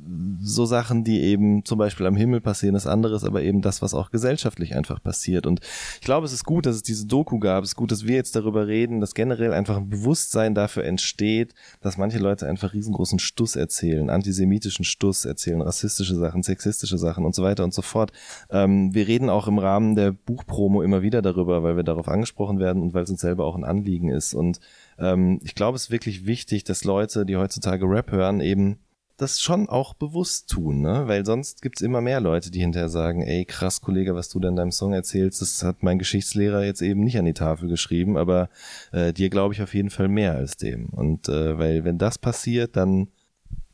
so 0.41 0.65
Sachen, 0.65 1.03
die 1.03 1.21
eben 1.23 1.65
zum 1.65 1.79
Beispiel 1.79 2.07
am 2.07 2.17
Himmel 2.17 2.41
passieren, 2.41 2.75
das 2.75 2.87
andere 2.87 3.17
ist 3.17 3.25
aber 3.25 3.43
eben 3.43 3.61
das, 3.61 3.83
was 3.83 3.93
auch 3.93 4.11
gesellschaftlich 4.11 4.77
einfach 4.77 5.03
passiert. 5.03 5.47
Und 5.47 5.61
ich 5.95 6.05
glaube, 6.05 6.27
es 6.27 6.33
ist 6.33 6.45
gut, 6.45 6.65
dass 6.65 6.77
es 6.77 6.83
diese 6.83 7.07
Doku 7.07 7.39
gab. 7.41 7.65
Es 7.65 7.71
ist 7.71 7.77
gut, 7.77 7.91
dass 7.91 8.07
wir 8.07 8.15
jetzt 8.15 8.37
darüber 8.37 8.69
reden, 8.69 9.01
dass 9.01 9.15
generell 9.15 9.53
einfach 9.53 9.77
ein 9.77 9.89
Bewusstsein 9.89 10.55
dafür 10.55 10.85
entsteht, 10.85 11.55
dass 11.81 11.97
manche 11.97 12.19
Leute 12.19 12.47
einfach 12.47 12.73
riesengroßen 12.73 13.19
Stuss 13.19 13.57
erzählen, 13.57 14.11
antisemitischen 14.11 14.85
Stuss 14.85 15.25
erzählen, 15.25 15.61
rassistische 15.61 16.15
Sachen, 16.15 16.43
sexistische 16.45 16.99
Sachen 16.99 17.25
und 17.25 17.35
so 17.35 17.43
weiter 17.43 17.65
und 17.65 17.75
so 17.75 17.83
fort. 17.83 18.13
Ähm, 18.51 18.95
wir 18.95 19.09
reden 19.09 19.29
auch 19.29 19.49
im 19.49 19.59
Rahmen 19.59 19.97
der 19.97 20.13
Buchpromo 20.13 20.83
immer 20.83 21.03
wieder 21.03 21.21
darüber, 21.21 21.65
weil 21.65 21.77
wir 21.77 21.85
darauf 21.85 22.09
angesprochen 22.09 22.61
werden 22.61 22.83
und 22.83 22.95
weil 22.95 23.03
es 23.03 23.11
uns 23.11 23.21
selber 23.21 23.45
auch 23.45 23.57
ein 23.57 23.65
Anliegen 23.65 24.09
ist. 24.09 24.35
Und 24.35 24.61
ähm, 24.99 25.41
ich 25.43 25.55
glaube, 25.55 25.77
es 25.77 25.85
ist 25.85 25.91
wirklich 25.91 26.27
wichtig, 26.27 26.65
dass 26.65 26.85
Leute, 26.85 27.25
die 27.25 27.37
heutzutage 27.37 27.87
Rap 27.87 28.11
hören, 28.13 28.41
eben 28.41 28.79
das 29.19 29.41
schon 29.41 29.69
auch 29.69 29.95
bewusst 29.95 30.49
tun, 30.49 30.81
ne? 30.81 31.09
Weil 31.09 31.27
sonst 31.27 31.61
gibt's 31.61 31.83
immer 31.83 32.01
mehr 32.01 32.21
Leute, 32.21 32.53
die 32.53 32.61
hinterher 32.61 32.89
sagen, 32.89 33.23
ey, 33.23 33.45
krass, 33.45 33.81
Kollege, 33.81 34.15
was 34.15 34.29
du 34.29 34.39
da 34.39 34.49
in 34.49 34.57
deinem 34.57 34.71
Song 34.71 34.93
erzählst, 34.93 35.43
das 35.43 35.65
hat 35.65 35.83
mein 35.83 35.99
Geschichtslehrer 35.99 36.65
jetzt 36.65 36.83
eben 36.83 37.01
nicht 37.01 37.19
an 37.19 37.25
die 37.25 37.35
Tafel 37.35 37.69
geschrieben, 37.69 38.17
aber 38.17 38.49
äh, 38.93 39.13
dir 39.13 39.29
glaube 39.29 39.55
ich 39.55 39.63
auf 39.63 39.75
jeden 39.75 39.91
Fall 39.91 40.09
mehr 40.09 40.37
als 40.37 40.57
dem. 40.57 40.87
Und 40.91 41.29
äh, 41.29 41.59
weil 41.59 41.85
wenn 41.85 41.99
das 41.99 42.17
passiert, 42.17 42.77
dann 42.77 43.09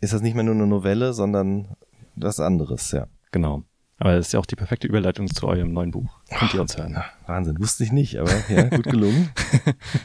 ist 0.00 0.14
das 0.14 0.22
nicht 0.22 0.34
mehr 0.34 0.44
nur 0.44 0.54
eine 0.54 0.66
Novelle, 0.66 1.12
sondern 1.12 1.76
was 2.16 2.40
anderes, 2.40 2.90
ja. 2.92 3.06
Genau. 3.30 3.64
Aber 3.98 4.16
das 4.16 4.28
ist 4.28 4.32
ja 4.32 4.40
auch 4.40 4.46
die 4.46 4.56
perfekte 4.56 4.86
Überleitung 4.86 5.28
zu 5.28 5.46
eurem 5.46 5.72
neuen 5.72 5.90
Buch. 5.90 6.20
Könnt 6.38 6.54
ihr 6.54 6.60
uns 6.60 6.76
hören. 6.76 6.96
Wahnsinn, 7.26 7.58
wusste 7.58 7.84
ich 7.84 7.92
nicht, 7.92 8.16
aber 8.16 8.32
ja, 8.48 8.68
gut 8.68 8.84
gelungen. 8.84 9.30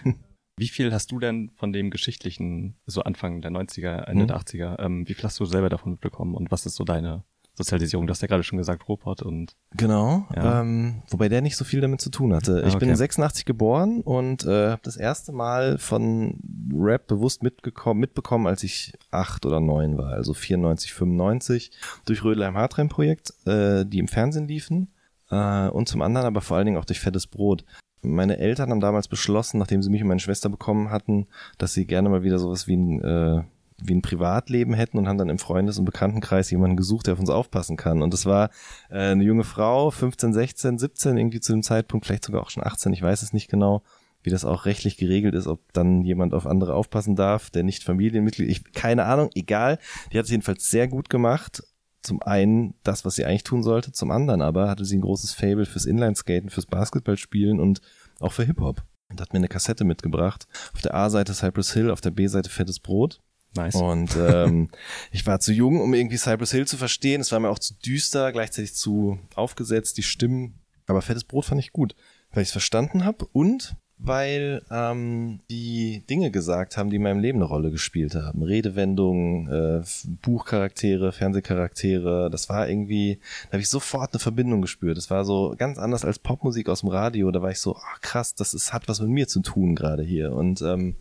Wie 0.60 0.68
viel 0.68 0.91
hast 0.91 1.12
du 1.12 1.20
denn 1.20 1.51
von 1.55 1.72
dem 1.72 1.89
geschichtlichen, 1.89 2.76
so 2.86 3.01
Anfang 3.01 3.41
der 3.41 3.49
90er, 3.49 4.03
Ende 4.03 4.24
mhm. 4.24 4.28
der 4.28 4.38
80er, 4.38 4.80
ähm, 4.80 5.07
wie 5.07 5.14
viel 5.14 5.24
hast 5.24 5.39
du 5.39 5.45
selber 5.45 5.70
davon 5.70 5.93
mitbekommen 5.93 6.36
und 6.36 6.51
was 6.51 6.66
ist 6.66 6.76
so 6.76 6.84
deine 6.84 7.24
Sozialisierung? 7.53 8.07
Du 8.07 8.12
hast 8.12 8.22
ja 8.22 8.28
gerade 8.28 8.43
schon 8.43 8.57
gesagt, 8.57 8.89
Robot 8.89 9.22
und. 9.22 9.55
Genau, 9.72 10.28
ja. 10.36 10.60
ähm, 10.60 11.01
wobei 11.10 11.30
der 11.30 11.41
nicht 11.41 11.55
so 11.55 11.64
viel 11.64 11.80
damit 11.80 12.01
zu 12.01 12.10
tun 12.10 12.34
hatte. 12.34 12.60
Ich 12.68 12.74
ah, 12.74 12.76
okay. 12.76 12.88
bin 12.88 12.95
86 12.95 13.45
geboren 13.45 14.01
und 14.01 14.43
äh, 14.43 14.72
habe 14.72 14.82
das 14.84 14.97
erste 14.97 15.32
Mal 15.32 15.78
von 15.78 16.41
Rap 16.74 17.07
bewusst 17.07 17.41
mitgekommen, 17.41 18.01
mitbekommen, 18.01 18.45
als 18.45 18.64
ich 18.64 18.91
acht 19.12 19.45
oder 19.45 19.62
neun 19.62 19.97
war, 19.97 20.12
also 20.12 20.34
94, 20.34 20.93
95, 20.93 21.72
durch 22.03 22.22
Rödelheim 22.26 22.55
Hartreim 22.55 22.89
Projekt, 22.89 23.34
äh, 23.45 23.86
die 23.86 23.99
im 23.99 24.10
Fernsehen 24.10 24.49
liefen. 24.49 24.91
Äh, 25.30 25.70
und 25.70 25.88
zum 25.88 26.01
anderen 26.01 26.28
aber 26.28 26.41
vor 26.41 26.57
allen 26.57 26.66
Dingen 26.66 26.78
auch 26.78 26.86
durch 26.86 26.99
Fettes 26.99 27.28
Brot 27.28 27.64
meine 28.02 28.38
Eltern 28.38 28.72
haben 28.72 28.80
damals 28.80 29.08
beschlossen, 29.08 29.60
nachdem 29.60 29.82
sie 29.82 29.89
mich 29.89 30.02
und 30.02 30.08
meine 30.08 30.20
Schwester 30.20 30.50
bekommen 30.50 30.89
hatten, 30.89 31.28
dass 31.58 31.74
sie 31.74 31.86
gerne 31.86 32.10
mal 32.10 32.24
wieder 32.24 32.39
sowas 32.39 32.68
wie 32.68 32.78
ein, 32.78 33.02
äh, 33.02 33.43
wie 33.82 33.95
ein 33.95 34.02
Privatleben 34.02 34.74
hätten 34.74 34.97
und 34.97 35.08
haben 35.08 35.18
dann 35.18 35.30
im 35.30 35.39
Freundes- 35.39 35.78
und 35.78 35.86
Bekanntenkreis 35.86 36.52
jemanden 36.52 36.78
gesucht, 36.78 37.08
der 37.08 37.14
auf 37.14 37.20
uns 37.20 37.30
aufpassen 37.30 37.78
kann. 37.78 38.02
Und 38.02 38.14
das 38.14 38.26
war 38.26 38.50
äh, 38.89 39.12
eine 39.12 39.24
junge 39.24 39.43
Frau, 39.43 39.91
15, 39.91 40.34
16, 40.34 40.80
17 40.80 41.18
irgendwie 41.18 41.39
zu 41.39 41.54
dem 41.54 41.64
Zeitpunkt, 41.64 42.06
vielleicht 42.06 42.26
sogar 42.26 42.41
auch 42.41 42.50
schon 42.50 42.66
18, 42.66 42.93
ich 42.93 43.02
weiß 43.02 43.22
es 43.22 43.34
nicht 43.34 43.50
genau, 43.50 43.84
wie 44.22 44.30
das 44.30 44.43
auch 44.43 44.66
rechtlich 44.66 44.97
geregelt 44.97 45.34
ist, 45.34 45.47
ob 45.47 45.72
dann 45.72 46.02
jemand 46.02 46.34
auf 46.34 46.45
andere 46.45 46.74
aufpassen 46.74 47.16
darf, 47.16 47.50
der 47.50 47.64
nicht 47.64 47.84
Familienmitglied, 47.84 48.50
ich, 48.50 48.74
keine 48.74 49.06
Ahnung, 49.06 49.30
egal. 49.34 49.80
Die 50.12 50.18
hat 50.18 50.26
es 50.26 50.32
jedenfalls 50.32 50.70
sehr 50.70 50.88
gut 50.88 51.10
gemacht 51.10 51.64
zum 52.02 52.22
einen 52.22 52.76
das, 52.84 53.06
was 53.06 53.16
sie 53.16 53.26
eigentlich 53.26 53.43
tun 53.43 53.64
sollte, 53.64 53.91
zum 53.91 54.12
anderen 54.12 54.41
aber 54.41 54.70
hatte 54.70 54.86
sie 54.86 54.97
ein 54.97 55.02
großes 55.02 55.34
Fable 55.34 55.66
fürs 55.66 55.86
Inlineskaten, 55.86 56.50
fürs 56.50 56.66
Basketballspielen 56.66 57.60
und 57.60 57.82
auch 58.20 58.34
für 58.34 58.43
Hip-Hop. 58.43 58.84
Und 59.10 59.20
hat 59.20 59.34
mir 59.34 59.38
eine 59.38 59.47
Kassette 59.47 59.86
mitgebracht. 59.86 60.47
Auf 60.74 60.82
der 60.82 60.93
A-Seite 60.93 61.34
Cypress 61.34 61.74
Hill, 61.74 61.89
auf 61.89 62.00
der 62.00 62.12
B-Seite 62.12 62.50
Fettes 62.50 62.80
Brot. 62.80 63.22
Nice. 63.56 63.74
Und 63.74 64.16
ähm, 64.16 64.70
ich 65.12 65.26
war 65.26 65.39
zu 65.39 65.52
jung, 65.52 65.82
um 65.82 65.95
irgendwie 65.95 66.18
Cypress 66.18 66.52
Hill 66.52 66.68
zu 66.68 66.78
verstehen. 66.78 67.20
Es 67.20 67.32
war 67.32 67.39
mir 67.39 67.50
auch 67.50 67.58
zu 67.58 67.74
düster, 67.74 68.32
gleichzeitig 68.32 68.76
zu 68.76 69.18
aufgesetzt, 69.34 69.97
die 69.97 70.04
Stimmen. 70.04 70.60
Aber 70.86 71.02
Fettes 71.02 71.24
Brot 71.24 71.45
fand 71.45 71.60
ich 71.60 71.72
gut, 71.72 71.95
weil 72.32 72.43
ich 72.43 72.50
es 72.50 72.54
verstanden 72.54 73.04
habe 73.04 73.26
und 73.32 73.76
weil 74.02 74.62
ähm, 74.72 75.41
die 75.50 76.04
Dinge 76.10 76.32
gesagt 76.32 76.78
haben, 76.78 76.89
die 76.89 76.95
in 76.95 77.04
meinem 77.04 77.20
Leben 77.20 77.39
eine 77.39 77.45
Rolle 77.45 77.70
gespielt 77.70 78.16
haben. 78.16 78.41
Redewendungen, 78.41 79.50
äh, 79.50 79.84
Buchcharaktere, 80.22 81.12
Fernsehcharaktere. 81.12 82.30
Das 82.32 82.47
war 82.47 82.70
irgendwie, 82.70 83.20
da 83.47 83.54
habe 83.54 83.62
ich 83.62 83.70
sofort 83.70 84.14
eine 84.14 84.22
Verbindung 84.22 84.62
gespürt. 84.62 84.97
Das 84.97 85.10
war 85.10 85.26
so 85.26 85.54
ganz 85.58 85.78
anders 85.78 86.06
als 86.06 86.18
Popmusik 86.18 86.70
aus 86.70 86.80
dem 86.80 86.89
Radio. 86.89 87.30
Da 87.32 87.41
war 87.41 87.52
ich 87.52 87.60
so, 87.60 87.76
ach 87.76 88.00
krass, 88.00 88.34
das 88.34 88.54
ist, 88.54 88.72
hat 88.72 88.88
was 88.88 89.02
mit 89.02 89.10
mir 89.10 89.28
zu 89.28 89.41
tun 89.41 89.76
gerade 89.76 90.04
hier. 90.04 90.32
Und 90.32 90.62
ähm, 90.62 90.95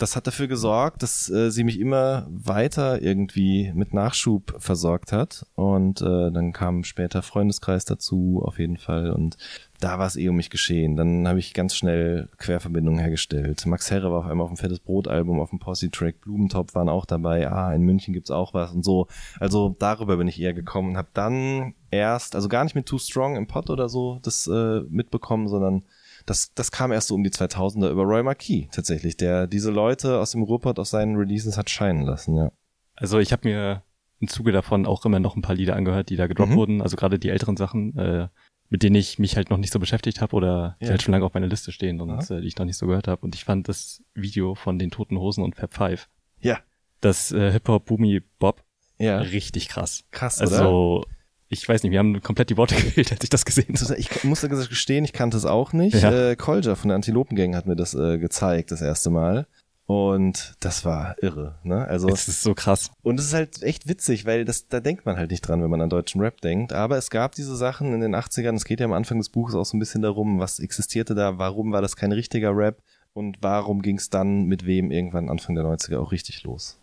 das 0.00 0.16
hat 0.16 0.26
dafür 0.26 0.48
gesorgt, 0.48 1.02
dass 1.02 1.28
äh, 1.28 1.50
sie 1.50 1.62
mich 1.62 1.78
immer 1.78 2.26
weiter 2.30 3.02
irgendwie 3.02 3.70
mit 3.74 3.92
Nachschub 3.92 4.54
versorgt 4.58 5.12
hat. 5.12 5.46
Und 5.54 6.00
äh, 6.00 6.30
dann 6.30 6.52
kam 6.52 6.84
später 6.84 7.22
Freundeskreis 7.22 7.84
dazu, 7.84 8.42
auf 8.44 8.58
jeden 8.58 8.78
Fall. 8.78 9.10
Und 9.10 9.36
da 9.78 9.98
war 9.98 10.06
es 10.06 10.16
eh 10.16 10.28
um 10.28 10.36
mich 10.36 10.48
geschehen. 10.48 10.96
Dann 10.96 11.28
habe 11.28 11.38
ich 11.38 11.52
ganz 11.52 11.74
schnell 11.74 12.28
Querverbindungen 12.38 12.98
hergestellt. 12.98 13.64
Max 13.66 13.90
Herre 13.90 14.10
war 14.10 14.20
auf 14.20 14.26
einmal 14.26 14.44
auf 14.44 14.50
dem 14.50 14.56
Fettes 14.56 14.80
Brot-Album, 14.80 15.38
auf 15.38 15.50
dem 15.50 15.58
Posse-Track, 15.58 16.22
Blumentopf 16.22 16.74
waren 16.74 16.88
auch 16.88 17.04
dabei. 17.04 17.50
Ah, 17.50 17.74
in 17.74 17.82
München 17.82 18.14
gibt's 18.14 18.30
auch 18.30 18.54
was 18.54 18.72
und 18.72 18.84
so. 18.84 19.06
Also 19.38 19.76
darüber 19.78 20.16
bin 20.16 20.28
ich 20.28 20.40
eher 20.40 20.54
gekommen 20.54 20.90
und 20.90 20.96
habe 20.96 21.08
dann 21.12 21.74
erst, 21.90 22.34
also 22.34 22.48
gar 22.48 22.64
nicht 22.64 22.74
mit 22.74 22.86
Too 22.86 22.98
Strong 22.98 23.36
im 23.36 23.46
Pod 23.46 23.68
oder 23.68 23.88
so, 23.88 24.18
das 24.22 24.46
äh, 24.46 24.80
mitbekommen, 24.88 25.48
sondern 25.48 25.82
das, 26.30 26.54
das 26.54 26.70
kam 26.70 26.92
erst 26.92 27.08
so 27.08 27.16
um 27.16 27.24
die 27.24 27.30
2000er 27.30 27.90
über 27.90 28.04
Roy 28.04 28.22
Marquis 28.22 28.68
tatsächlich, 28.70 29.16
der 29.16 29.48
diese 29.48 29.70
Leute 29.70 30.20
aus 30.20 30.30
dem 30.30 30.44
Ruhrpott 30.44 30.78
aus 30.78 30.90
seinen 30.90 31.16
Releases 31.16 31.58
hat 31.58 31.68
scheinen 31.68 32.02
lassen, 32.02 32.36
ja. 32.36 32.52
Also 32.94 33.18
ich 33.18 33.32
habe 33.32 33.48
mir 33.48 33.82
im 34.20 34.28
Zuge 34.28 34.52
davon 34.52 34.86
auch 34.86 35.04
immer 35.04 35.18
noch 35.18 35.34
ein 35.34 35.42
paar 35.42 35.56
Lieder 35.56 35.74
angehört, 35.74 36.08
die 36.08 36.16
da 36.16 36.28
gedroppt 36.28 36.52
mhm. 36.52 36.56
wurden, 36.56 36.82
also 36.82 36.96
gerade 36.96 37.18
die 37.18 37.30
älteren 37.30 37.56
Sachen. 37.56 37.96
Äh, 37.98 38.28
mit 38.72 38.84
denen 38.84 38.94
ich 38.94 39.18
mich 39.18 39.34
halt 39.34 39.50
noch 39.50 39.56
nicht 39.56 39.72
so 39.72 39.80
beschäftigt 39.80 40.20
habe 40.20 40.36
oder 40.36 40.76
die 40.80 40.86
halt 40.86 41.02
schon 41.02 41.10
lange 41.10 41.24
auf 41.24 41.34
meiner 41.34 41.48
Liste 41.48 41.72
stehen 41.72 42.00
und 42.00 42.30
äh, 42.30 42.40
die 42.40 42.46
ich 42.46 42.56
noch 42.56 42.66
nicht 42.66 42.76
so 42.76 42.86
gehört 42.86 43.08
habe. 43.08 43.20
Und 43.22 43.34
ich 43.34 43.42
fand 43.42 43.68
das 43.68 44.00
Video 44.14 44.54
von 44.54 44.78
den 44.78 44.92
Toten 44.92 45.18
Hosen 45.18 45.42
und 45.42 45.56
Fab 45.56 45.74
Five. 45.74 46.08
Ja. 46.38 46.60
Das 47.00 47.32
äh, 47.32 47.50
Hip-Hop 47.50 47.86
Boomy 47.86 48.22
Bob. 48.38 48.62
Ja. 48.96 49.18
Richtig 49.18 49.68
krass. 49.68 50.04
Krass, 50.12 50.40
also, 50.40 50.98
oder? 50.98 51.06
Ich 51.52 51.68
weiß 51.68 51.82
nicht, 51.82 51.90
wir 51.90 51.98
haben 51.98 52.22
komplett 52.22 52.48
die 52.48 52.56
Worte 52.56 52.74
gewählt, 52.82 53.12
als 53.12 53.22
ich 53.24 53.28
das 53.28 53.44
gesehen 53.44 53.74
habe. 53.76 53.96
Ich 53.96 54.24
musste 54.24 54.48
gestehen, 54.48 55.04
ich 55.04 55.12
kannte 55.12 55.36
es 55.36 55.44
auch 55.44 55.72
nicht. 55.72 56.00
Ja. 56.00 56.30
Äh, 56.30 56.36
Kolja 56.36 56.76
von 56.76 56.88
der 56.88 56.94
Antilopengang 56.94 57.56
hat 57.56 57.66
mir 57.66 57.76
das 57.76 57.94
äh, 57.94 58.18
gezeigt, 58.18 58.70
das 58.70 58.80
erste 58.80 59.10
Mal. 59.10 59.46
Und 59.86 60.54
das 60.60 60.84
war 60.84 61.16
irre, 61.20 61.58
ne? 61.64 61.84
Also. 61.88 62.08
Es 62.08 62.28
ist 62.28 62.44
so 62.44 62.54
krass. 62.54 62.92
Und 63.02 63.18
es 63.18 63.26
ist 63.26 63.34
halt 63.34 63.64
echt 63.64 63.88
witzig, 63.88 64.24
weil 64.24 64.44
das, 64.44 64.68
da 64.68 64.78
denkt 64.78 65.04
man 65.04 65.16
halt 65.16 65.32
nicht 65.32 65.40
dran, 65.40 65.60
wenn 65.60 65.70
man 65.70 65.80
an 65.80 65.90
deutschen 65.90 66.20
Rap 66.20 66.40
denkt. 66.40 66.72
Aber 66.72 66.96
es 66.96 67.10
gab 67.10 67.34
diese 67.34 67.56
Sachen 67.56 67.92
in 67.92 68.00
den 68.00 68.14
80ern, 68.14 68.54
es 68.54 68.64
geht 68.64 68.78
ja 68.78 68.86
am 68.86 68.92
Anfang 68.92 69.18
des 69.18 69.30
Buches 69.30 69.56
auch 69.56 69.64
so 69.64 69.76
ein 69.76 69.80
bisschen 69.80 70.02
darum, 70.02 70.38
was 70.38 70.60
existierte 70.60 71.16
da, 71.16 71.38
warum 71.38 71.72
war 71.72 71.82
das 71.82 71.96
kein 71.96 72.12
richtiger 72.12 72.56
Rap 72.56 72.80
und 73.14 73.38
warum 73.40 73.82
ging 73.82 73.96
es 73.96 74.10
dann 74.10 74.44
mit 74.44 74.64
wem 74.64 74.92
irgendwann 74.92 75.28
Anfang 75.28 75.56
der 75.56 75.64
90er 75.64 75.98
auch 75.98 76.12
richtig 76.12 76.44
los. 76.44 76.78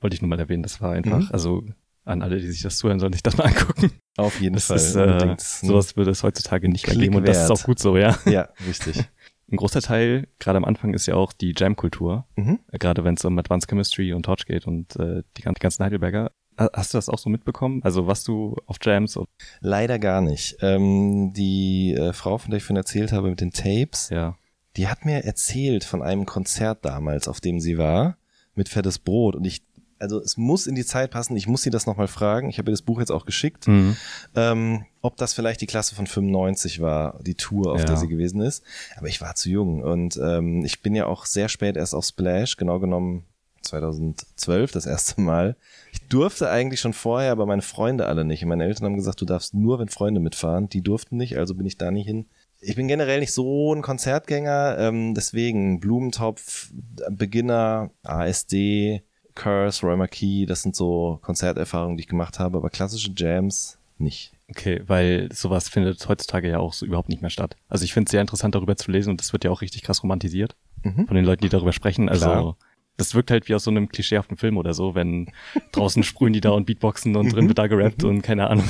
Wollte 0.00 0.14
ich 0.14 0.22
nur 0.22 0.28
mal 0.28 0.38
erwähnen, 0.38 0.62
das 0.62 0.80
war 0.80 0.92
einfach, 0.92 1.22
mhm. 1.22 1.28
also 1.32 1.64
an 2.06 2.22
alle, 2.22 2.38
die 2.38 2.46
sich 2.46 2.62
das 2.62 2.78
zuhören, 2.78 3.00
sollen 3.00 3.12
sich 3.12 3.22
das 3.22 3.36
mal 3.36 3.44
angucken. 3.48 3.90
Auf 4.16 4.40
jeden 4.40 4.54
das 4.54 4.66
Fall. 4.66 4.76
Ist, 4.76 4.94
äh, 4.94 5.36
sowas 5.38 5.96
würde 5.96 6.12
es 6.12 6.22
heutzutage 6.22 6.68
nicht 6.68 6.86
mehr 6.86 6.96
geben 6.96 7.16
und 7.16 7.28
das 7.28 7.44
ist 7.44 7.50
auch 7.50 7.64
gut 7.64 7.78
so, 7.78 7.96
ja. 7.96 8.16
Ja, 8.24 8.48
richtig. 8.66 9.04
ein 9.50 9.56
großer 9.56 9.80
Teil, 9.82 10.28
gerade 10.38 10.56
am 10.56 10.64
Anfang, 10.64 10.94
ist 10.94 11.06
ja 11.06 11.14
auch 11.14 11.32
die 11.32 11.52
Jam-Kultur. 11.56 12.26
Mhm. 12.36 12.60
Gerade 12.72 13.04
wenn 13.04 13.14
es 13.14 13.24
um 13.24 13.38
Advanced 13.38 13.68
Chemistry 13.68 14.12
und 14.12 14.24
Torch 14.24 14.46
geht 14.46 14.66
und 14.66 14.96
äh, 14.96 15.22
die, 15.36 15.42
die 15.42 15.60
ganzen 15.60 15.84
Heidelberger. 15.84 16.32
Hast 16.56 16.94
du 16.94 16.98
das 16.98 17.08
auch 17.10 17.18
so 17.18 17.28
mitbekommen? 17.28 17.82
Also 17.82 18.06
was 18.06 18.24
du 18.24 18.56
auf 18.66 18.78
Jams? 18.80 19.18
Leider 19.60 19.98
gar 19.98 20.22
nicht. 20.22 20.56
Ähm, 20.62 21.32
die 21.34 21.92
äh, 21.92 22.12
Frau, 22.12 22.38
von 22.38 22.50
der 22.50 22.58
ich 22.58 22.64
vorhin 22.64 22.76
erzählt 22.76 23.12
habe 23.12 23.28
mit 23.28 23.40
den 23.40 23.50
Tapes, 23.50 24.08
ja. 24.08 24.36
die 24.76 24.88
hat 24.88 25.04
mir 25.04 25.24
erzählt 25.24 25.84
von 25.84 26.02
einem 26.02 26.24
Konzert 26.24 26.84
damals, 26.84 27.28
auf 27.28 27.40
dem 27.40 27.60
sie 27.60 27.76
war, 27.76 28.16
mit 28.54 28.70
Fettes 28.70 28.98
Brot. 28.98 29.36
Und 29.36 29.44
ich 29.44 29.62
also 29.98 30.20
es 30.20 30.36
muss 30.36 30.66
in 30.66 30.74
die 30.74 30.84
Zeit 30.84 31.10
passen. 31.10 31.36
Ich 31.36 31.46
muss 31.46 31.62
sie 31.62 31.70
das 31.70 31.86
nochmal 31.86 32.08
fragen. 32.08 32.50
Ich 32.50 32.58
habe 32.58 32.70
ihr 32.70 32.74
das 32.74 32.82
Buch 32.82 33.00
jetzt 33.00 33.10
auch 33.10 33.24
geschickt. 33.24 33.66
Mhm. 33.68 33.96
Ähm, 34.34 34.84
ob 35.02 35.16
das 35.16 35.34
vielleicht 35.34 35.60
die 35.60 35.66
Klasse 35.66 35.94
von 35.94 36.06
95 36.06 36.80
war, 36.80 37.18
die 37.22 37.34
Tour, 37.34 37.72
auf 37.72 37.80
ja. 37.80 37.86
der 37.86 37.96
sie 37.96 38.08
gewesen 38.08 38.40
ist. 38.40 38.62
Aber 38.96 39.08
ich 39.08 39.20
war 39.20 39.34
zu 39.34 39.48
jung 39.48 39.82
und 39.82 40.18
ähm, 40.22 40.64
ich 40.64 40.82
bin 40.82 40.94
ja 40.94 41.06
auch 41.06 41.26
sehr 41.26 41.48
spät 41.48 41.76
erst 41.76 41.94
auf 41.94 42.04
Splash, 42.04 42.56
genau 42.56 42.80
genommen 42.80 43.24
2012 43.62 44.72
das 44.72 44.86
erste 44.86 45.20
Mal. 45.20 45.56
Ich 45.92 46.00
durfte 46.08 46.50
eigentlich 46.50 46.80
schon 46.80 46.92
vorher, 46.92 47.32
aber 47.32 47.46
meine 47.46 47.62
Freunde 47.62 48.06
alle 48.06 48.24
nicht. 48.24 48.42
Und 48.42 48.48
meine 48.48 48.64
Eltern 48.64 48.86
haben 48.86 48.96
gesagt, 48.96 49.20
du 49.20 49.24
darfst 49.24 49.54
nur, 49.54 49.78
wenn 49.78 49.88
Freunde 49.88 50.20
mitfahren. 50.20 50.68
Die 50.68 50.82
durften 50.82 51.16
nicht, 51.16 51.36
also 51.36 51.54
bin 51.54 51.66
ich 51.66 51.78
da 51.78 51.90
nicht 51.90 52.06
hin. 52.06 52.26
Ich 52.60 52.76
bin 52.76 52.88
generell 52.88 53.20
nicht 53.20 53.32
so 53.32 53.74
ein 53.74 53.82
Konzertgänger, 53.82 54.76
ähm, 54.78 55.14
deswegen 55.14 55.78
Blumentopf, 55.78 56.70
Beginner, 57.10 57.90
ASD, 58.02 59.02
Curse, 59.36 59.86
Roy 59.86 59.96
McKee, 59.96 60.46
das 60.46 60.62
sind 60.62 60.74
so 60.74 61.20
Konzerterfahrungen, 61.22 61.96
die 61.96 62.02
ich 62.02 62.08
gemacht 62.08 62.40
habe, 62.40 62.58
aber 62.58 62.70
klassische 62.70 63.12
Jams 63.14 63.78
nicht. 63.98 64.32
Okay, 64.48 64.82
weil 64.86 65.28
sowas 65.32 65.68
findet 65.68 66.08
heutzutage 66.08 66.48
ja 66.48 66.58
auch 66.58 66.72
so 66.72 66.86
überhaupt 66.86 67.08
nicht 67.08 67.20
mehr 67.20 67.30
statt. 67.30 67.56
Also 67.68 67.84
ich 67.84 67.92
finde 67.92 68.08
es 68.08 68.10
sehr 68.12 68.20
interessant, 68.20 68.54
darüber 68.54 68.76
zu 68.76 68.90
lesen 68.90 69.10
und 69.10 69.20
das 69.20 69.32
wird 69.32 69.44
ja 69.44 69.50
auch 69.50 69.60
richtig 69.60 69.82
krass 69.82 70.02
romantisiert 70.02 70.56
mhm. 70.82 71.06
von 71.06 71.16
den 71.16 71.24
Leuten, 71.24 71.42
die 71.42 71.48
darüber 71.48 71.72
sprechen. 71.72 72.08
Also 72.08 72.26
Klar. 72.26 72.56
das 72.96 73.14
wirkt 73.14 73.30
halt 73.30 73.48
wie 73.48 73.54
aus 73.54 73.64
so 73.64 73.70
einem 73.70 73.88
klischeehaften 73.88 74.36
Film 74.36 74.56
oder 74.56 74.74
so, 74.74 74.94
wenn 74.94 75.32
draußen 75.72 76.02
sprühen 76.02 76.32
die 76.32 76.40
da 76.40 76.50
und 76.50 76.66
Beatboxen 76.66 77.16
und 77.16 77.32
drin 77.32 77.44
mhm. 77.44 77.48
wird 77.48 77.58
da 77.58 77.66
gerappt 77.66 78.04
und 78.04 78.22
keine 78.22 78.48
Ahnung. 78.48 78.68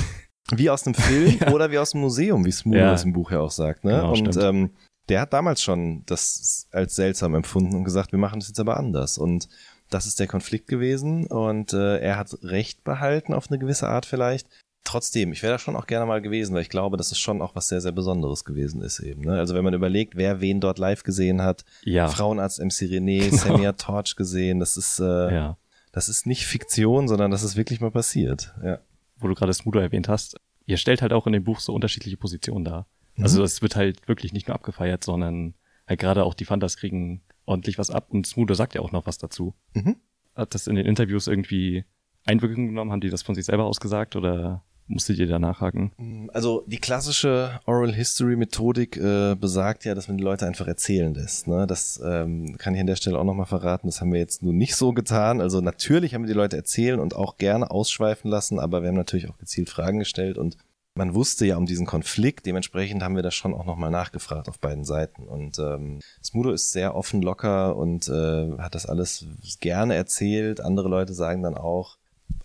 Wie 0.51 0.69
aus 0.69 0.85
einem 0.85 0.95
Film 0.95 1.37
ja. 1.41 1.51
oder 1.51 1.71
wie 1.71 1.77
aus 1.77 1.93
einem 1.93 2.03
Museum, 2.03 2.45
wie 2.45 2.51
Smooth 2.51 2.77
ja. 2.77 2.91
das 2.91 3.03
im 3.03 3.13
Buch 3.13 3.31
ja 3.31 3.41
auch 3.41 3.51
sagt. 3.51 3.83
Ne? 3.83 3.91
Genau, 3.91 4.13
und 4.13 4.37
ähm, 4.37 4.71
der 5.09 5.21
hat 5.21 5.33
damals 5.33 5.61
schon 5.61 6.03
das 6.05 6.67
als 6.71 6.95
seltsam 6.95 7.35
empfunden 7.35 7.75
und 7.75 7.83
gesagt, 7.83 8.11
wir 8.11 8.19
machen 8.19 8.39
das 8.39 8.49
jetzt 8.49 8.59
aber 8.59 8.77
anders. 8.77 9.17
Und 9.17 9.47
das 9.89 10.05
ist 10.05 10.19
der 10.19 10.27
Konflikt 10.27 10.67
gewesen 10.67 11.27
und 11.27 11.73
äh, 11.73 11.99
er 11.99 12.17
hat 12.17 12.37
Recht 12.43 12.83
behalten 12.83 13.33
auf 13.33 13.49
eine 13.49 13.59
gewisse 13.59 13.87
Art 13.87 14.05
vielleicht. 14.05 14.47
Trotzdem, 14.83 15.33
ich 15.33 15.43
wäre 15.43 15.53
da 15.53 15.59
schon 15.59 15.75
auch 15.75 15.85
gerne 15.85 16.05
mal 16.05 16.21
gewesen, 16.21 16.55
weil 16.55 16.61
ich 16.61 16.69
glaube, 16.69 16.95
dass 16.95 17.11
es 17.11 17.19
schon 17.19 17.41
auch 17.41 17.55
was 17.55 17.67
sehr, 17.67 17.81
sehr 17.81 17.91
Besonderes 17.91 18.45
gewesen 18.45 18.81
ist 18.81 18.99
eben. 18.99 19.21
Ne? 19.21 19.37
Also 19.37 19.53
wenn 19.53 19.63
man 19.63 19.73
überlegt, 19.73 20.15
wer 20.15 20.39
wen 20.39 20.61
dort 20.61 20.79
live 20.79 21.03
gesehen 21.03 21.41
hat, 21.41 21.65
ja. 21.83 22.07
Frauenarzt 22.07 22.59
MC 22.59 22.83
René. 22.83 23.29
Samia 23.35 23.73
Torch 23.73 24.15
gesehen, 24.15 24.59
das 24.59 24.77
ist, 24.77 24.99
äh, 24.99 25.33
ja. 25.33 25.57
das 25.91 26.07
ist 26.07 26.25
nicht 26.25 26.45
Fiktion, 26.45 27.09
sondern 27.09 27.31
das 27.31 27.43
ist 27.43 27.57
wirklich 27.57 27.81
mal 27.81 27.91
passiert. 27.91 28.53
Ja. 28.63 28.79
Wo 29.17 29.27
du 29.27 29.35
gerade 29.35 29.53
Smudo 29.53 29.79
erwähnt 29.79 30.07
hast, 30.07 30.37
ihr 30.65 30.77
stellt 30.77 31.01
halt 31.01 31.11
auch 31.11 31.27
in 31.27 31.33
dem 31.33 31.43
Buch 31.43 31.59
so 31.59 31.73
unterschiedliche 31.73 32.17
Positionen 32.17 32.63
dar. 32.63 32.87
Mhm. 33.15 33.23
Also 33.23 33.43
es 33.43 33.61
wird 33.61 33.75
halt 33.75 34.07
wirklich 34.07 34.31
nicht 34.31 34.47
nur 34.47 34.55
abgefeiert, 34.55 35.03
sondern 35.03 35.53
halt 35.85 35.99
gerade 35.99 36.23
auch 36.23 36.33
die 36.33 36.45
Fantas 36.45 36.77
kriegen 36.77 37.23
ordentlich 37.47 37.79
was 37.79 37.89
ab 37.89 38.07
und 38.09 38.27
Smoother 38.27 38.55
sagt 38.55 38.75
ja 38.75 38.81
auch 38.81 38.91
noch 38.91 39.07
was 39.07 39.17
dazu. 39.17 39.55
Mhm. 39.73 39.95
Hat 40.35 40.53
das 40.53 40.67
in 40.67 40.75
den 40.75 40.85
Interviews 40.85 41.27
irgendwie 41.27 41.85
Einwirkung 42.25 42.67
genommen? 42.67 42.91
Haben 42.91 43.01
die 43.01 43.09
das 43.09 43.23
von 43.23 43.33
sich 43.33 43.45
selber 43.45 43.65
ausgesagt 43.65 44.15
oder 44.15 44.63
musstet 44.87 45.17
ihr 45.17 45.27
da 45.27 45.39
nachhaken? 45.39 45.91
Mm, 45.97 46.29
also 46.33 46.63
die 46.67 46.77
klassische 46.77 47.59
Oral 47.65 47.93
History 47.93 48.35
Methodik 48.35 48.97
äh, 48.97 49.35
besagt 49.35 49.85
ja, 49.85 49.95
dass 49.95 50.07
man 50.07 50.17
die 50.17 50.23
Leute 50.23 50.45
einfach 50.45 50.67
erzählen 50.67 51.13
lässt. 51.13 51.47
Ne? 51.47 51.65
Das 51.67 52.01
ähm, 52.03 52.57
kann 52.57 52.75
ich 52.75 52.81
an 52.81 52.87
der 52.87 52.95
Stelle 52.95 53.17
auch 53.17 53.23
nochmal 53.23 53.45
verraten. 53.45 53.87
Das 53.87 54.01
haben 54.01 54.11
wir 54.11 54.19
jetzt 54.19 54.43
nun 54.43 54.57
nicht 54.57 54.75
so 54.75 54.93
getan. 54.93 55.41
Also 55.41 55.61
natürlich 55.61 56.13
haben 56.13 56.23
wir 56.23 56.33
die 56.33 56.37
Leute 56.37 56.57
erzählen 56.57 56.99
und 56.99 57.15
auch 57.15 57.37
gerne 57.37 57.71
ausschweifen 57.71 58.29
lassen, 58.29 58.59
aber 58.59 58.81
wir 58.81 58.89
haben 58.89 58.95
natürlich 58.95 59.29
auch 59.29 59.37
gezielt 59.37 59.69
Fragen 59.69 59.99
gestellt 59.99 60.37
und 60.37 60.57
man 60.97 61.13
wusste 61.13 61.45
ja 61.45 61.57
um 61.57 61.65
diesen 61.65 61.85
Konflikt, 61.85 62.45
dementsprechend 62.45 63.03
haben 63.03 63.15
wir 63.15 63.23
das 63.23 63.35
schon 63.35 63.53
auch 63.53 63.65
nochmal 63.65 63.91
nachgefragt 63.91 64.49
auf 64.49 64.59
beiden 64.59 64.83
Seiten. 64.83 65.23
Und 65.23 65.59
ähm, 65.59 65.99
Smudo 66.23 66.51
ist 66.51 66.71
sehr 66.71 66.95
offen, 66.95 67.21
locker 67.21 67.75
und 67.75 68.07
äh, 68.07 68.57
hat 68.57 68.75
das 68.75 68.85
alles 68.85 69.25
gerne 69.59 69.95
erzählt. 69.95 70.59
Andere 70.59 70.89
Leute 70.89 71.13
sagen 71.13 71.43
dann 71.43 71.55
auch, 71.55 71.97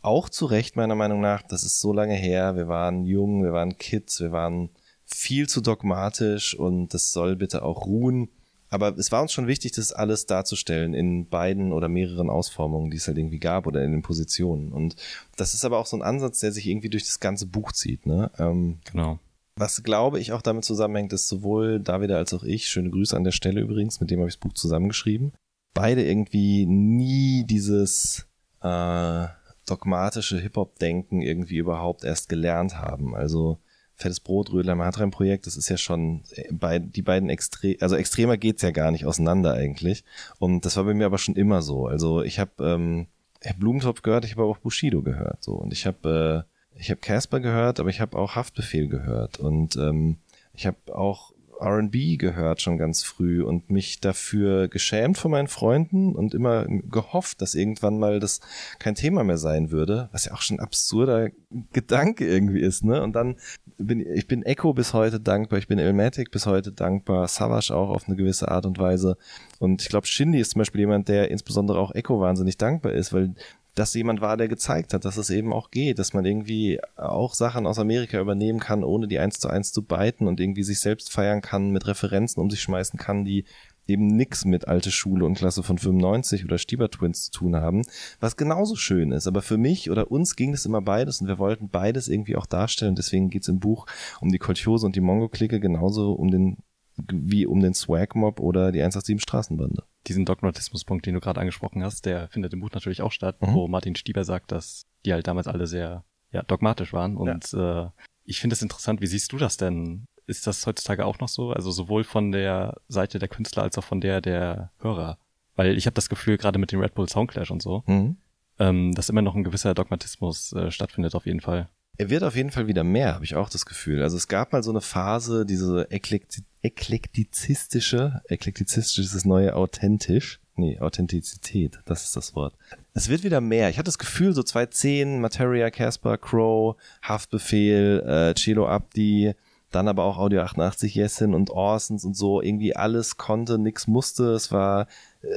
auch 0.02 0.28
zu 0.28 0.46
Recht 0.46 0.76
meiner 0.76 0.94
Meinung 0.94 1.20
nach, 1.20 1.42
das 1.42 1.64
ist 1.64 1.80
so 1.80 1.92
lange 1.92 2.14
her, 2.14 2.56
wir 2.56 2.68
waren 2.68 3.04
jung, 3.04 3.42
wir 3.42 3.52
waren 3.52 3.78
Kids, 3.78 4.20
wir 4.20 4.32
waren 4.32 4.70
viel 5.04 5.48
zu 5.48 5.60
dogmatisch 5.60 6.58
und 6.58 6.94
das 6.94 7.12
soll 7.12 7.36
bitte 7.36 7.62
auch 7.62 7.86
ruhen. 7.86 8.28
Aber 8.72 8.96
es 8.96 9.12
war 9.12 9.20
uns 9.20 9.32
schon 9.32 9.48
wichtig, 9.48 9.72
das 9.72 9.92
alles 9.92 10.24
darzustellen 10.24 10.94
in 10.94 11.28
beiden 11.28 11.74
oder 11.74 11.90
mehreren 11.90 12.30
Ausformungen, 12.30 12.90
die 12.90 12.96
es 12.96 13.06
halt 13.06 13.18
irgendwie 13.18 13.38
gab 13.38 13.66
oder 13.66 13.84
in 13.84 13.92
den 13.92 14.00
Positionen. 14.00 14.72
Und 14.72 14.96
das 15.36 15.52
ist 15.52 15.66
aber 15.66 15.76
auch 15.76 15.84
so 15.84 15.94
ein 15.94 16.02
Ansatz, 16.02 16.38
der 16.38 16.52
sich 16.52 16.66
irgendwie 16.66 16.88
durch 16.88 17.04
das 17.04 17.20
ganze 17.20 17.44
Buch 17.44 17.72
zieht. 17.72 18.06
Ne? 18.06 18.30
Ähm, 18.38 18.78
genau. 18.90 19.18
Was 19.56 19.82
glaube 19.82 20.20
ich 20.20 20.32
auch 20.32 20.40
damit 20.40 20.64
zusammenhängt, 20.64 21.12
ist 21.12 21.28
sowohl 21.28 21.80
David 21.80 22.12
als 22.12 22.32
auch 22.32 22.44
ich, 22.44 22.70
schöne 22.70 22.88
Grüße 22.88 23.14
an 23.14 23.24
der 23.24 23.32
Stelle 23.32 23.60
übrigens, 23.60 24.00
mit 24.00 24.10
dem 24.10 24.20
habe 24.20 24.30
ich 24.30 24.36
das 24.36 24.40
Buch 24.40 24.54
zusammengeschrieben, 24.54 25.34
beide 25.74 26.02
irgendwie 26.02 26.64
nie 26.64 27.44
dieses 27.44 28.26
äh, 28.62 29.26
dogmatische 29.66 30.38
Hip-Hop-Denken 30.38 31.20
irgendwie 31.20 31.58
überhaupt 31.58 32.04
erst 32.04 32.30
gelernt 32.30 32.78
haben. 32.78 33.14
Also 33.14 33.58
Fettes 34.02 34.20
Brot, 34.20 34.52
Rödler 34.52 34.74
Matrein-Projekt, 34.74 35.46
das 35.46 35.56
ist 35.56 35.68
ja 35.68 35.76
schon 35.76 36.22
äh, 36.34 36.52
bei 36.52 36.78
die 36.78 37.02
beiden 37.02 37.30
extrem, 37.30 37.76
also 37.80 37.96
extremer 37.96 38.36
geht's 38.36 38.62
ja 38.62 38.70
gar 38.70 38.90
nicht 38.90 39.06
auseinander 39.06 39.54
eigentlich. 39.54 40.04
Und 40.38 40.64
das 40.64 40.76
war 40.76 40.84
bei 40.84 40.94
mir 40.94 41.06
aber 41.06 41.18
schon 41.18 41.36
immer 41.36 41.62
so. 41.62 41.86
Also 41.86 42.22
ich 42.22 42.38
habe 42.38 42.52
ähm, 42.60 43.06
hab 43.44 43.58
Blumentopf 43.58 44.02
gehört, 44.02 44.24
ich 44.24 44.32
habe 44.32 44.44
auch 44.44 44.58
Bushido 44.58 45.02
gehört. 45.02 45.42
So 45.42 45.54
und 45.54 45.72
ich 45.72 45.86
habe 45.86 46.46
äh, 46.46 46.78
ich 46.78 46.90
habe 46.90 47.00
Casper 47.00 47.40
gehört, 47.40 47.80
aber 47.80 47.90
ich 47.90 48.00
habe 48.00 48.18
auch 48.18 48.34
Haftbefehl 48.34 48.88
gehört 48.88 49.38
und 49.38 49.76
ähm, 49.76 50.16
ich 50.54 50.66
habe 50.66 50.76
auch 50.94 51.32
RB 51.62 52.18
gehört 52.18 52.60
schon 52.60 52.78
ganz 52.78 53.02
früh 53.02 53.42
und 53.42 53.70
mich 53.70 54.00
dafür 54.00 54.68
geschämt 54.68 55.18
von 55.18 55.30
meinen 55.30 55.48
Freunden 55.48 56.14
und 56.14 56.34
immer 56.34 56.66
gehofft, 56.66 57.40
dass 57.40 57.54
irgendwann 57.54 57.98
mal 57.98 58.20
das 58.20 58.40
kein 58.78 58.94
Thema 58.94 59.24
mehr 59.24 59.38
sein 59.38 59.70
würde, 59.70 60.08
was 60.12 60.26
ja 60.26 60.32
auch 60.32 60.42
schon 60.42 60.58
ein 60.58 60.64
absurder 60.64 61.30
Gedanke 61.72 62.26
irgendwie 62.26 62.60
ist, 62.60 62.84
ne? 62.84 63.02
Und 63.02 63.14
dann 63.14 63.36
bin 63.78 64.00
ich 64.00 64.26
bin 64.26 64.42
Echo 64.42 64.72
bis 64.72 64.94
heute 64.94 65.20
dankbar, 65.20 65.58
ich 65.58 65.68
bin 65.68 65.78
Elmatic 65.78 66.30
bis 66.30 66.46
heute 66.46 66.72
dankbar, 66.72 67.28
Savage 67.28 67.74
auch 67.74 67.90
auf 67.90 68.06
eine 68.06 68.16
gewisse 68.16 68.48
Art 68.48 68.66
und 68.66 68.78
Weise. 68.78 69.16
Und 69.58 69.82
ich 69.82 69.88
glaube, 69.88 70.06
Shindy 70.06 70.40
ist 70.40 70.52
zum 70.52 70.60
Beispiel 70.60 70.80
jemand, 70.80 71.08
der 71.08 71.30
insbesondere 71.30 71.78
auch 71.78 71.94
Echo 71.94 72.20
wahnsinnig 72.20 72.58
dankbar 72.58 72.92
ist, 72.92 73.12
weil 73.12 73.34
dass 73.74 73.94
jemand 73.94 74.20
war, 74.20 74.36
der 74.36 74.48
gezeigt 74.48 74.92
hat, 74.92 75.04
dass 75.04 75.16
es 75.16 75.30
eben 75.30 75.52
auch 75.52 75.70
geht, 75.70 75.98
dass 75.98 76.12
man 76.12 76.24
irgendwie 76.24 76.78
auch 76.96 77.34
Sachen 77.34 77.66
aus 77.66 77.78
Amerika 77.78 78.20
übernehmen 78.20 78.60
kann, 78.60 78.84
ohne 78.84 79.08
die 79.08 79.18
eins 79.18 79.38
zu 79.38 79.48
eins 79.48 79.72
zu 79.72 79.82
beiten 79.82 80.28
und 80.28 80.40
irgendwie 80.40 80.62
sich 80.62 80.80
selbst 80.80 81.10
feiern 81.10 81.40
kann, 81.40 81.70
mit 81.70 81.86
Referenzen 81.86 82.42
um 82.42 82.50
sich 82.50 82.60
schmeißen 82.60 82.98
kann, 82.98 83.24
die 83.24 83.44
eben 83.86 84.06
nix 84.06 84.44
mit 84.44 84.68
alte 84.68 84.90
Schule 84.90 85.24
und 85.24 85.34
Klasse 85.34 85.62
von 85.62 85.78
95 85.78 86.44
oder 86.44 86.58
Stieber 86.58 86.90
Twins 86.90 87.24
zu 87.24 87.30
tun 87.32 87.56
haben, 87.56 87.82
was 88.20 88.36
genauso 88.36 88.76
schön 88.76 89.10
ist. 89.10 89.26
Aber 89.26 89.42
für 89.42 89.58
mich 89.58 89.90
oder 89.90 90.10
uns 90.10 90.36
ging 90.36 90.52
es 90.54 90.66
immer 90.66 90.82
beides 90.82 91.20
und 91.20 91.28
wir 91.28 91.38
wollten 91.38 91.68
beides 91.68 92.08
irgendwie 92.08 92.36
auch 92.36 92.46
darstellen. 92.46 92.94
Deswegen 92.94 93.30
geht's 93.30 93.48
im 93.48 93.58
Buch 93.58 93.86
um 94.20 94.30
die 94.30 94.38
Kolchose 94.38 94.86
und 94.86 94.96
die 94.96 95.00
Mongo-Clique 95.00 95.60
genauso 95.60 96.12
um 96.12 96.30
den 96.30 96.58
wie 96.96 97.46
um 97.46 97.60
den 97.60 97.74
Swag 97.74 98.14
Mob 98.14 98.40
oder 98.40 98.72
die 98.72 98.80
187 98.80 99.22
Straßenbande 99.22 99.84
diesen 100.08 100.24
Dogmatismuspunkt, 100.24 101.06
den 101.06 101.14
du 101.14 101.20
gerade 101.20 101.40
angesprochen 101.40 101.82
hast, 101.82 102.06
der 102.06 102.28
findet 102.28 102.52
im 102.52 102.60
Buch 102.60 102.70
natürlich 102.72 103.02
auch 103.02 103.12
statt, 103.12 103.40
mhm. 103.40 103.54
wo 103.54 103.68
Martin 103.68 103.94
Stieber 103.94 104.24
sagt, 104.24 104.52
dass 104.52 104.86
die 105.04 105.12
halt 105.12 105.26
damals 105.26 105.46
alle 105.46 105.66
sehr 105.66 106.04
ja, 106.32 106.42
dogmatisch 106.42 106.92
waren. 106.92 107.16
Und 107.16 107.52
ja. 107.52 107.84
äh, 107.84 107.90
ich 108.24 108.40
finde 108.40 108.54
es 108.54 108.62
interessant, 108.62 109.00
wie 109.00 109.06
siehst 109.06 109.32
du 109.32 109.38
das 109.38 109.56
denn? 109.56 110.06
Ist 110.26 110.46
das 110.46 110.66
heutzutage 110.66 111.04
auch 111.04 111.18
noch 111.18 111.28
so? 111.28 111.50
Also 111.50 111.70
sowohl 111.70 112.04
von 112.04 112.32
der 112.32 112.80
Seite 112.88 113.18
der 113.18 113.28
Künstler 113.28 113.62
als 113.64 113.76
auch 113.78 113.84
von 113.84 114.00
der 114.00 114.20
der 114.20 114.70
Hörer. 114.78 115.18
Weil 115.54 115.76
ich 115.76 115.86
habe 115.86 115.94
das 115.94 116.08
Gefühl, 116.08 116.38
gerade 116.38 116.58
mit 116.58 116.72
dem 116.72 116.80
Red 116.80 116.94
Bull 116.94 117.08
Soundclash 117.08 117.50
und 117.50 117.60
so, 117.60 117.82
mhm. 117.86 118.16
ähm, 118.58 118.94
dass 118.94 119.08
immer 119.08 119.22
noch 119.22 119.34
ein 119.34 119.44
gewisser 119.44 119.74
Dogmatismus 119.74 120.52
äh, 120.52 120.70
stattfindet 120.70 121.14
auf 121.14 121.26
jeden 121.26 121.40
Fall. 121.40 121.68
Er 122.02 122.10
wird 122.10 122.24
auf 122.24 122.34
jeden 122.34 122.50
Fall 122.50 122.66
wieder 122.66 122.82
mehr, 122.82 123.14
habe 123.14 123.24
ich 123.24 123.36
auch 123.36 123.48
das 123.48 123.64
Gefühl. 123.64 124.02
Also 124.02 124.16
es 124.16 124.26
gab 124.26 124.52
mal 124.52 124.64
so 124.64 124.72
eine 124.72 124.80
Phase, 124.80 125.46
diese 125.46 125.88
Eklekti 125.92 126.42
eklektizistische, 126.60 128.22
eklektizistisch 128.26 129.04
ist 129.04 129.14
das 129.14 129.24
neue 129.24 129.54
authentisch. 129.54 130.40
Nee, 130.56 130.80
Authentizität, 130.80 131.78
das 131.84 132.02
ist 132.02 132.16
das 132.16 132.34
Wort. 132.34 132.54
Es 132.92 133.08
wird 133.08 133.22
wieder 133.22 133.40
mehr. 133.40 133.70
Ich 133.70 133.78
hatte 133.78 133.86
das 133.86 133.98
Gefühl, 133.98 134.32
so 134.32 134.42
2010, 134.42 135.20
Materia, 135.20 135.70
Casper, 135.70 136.18
Crow, 136.18 136.74
Haftbefehl, 137.02 138.02
äh, 138.04 138.34
Chelo 138.34 138.66
Abdi, 138.66 139.34
dann 139.70 139.86
aber 139.86 140.02
auch 140.02 140.18
Audio 140.18 140.42
88 140.42 140.96
Jessin 140.96 141.34
und 141.34 141.50
Orsons 141.50 142.04
und 142.04 142.16
so, 142.16 142.42
irgendwie 142.42 142.74
alles 142.74 143.16
konnte, 143.16 143.58
nix 143.58 143.86
musste, 143.86 144.32
es 144.32 144.50
war 144.50 144.88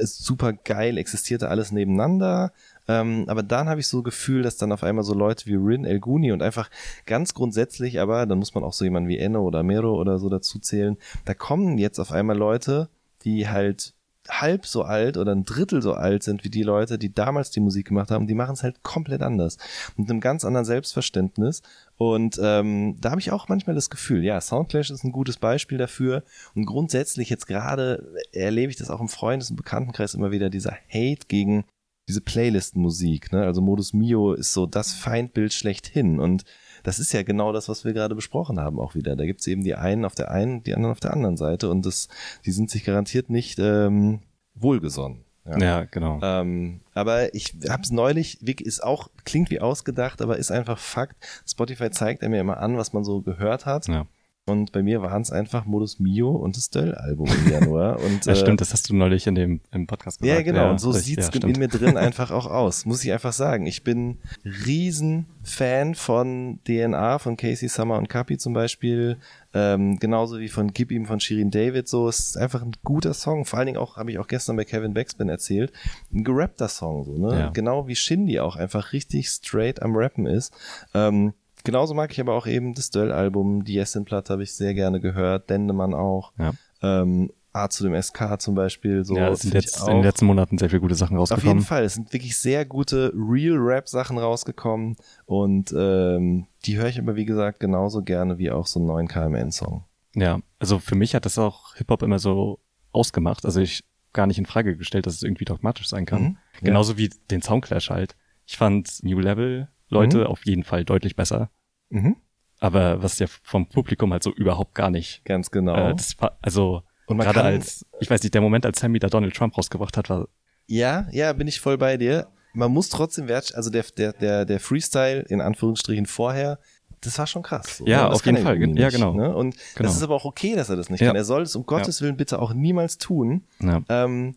super 0.02 0.52
geil, 0.52 0.98
existierte 0.98 1.48
alles 1.48 1.70
nebeneinander 1.70 2.52
Ähm, 2.88 3.24
aber 3.26 3.42
dann 3.42 3.68
habe 3.68 3.80
ich 3.80 3.88
so 3.88 4.02
Gefühl, 4.02 4.42
dass 4.42 4.56
dann 4.56 4.72
auf 4.72 4.82
einmal 4.82 5.04
so 5.04 5.14
Leute 5.14 5.46
wie 5.46 5.54
Rin 5.54 5.84
El 5.84 6.00
Guni 6.00 6.32
und 6.32 6.42
einfach 6.42 6.70
ganz 7.04 7.34
grundsätzlich, 7.34 8.00
aber 8.00 8.26
dann 8.26 8.38
muss 8.38 8.54
man 8.54 8.64
auch 8.64 8.72
so 8.72 8.84
jemanden 8.84 9.08
wie 9.08 9.18
Enno 9.18 9.42
oder 9.42 9.62
Mero 9.62 9.94
oder 9.94 10.18
so 10.18 10.28
dazu 10.28 10.58
zählen, 10.58 10.96
da 11.24 11.34
kommen 11.34 11.78
jetzt 11.78 11.98
auf 11.98 12.12
einmal 12.12 12.36
Leute, 12.36 12.88
die 13.24 13.48
halt 13.48 13.94
halb 14.28 14.66
so 14.66 14.82
alt 14.82 15.16
oder 15.16 15.32
ein 15.32 15.44
Drittel 15.44 15.82
so 15.82 15.94
alt 15.94 16.22
sind 16.22 16.44
wie 16.44 16.50
die 16.50 16.62
Leute, 16.62 16.98
die 16.98 17.14
damals 17.14 17.50
die 17.50 17.60
Musik 17.60 17.88
gemacht 17.88 18.10
haben, 18.10 18.26
die 18.26 18.34
machen 18.34 18.54
es 18.54 18.62
halt 18.62 18.82
komplett 18.82 19.22
anders. 19.22 19.58
Mit 19.96 20.10
einem 20.10 20.20
ganz 20.20 20.44
anderen 20.44 20.64
Selbstverständnis. 20.64 21.62
Und 21.96 22.38
ähm, 22.42 22.96
da 23.00 23.10
habe 23.10 23.20
ich 23.20 23.32
auch 23.32 23.48
manchmal 23.48 23.74
das 23.76 23.90
Gefühl, 23.90 24.24
ja, 24.24 24.40
Soundclash 24.40 24.90
ist 24.90 25.04
ein 25.04 25.12
gutes 25.12 25.36
Beispiel 25.36 25.78
dafür. 25.78 26.22
Und 26.54 26.66
grundsätzlich 26.66 27.30
jetzt 27.30 27.46
gerade 27.46 28.26
erlebe 28.32 28.70
ich 28.70 28.76
das 28.76 28.90
auch 28.90 29.00
im 29.00 29.08
Freundes- 29.08 29.50
und 29.50 29.56
Bekanntenkreis 29.56 30.14
immer 30.14 30.30
wieder, 30.30 30.50
dieser 30.50 30.76
Hate 30.88 31.26
gegen 31.28 31.64
diese 32.08 32.20
Playlist-Musik. 32.20 33.32
Ne? 33.32 33.44
Also 33.44 33.60
Modus 33.60 33.92
Mio 33.92 34.32
ist 34.32 34.52
so 34.52 34.66
das 34.66 34.92
Feindbild 34.92 35.52
schlechthin. 35.52 36.20
Und 36.20 36.44
das 36.82 36.98
ist 36.98 37.12
ja 37.12 37.22
genau 37.22 37.52
das, 37.52 37.68
was 37.68 37.84
wir 37.84 37.92
gerade 37.92 38.14
besprochen 38.14 38.60
haben 38.60 38.78
auch 38.78 38.94
wieder. 38.94 39.16
Da 39.16 39.26
gibt's 39.26 39.46
eben 39.46 39.64
die 39.64 39.74
einen 39.74 40.04
auf 40.04 40.14
der 40.14 40.30
einen, 40.30 40.62
die 40.62 40.74
anderen 40.74 40.92
auf 40.92 41.00
der 41.00 41.12
anderen 41.12 41.36
Seite 41.36 41.68
und 41.68 41.84
das, 41.84 42.08
die 42.44 42.52
sind 42.52 42.70
sich 42.70 42.84
garantiert 42.84 43.28
nicht 43.28 43.58
ähm, 43.58 44.20
wohlgesonnen. 44.54 45.24
Ja, 45.44 45.58
ja 45.58 45.84
genau. 45.84 46.20
Ähm, 46.22 46.80
aber 46.94 47.34
ich 47.34 47.54
habe 47.68 47.82
es 47.82 47.90
neulich, 47.90 48.40
ist 48.42 48.82
auch, 48.82 49.08
klingt 49.24 49.50
wie 49.50 49.60
ausgedacht, 49.60 50.22
aber 50.22 50.38
ist 50.38 50.50
einfach 50.50 50.78
Fakt. 50.78 51.16
Spotify 51.46 51.90
zeigt 51.90 52.22
mir 52.22 52.40
immer 52.40 52.58
an, 52.58 52.76
was 52.76 52.92
man 52.92 53.04
so 53.04 53.20
gehört 53.20 53.66
hat. 53.66 53.88
Ja. 53.88 54.06
Und 54.48 54.70
bei 54.70 54.80
mir 54.80 55.02
waren 55.02 55.22
es 55.22 55.32
einfach 55.32 55.64
Modus 55.64 55.98
Mio 55.98 56.30
und 56.30 56.56
das 56.56 56.70
Döll-Album 56.70 57.26
im 57.26 57.50
Januar. 57.50 57.98
Und, 58.00 58.26
ja, 58.26 58.32
äh, 58.32 58.36
stimmt, 58.36 58.60
das 58.60 58.72
hast 58.72 58.88
du 58.88 58.94
neulich 58.94 59.26
in 59.26 59.34
dem 59.34 59.60
im 59.72 59.88
Podcast 59.88 60.20
gesagt. 60.20 60.38
Ja, 60.38 60.42
genau. 60.44 60.66
Ja, 60.66 60.70
und 60.70 60.80
so 60.80 60.92
sieht's 60.92 61.30
ja, 61.34 61.48
in 61.48 61.58
mir 61.58 61.66
drin 61.66 61.96
einfach 61.96 62.30
auch 62.30 62.46
aus, 62.46 62.86
muss 62.86 63.02
ich 63.02 63.10
einfach 63.12 63.32
sagen. 63.32 63.66
Ich 63.66 63.82
bin 63.82 64.18
riesen 64.44 65.26
Fan 65.42 65.96
von 65.96 66.60
DNA, 66.64 67.18
von 67.18 67.36
Casey 67.36 67.68
Summer 67.68 67.98
und 67.98 68.08
Kapi 68.08 68.38
zum 68.38 68.52
Beispiel. 68.52 69.18
Ähm, 69.52 69.98
genauso 69.98 70.38
wie 70.38 70.48
von 70.48 70.72
Gib 70.72 70.92
ihm 70.92 71.06
von 71.06 71.18
Shirin 71.18 71.50
David. 71.50 71.88
So, 71.88 72.08
es 72.08 72.20
ist 72.20 72.36
einfach 72.36 72.62
ein 72.62 72.72
guter 72.84 73.14
Song. 73.14 73.46
Vor 73.46 73.58
allen 73.58 73.66
Dingen 73.66 73.78
auch, 73.78 73.96
habe 73.96 74.12
ich 74.12 74.18
auch 74.20 74.28
gestern 74.28 74.54
bei 74.54 74.64
Kevin 74.64 74.94
Backspin 74.94 75.28
erzählt, 75.28 75.72
ein 76.14 76.22
gerappter 76.22 76.68
Song. 76.68 77.04
So, 77.04 77.18
ne? 77.18 77.36
Ja. 77.36 77.50
Genau 77.50 77.88
wie 77.88 77.96
Shindy 77.96 78.38
auch 78.38 78.54
einfach 78.54 78.92
richtig 78.92 79.28
straight 79.28 79.82
am 79.82 79.96
Rappen 79.96 80.26
ist. 80.26 80.52
Ähm, 80.94 81.32
Genauso 81.64 81.94
mag 81.94 82.12
ich 82.12 82.20
aber 82.20 82.34
auch 82.34 82.46
eben 82.46 82.74
das 82.74 82.90
Döll-Album, 82.90 83.64
die 83.64 83.74
Jessen-Platte 83.74 84.32
habe 84.32 84.42
ich 84.42 84.54
sehr 84.54 84.74
gerne 84.74 85.00
gehört, 85.00 85.50
Dendemann 85.50 85.94
auch. 85.94 86.32
Ja. 86.38 86.52
Ähm, 86.82 87.30
A 87.52 87.70
zu 87.70 87.84
dem 87.84 88.00
SK 88.00 88.38
zum 88.38 88.54
Beispiel. 88.54 89.04
So 89.04 89.16
ja, 89.16 89.30
es 89.30 89.40
sind 89.40 89.54
jetzt 89.54 89.80
in 89.80 89.94
den 89.94 90.02
letzten 90.02 90.26
Monaten 90.26 90.58
sehr 90.58 90.68
viele 90.68 90.82
gute 90.82 90.94
Sachen 90.94 91.16
rausgekommen. 91.16 91.48
Auf 91.48 91.54
jeden 91.54 91.66
Fall, 91.66 91.84
es 91.84 91.94
sind 91.94 92.12
wirklich 92.12 92.36
sehr 92.38 92.66
gute 92.66 93.12
Real-Rap-Sachen 93.14 94.18
rausgekommen 94.18 94.96
und 95.24 95.74
ähm, 95.76 96.46
die 96.66 96.76
höre 96.76 96.88
ich 96.88 96.98
aber 96.98 97.16
wie 97.16 97.24
gesagt 97.24 97.60
genauso 97.60 98.02
gerne 98.02 98.36
wie 98.36 98.50
auch 98.50 98.66
so 98.66 98.78
einen 98.78 98.88
neuen 98.88 99.08
KMN-Song. 99.08 99.84
Ja, 100.14 100.38
also 100.58 100.78
für 100.78 100.96
mich 100.96 101.14
hat 101.14 101.24
das 101.24 101.38
auch 101.38 101.74
Hip-Hop 101.76 102.02
immer 102.02 102.18
so 102.18 102.60
ausgemacht. 102.92 103.46
Also 103.46 103.60
ich 103.60 103.84
gar 104.12 104.26
nicht 104.26 104.38
in 104.38 104.46
Frage 104.46 104.76
gestellt, 104.76 105.06
dass 105.06 105.14
es 105.14 105.22
irgendwie 105.22 105.44
dogmatisch 105.44 105.88
sein 105.88 106.06
kann. 106.06 106.22
Mhm, 106.22 106.36
Genauso 106.62 106.92
ja. 106.92 106.98
wie 106.98 107.10
den 107.30 107.42
Soundclash 107.42 107.90
halt. 107.90 108.16
Ich 108.46 108.56
fand 108.56 109.02
New 109.02 109.20
Level 109.20 109.68
Leute 109.88 110.18
mhm. 110.18 110.26
auf 110.26 110.44
jeden 110.46 110.64
Fall 110.64 110.84
deutlich 110.84 111.16
besser. 111.16 111.50
Mhm. 111.90 112.16
Aber 112.58 113.02
was 113.02 113.18
ja 113.18 113.26
vom 113.42 113.68
Publikum 113.68 114.12
halt 114.12 114.22
so 114.22 114.32
überhaupt 114.32 114.74
gar 114.74 114.90
nicht. 114.90 115.24
Ganz 115.24 115.50
genau. 115.50 115.90
Äh, 115.90 115.94
das 115.94 116.16
also 116.40 116.82
gerade 117.06 117.42
als, 117.42 117.86
ich 118.00 118.10
weiß 118.10 118.22
nicht, 118.22 118.34
der 118.34 118.40
Moment, 118.40 118.66
als 118.66 118.80
Sammy 118.80 118.98
da 118.98 119.08
Donald 119.08 119.34
Trump 119.34 119.56
rausgebracht 119.56 119.96
hat, 119.96 120.10
war. 120.10 120.28
Ja, 120.66 121.06
ja, 121.12 121.32
bin 121.32 121.46
ich 121.46 121.60
voll 121.60 121.78
bei 121.78 121.96
dir. 121.96 122.28
Man 122.52 122.72
muss 122.72 122.88
trotzdem 122.88 123.28
wert, 123.28 123.54
also 123.54 123.70
der, 123.70 123.84
der, 123.96 124.12
der, 124.14 124.44
der 124.46 124.58
Freestyle 124.58 125.20
in 125.28 125.40
Anführungsstrichen 125.40 126.06
vorher, 126.06 126.58
das 127.02 127.18
war 127.18 127.26
schon 127.26 127.42
krass. 127.42 127.78
So, 127.78 127.86
ja, 127.86 128.08
ne? 128.08 128.14
auf 128.14 128.24
jeden 128.24 128.38
Fall. 128.38 128.58
Nicht, 128.58 128.78
ja, 128.78 128.88
genau. 128.88 129.14
Ne? 129.14 129.34
Und 129.34 129.54
genau. 129.74 129.88
das 129.88 129.96
ist 129.96 130.02
aber 130.02 130.14
auch 130.14 130.24
okay, 130.24 130.56
dass 130.56 130.70
er 130.70 130.76
das 130.76 130.88
nicht 130.88 131.00
ja. 131.00 131.08
kann. 131.08 131.16
Er 131.16 131.24
soll 131.24 131.42
es 131.42 131.54
um 131.54 131.66
Gottes 131.66 132.00
ja. 132.00 132.04
Willen 132.04 132.16
bitte 132.16 132.40
auch 132.40 132.54
niemals 132.54 132.98
tun. 132.98 133.44
Ja. 133.60 133.82
Ähm, 133.88 134.36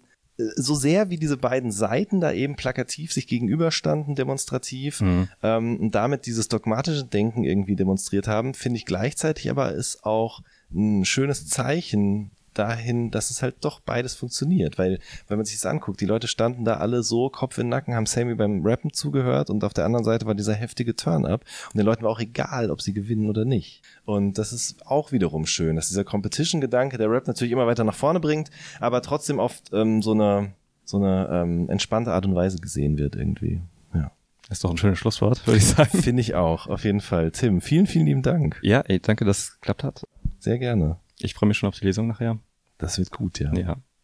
so 0.55 0.73
sehr 0.73 1.09
wie 1.09 1.17
diese 1.17 1.37
beiden 1.37 1.71
Seiten 1.71 2.21
da 2.21 2.31
eben 2.31 2.55
plakativ 2.55 3.11
sich 3.11 3.27
gegenüberstanden, 3.27 4.15
demonstrativ, 4.15 5.01
mhm. 5.01 5.27
ähm, 5.43 5.77
und 5.77 5.95
damit 5.95 6.25
dieses 6.25 6.47
dogmatische 6.47 7.03
Denken 7.03 7.43
irgendwie 7.43 7.75
demonstriert 7.75 8.27
haben, 8.27 8.53
finde 8.53 8.77
ich 8.77 8.85
gleichzeitig 8.85 9.49
aber 9.49 9.73
ist 9.73 10.05
auch 10.05 10.41
ein 10.73 11.03
schönes 11.03 11.47
Zeichen 11.47 12.31
dahin, 12.59 13.09
dass 13.09 13.31
es 13.31 13.41
halt 13.41 13.55
doch 13.61 13.79
beides 13.79 14.13
funktioniert. 14.13 14.77
Weil, 14.77 14.99
wenn 15.27 15.37
man 15.37 15.45
sich 15.45 15.55
das 15.55 15.65
anguckt, 15.65 16.01
die 16.01 16.05
Leute 16.05 16.27
standen 16.27 16.65
da 16.65 16.77
alle 16.77 17.01
so 17.03 17.29
Kopf 17.29 17.57
in 17.57 17.65
den 17.65 17.69
Nacken, 17.69 17.95
haben 17.95 18.05
Sammy 18.05 18.35
beim 18.35 18.65
Rappen 18.65 18.91
zugehört 18.91 19.49
und 19.49 19.63
auf 19.63 19.73
der 19.73 19.85
anderen 19.85 20.05
Seite 20.05 20.25
war 20.25 20.35
dieser 20.35 20.53
heftige 20.53 20.95
Turn-up 20.95 21.45
und 21.71 21.77
den 21.77 21.85
Leuten 21.85 22.03
war 22.03 22.11
auch 22.11 22.19
egal, 22.19 22.69
ob 22.69 22.81
sie 22.81 22.93
gewinnen 22.93 23.29
oder 23.29 23.45
nicht. 23.45 23.81
Und 24.05 24.37
das 24.37 24.51
ist 24.51 24.85
auch 24.85 25.11
wiederum 25.11 25.45
schön, 25.45 25.77
dass 25.77 25.87
dieser 25.87 26.03
Competition-Gedanke 26.03 26.97
der 26.97 27.09
Rap 27.09 27.27
natürlich 27.27 27.53
immer 27.53 27.67
weiter 27.67 27.83
nach 27.83 27.95
vorne 27.95 28.19
bringt, 28.19 28.49
aber 28.79 29.01
trotzdem 29.01 29.39
oft 29.39 29.71
ähm, 29.73 30.01
so 30.01 30.11
eine, 30.11 30.53
so 30.83 30.97
eine 30.97 31.29
ähm, 31.31 31.69
entspannte 31.69 32.11
Art 32.11 32.25
und 32.25 32.35
Weise 32.35 32.57
gesehen 32.59 32.97
wird 32.97 33.15
irgendwie. 33.15 33.61
Ja. 33.93 34.11
Ist 34.49 34.63
doch 34.63 34.71
ein 34.71 34.77
schönes 34.77 34.99
Schlusswort, 34.99 35.41
würde 35.47 35.57
ich 35.57 35.67
sagen. 35.67 36.01
Finde 36.01 36.21
ich 36.21 36.35
auch, 36.35 36.67
auf 36.67 36.83
jeden 36.83 37.01
Fall. 37.01 37.31
Tim, 37.31 37.61
vielen, 37.61 37.87
vielen 37.87 38.05
lieben 38.05 38.21
Dank. 38.21 38.59
Ja, 38.61 38.81
ey, 38.81 38.99
danke, 38.99 39.23
dass 39.23 39.37
es 39.39 39.53
geklappt 39.53 39.83
hat. 39.83 40.03
Sehr 40.39 40.57
gerne. 40.57 40.97
Ich 41.19 41.33
freue 41.33 41.47
mich 41.47 41.57
schon 41.57 41.69
auf 41.69 41.77
die 41.77 41.85
Lesung 41.85 42.07
nachher. 42.07 42.39
Das 42.79 42.97
wird 42.97 43.11
gut, 43.11 43.39
ja. 43.39 43.53
Ja. 43.53 43.77